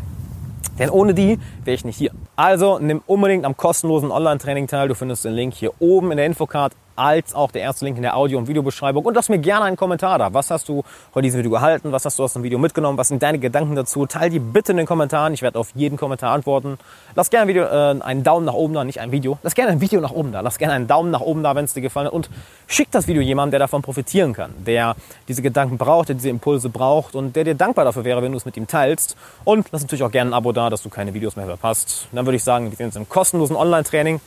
Denn 0.78 0.90
ohne 0.90 1.14
die 1.14 1.38
wäre 1.64 1.74
ich 1.74 1.84
nicht 1.84 1.96
hier. 1.96 2.10
Also 2.34 2.78
nimm 2.80 3.02
unbedingt 3.06 3.44
am 3.44 3.56
kostenlosen 3.56 4.10
Online-Training 4.10 4.66
teil. 4.66 4.88
Du 4.88 4.94
findest 4.94 5.24
den 5.24 5.34
Link 5.34 5.54
hier 5.54 5.72
oben 5.78 6.10
in 6.10 6.16
der 6.16 6.26
Infocard 6.26 6.72
als 6.96 7.34
auch 7.34 7.50
der 7.50 7.62
erste 7.62 7.84
Link 7.84 7.96
in 7.96 8.02
der 8.02 8.16
Audio- 8.16 8.38
und 8.38 8.48
Videobeschreibung. 8.48 9.04
Und 9.04 9.14
lass 9.14 9.28
mir 9.28 9.38
gerne 9.38 9.64
einen 9.66 9.76
Kommentar 9.76 10.18
da. 10.18 10.32
Was 10.34 10.50
hast 10.50 10.68
du 10.68 10.82
heute 11.14 11.22
diesem 11.22 11.38
Video 11.38 11.50
gehalten? 11.50 11.92
Was 11.92 12.04
hast 12.04 12.18
du 12.18 12.24
aus 12.24 12.32
dem 12.32 12.42
Video 12.42 12.58
mitgenommen? 12.58 12.98
Was 12.98 13.08
sind 13.08 13.22
deine 13.22 13.38
Gedanken 13.38 13.74
dazu? 13.74 14.06
Teil 14.06 14.30
die 14.30 14.38
bitte 14.38 14.72
in 14.72 14.78
den 14.78 14.86
Kommentaren. 14.86 15.34
Ich 15.34 15.42
werde 15.42 15.58
auf 15.58 15.70
jeden 15.74 15.96
Kommentar 15.96 16.32
antworten. 16.32 16.78
Lass 17.14 17.30
gerne 17.30 17.42
ein 17.42 17.48
Video, 17.48 17.64
äh, 17.64 18.00
einen 18.00 18.22
Daumen 18.22 18.46
nach 18.46 18.54
oben 18.54 18.74
da, 18.74 18.84
nicht 18.84 19.00
ein 19.00 19.12
Video. 19.12 19.38
Lass 19.42 19.54
gerne 19.54 19.72
ein 19.72 19.80
Video 19.80 20.00
nach 20.00 20.12
oben 20.12 20.32
da. 20.32 20.40
Lass 20.40 20.58
gerne 20.58 20.74
einen 20.74 20.86
Daumen 20.86 21.10
nach 21.10 21.20
oben 21.20 21.42
da, 21.42 21.54
wenn 21.54 21.64
es 21.64 21.74
dir 21.74 21.80
gefallen 21.80 22.06
hat. 22.06 22.12
Und 22.12 22.30
schick 22.66 22.90
das 22.90 23.06
Video 23.06 23.22
jemandem, 23.22 23.52
der 23.52 23.60
davon 23.60 23.82
profitieren 23.82 24.32
kann, 24.32 24.52
der 24.64 24.96
diese 25.28 25.42
Gedanken 25.42 25.78
braucht, 25.78 26.08
der 26.08 26.14
diese 26.16 26.28
Impulse 26.28 26.68
braucht 26.68 27.14
und 27.14 27.36
der 27.36 27.44
dir 27.44 27.54
dankbar 27.54 27.84
dafür 27.84 28.04
wäre, 28.04 28.22
wenn 28.22 28.32
du 28.32 28.38
es 28.38 28.44
mit 28.44 28.56
ihm 28.56 28.66
teilst. 28.66 29.16
Und 29.44 29.66
lass 29.72 29.82
natürlich 29.82 30.02
auch 30.02 30.10
gerne 30.10 30.30
ein 30.30 30.34
Abo 30.34 30.52
da, 30.52 30.70
dass 30.70 30.82
du 30.82 30.88
keine 30.88 31.14
Videos 31.14 31.36
mehr 31.36 31.46
verpasst. 31.46 32.08
Dann 32.12 32.26
würde 32.26 32.36
ich 32.36 32.44
sagen, 32.44 32.70
wir 32.70 32.76
sehen 32.76 32.86
uns 32.86 32.96
im 32.96 33.08
kostenlosen 33.08 33.56
Online-Training. 33.56 34.20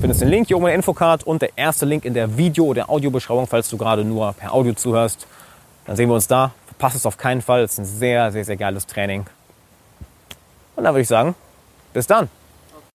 Findest 0.00 0.20
den 0.20 0.28
Link 0.28 0.48
hier 0.48 0.56
oben 0.56 0.66
in 0.66 0.70
der 0.70 0.76
Infocard 0.76 1.24
und 1.24 1.42
der 1.42 1.50
erste 1.56 1.86
Link 1.86 2.04
in 2.04 2.14
der 2.14 2.36
Video- 2.36 2.66
oder 2.66 2.88
Audiobeschreibung, 2.90 3.46
falls 3.46 3.68
du 3.68 3.76
gerade 3.76 4.04
nur 4.04 4.32
per 4.32 4.52
Audio 4.52 4.74
zuhörst. 4.74 5.26
Dann 5.84 5.96
sehen 5.96 6.08
wir 6.08 6.14
uns 6.14 6.26
da. 6.26 6.52
Verpasst 6.66 6.96
es 6.96 7.06
auf 7.06 7.16
keinen 7.16 7.42
Fall. 7.42 7.62
Es 7.62 7.72
ist 7.72 7.78
ein 7.78 7.84
sehr, 7.84 8.32
sehr, 8.32 8.44
sehr 8.44 8.56
geiles 8.56 8.86
Training. 8.86 9.26
Und 10.76 10.84
dann 10.84 10.94
würde 10.94 11.02
ich 11.02 11.08
sagen, 11.08 11.34
bis 11.92 12.06
dann. 12.06 12.28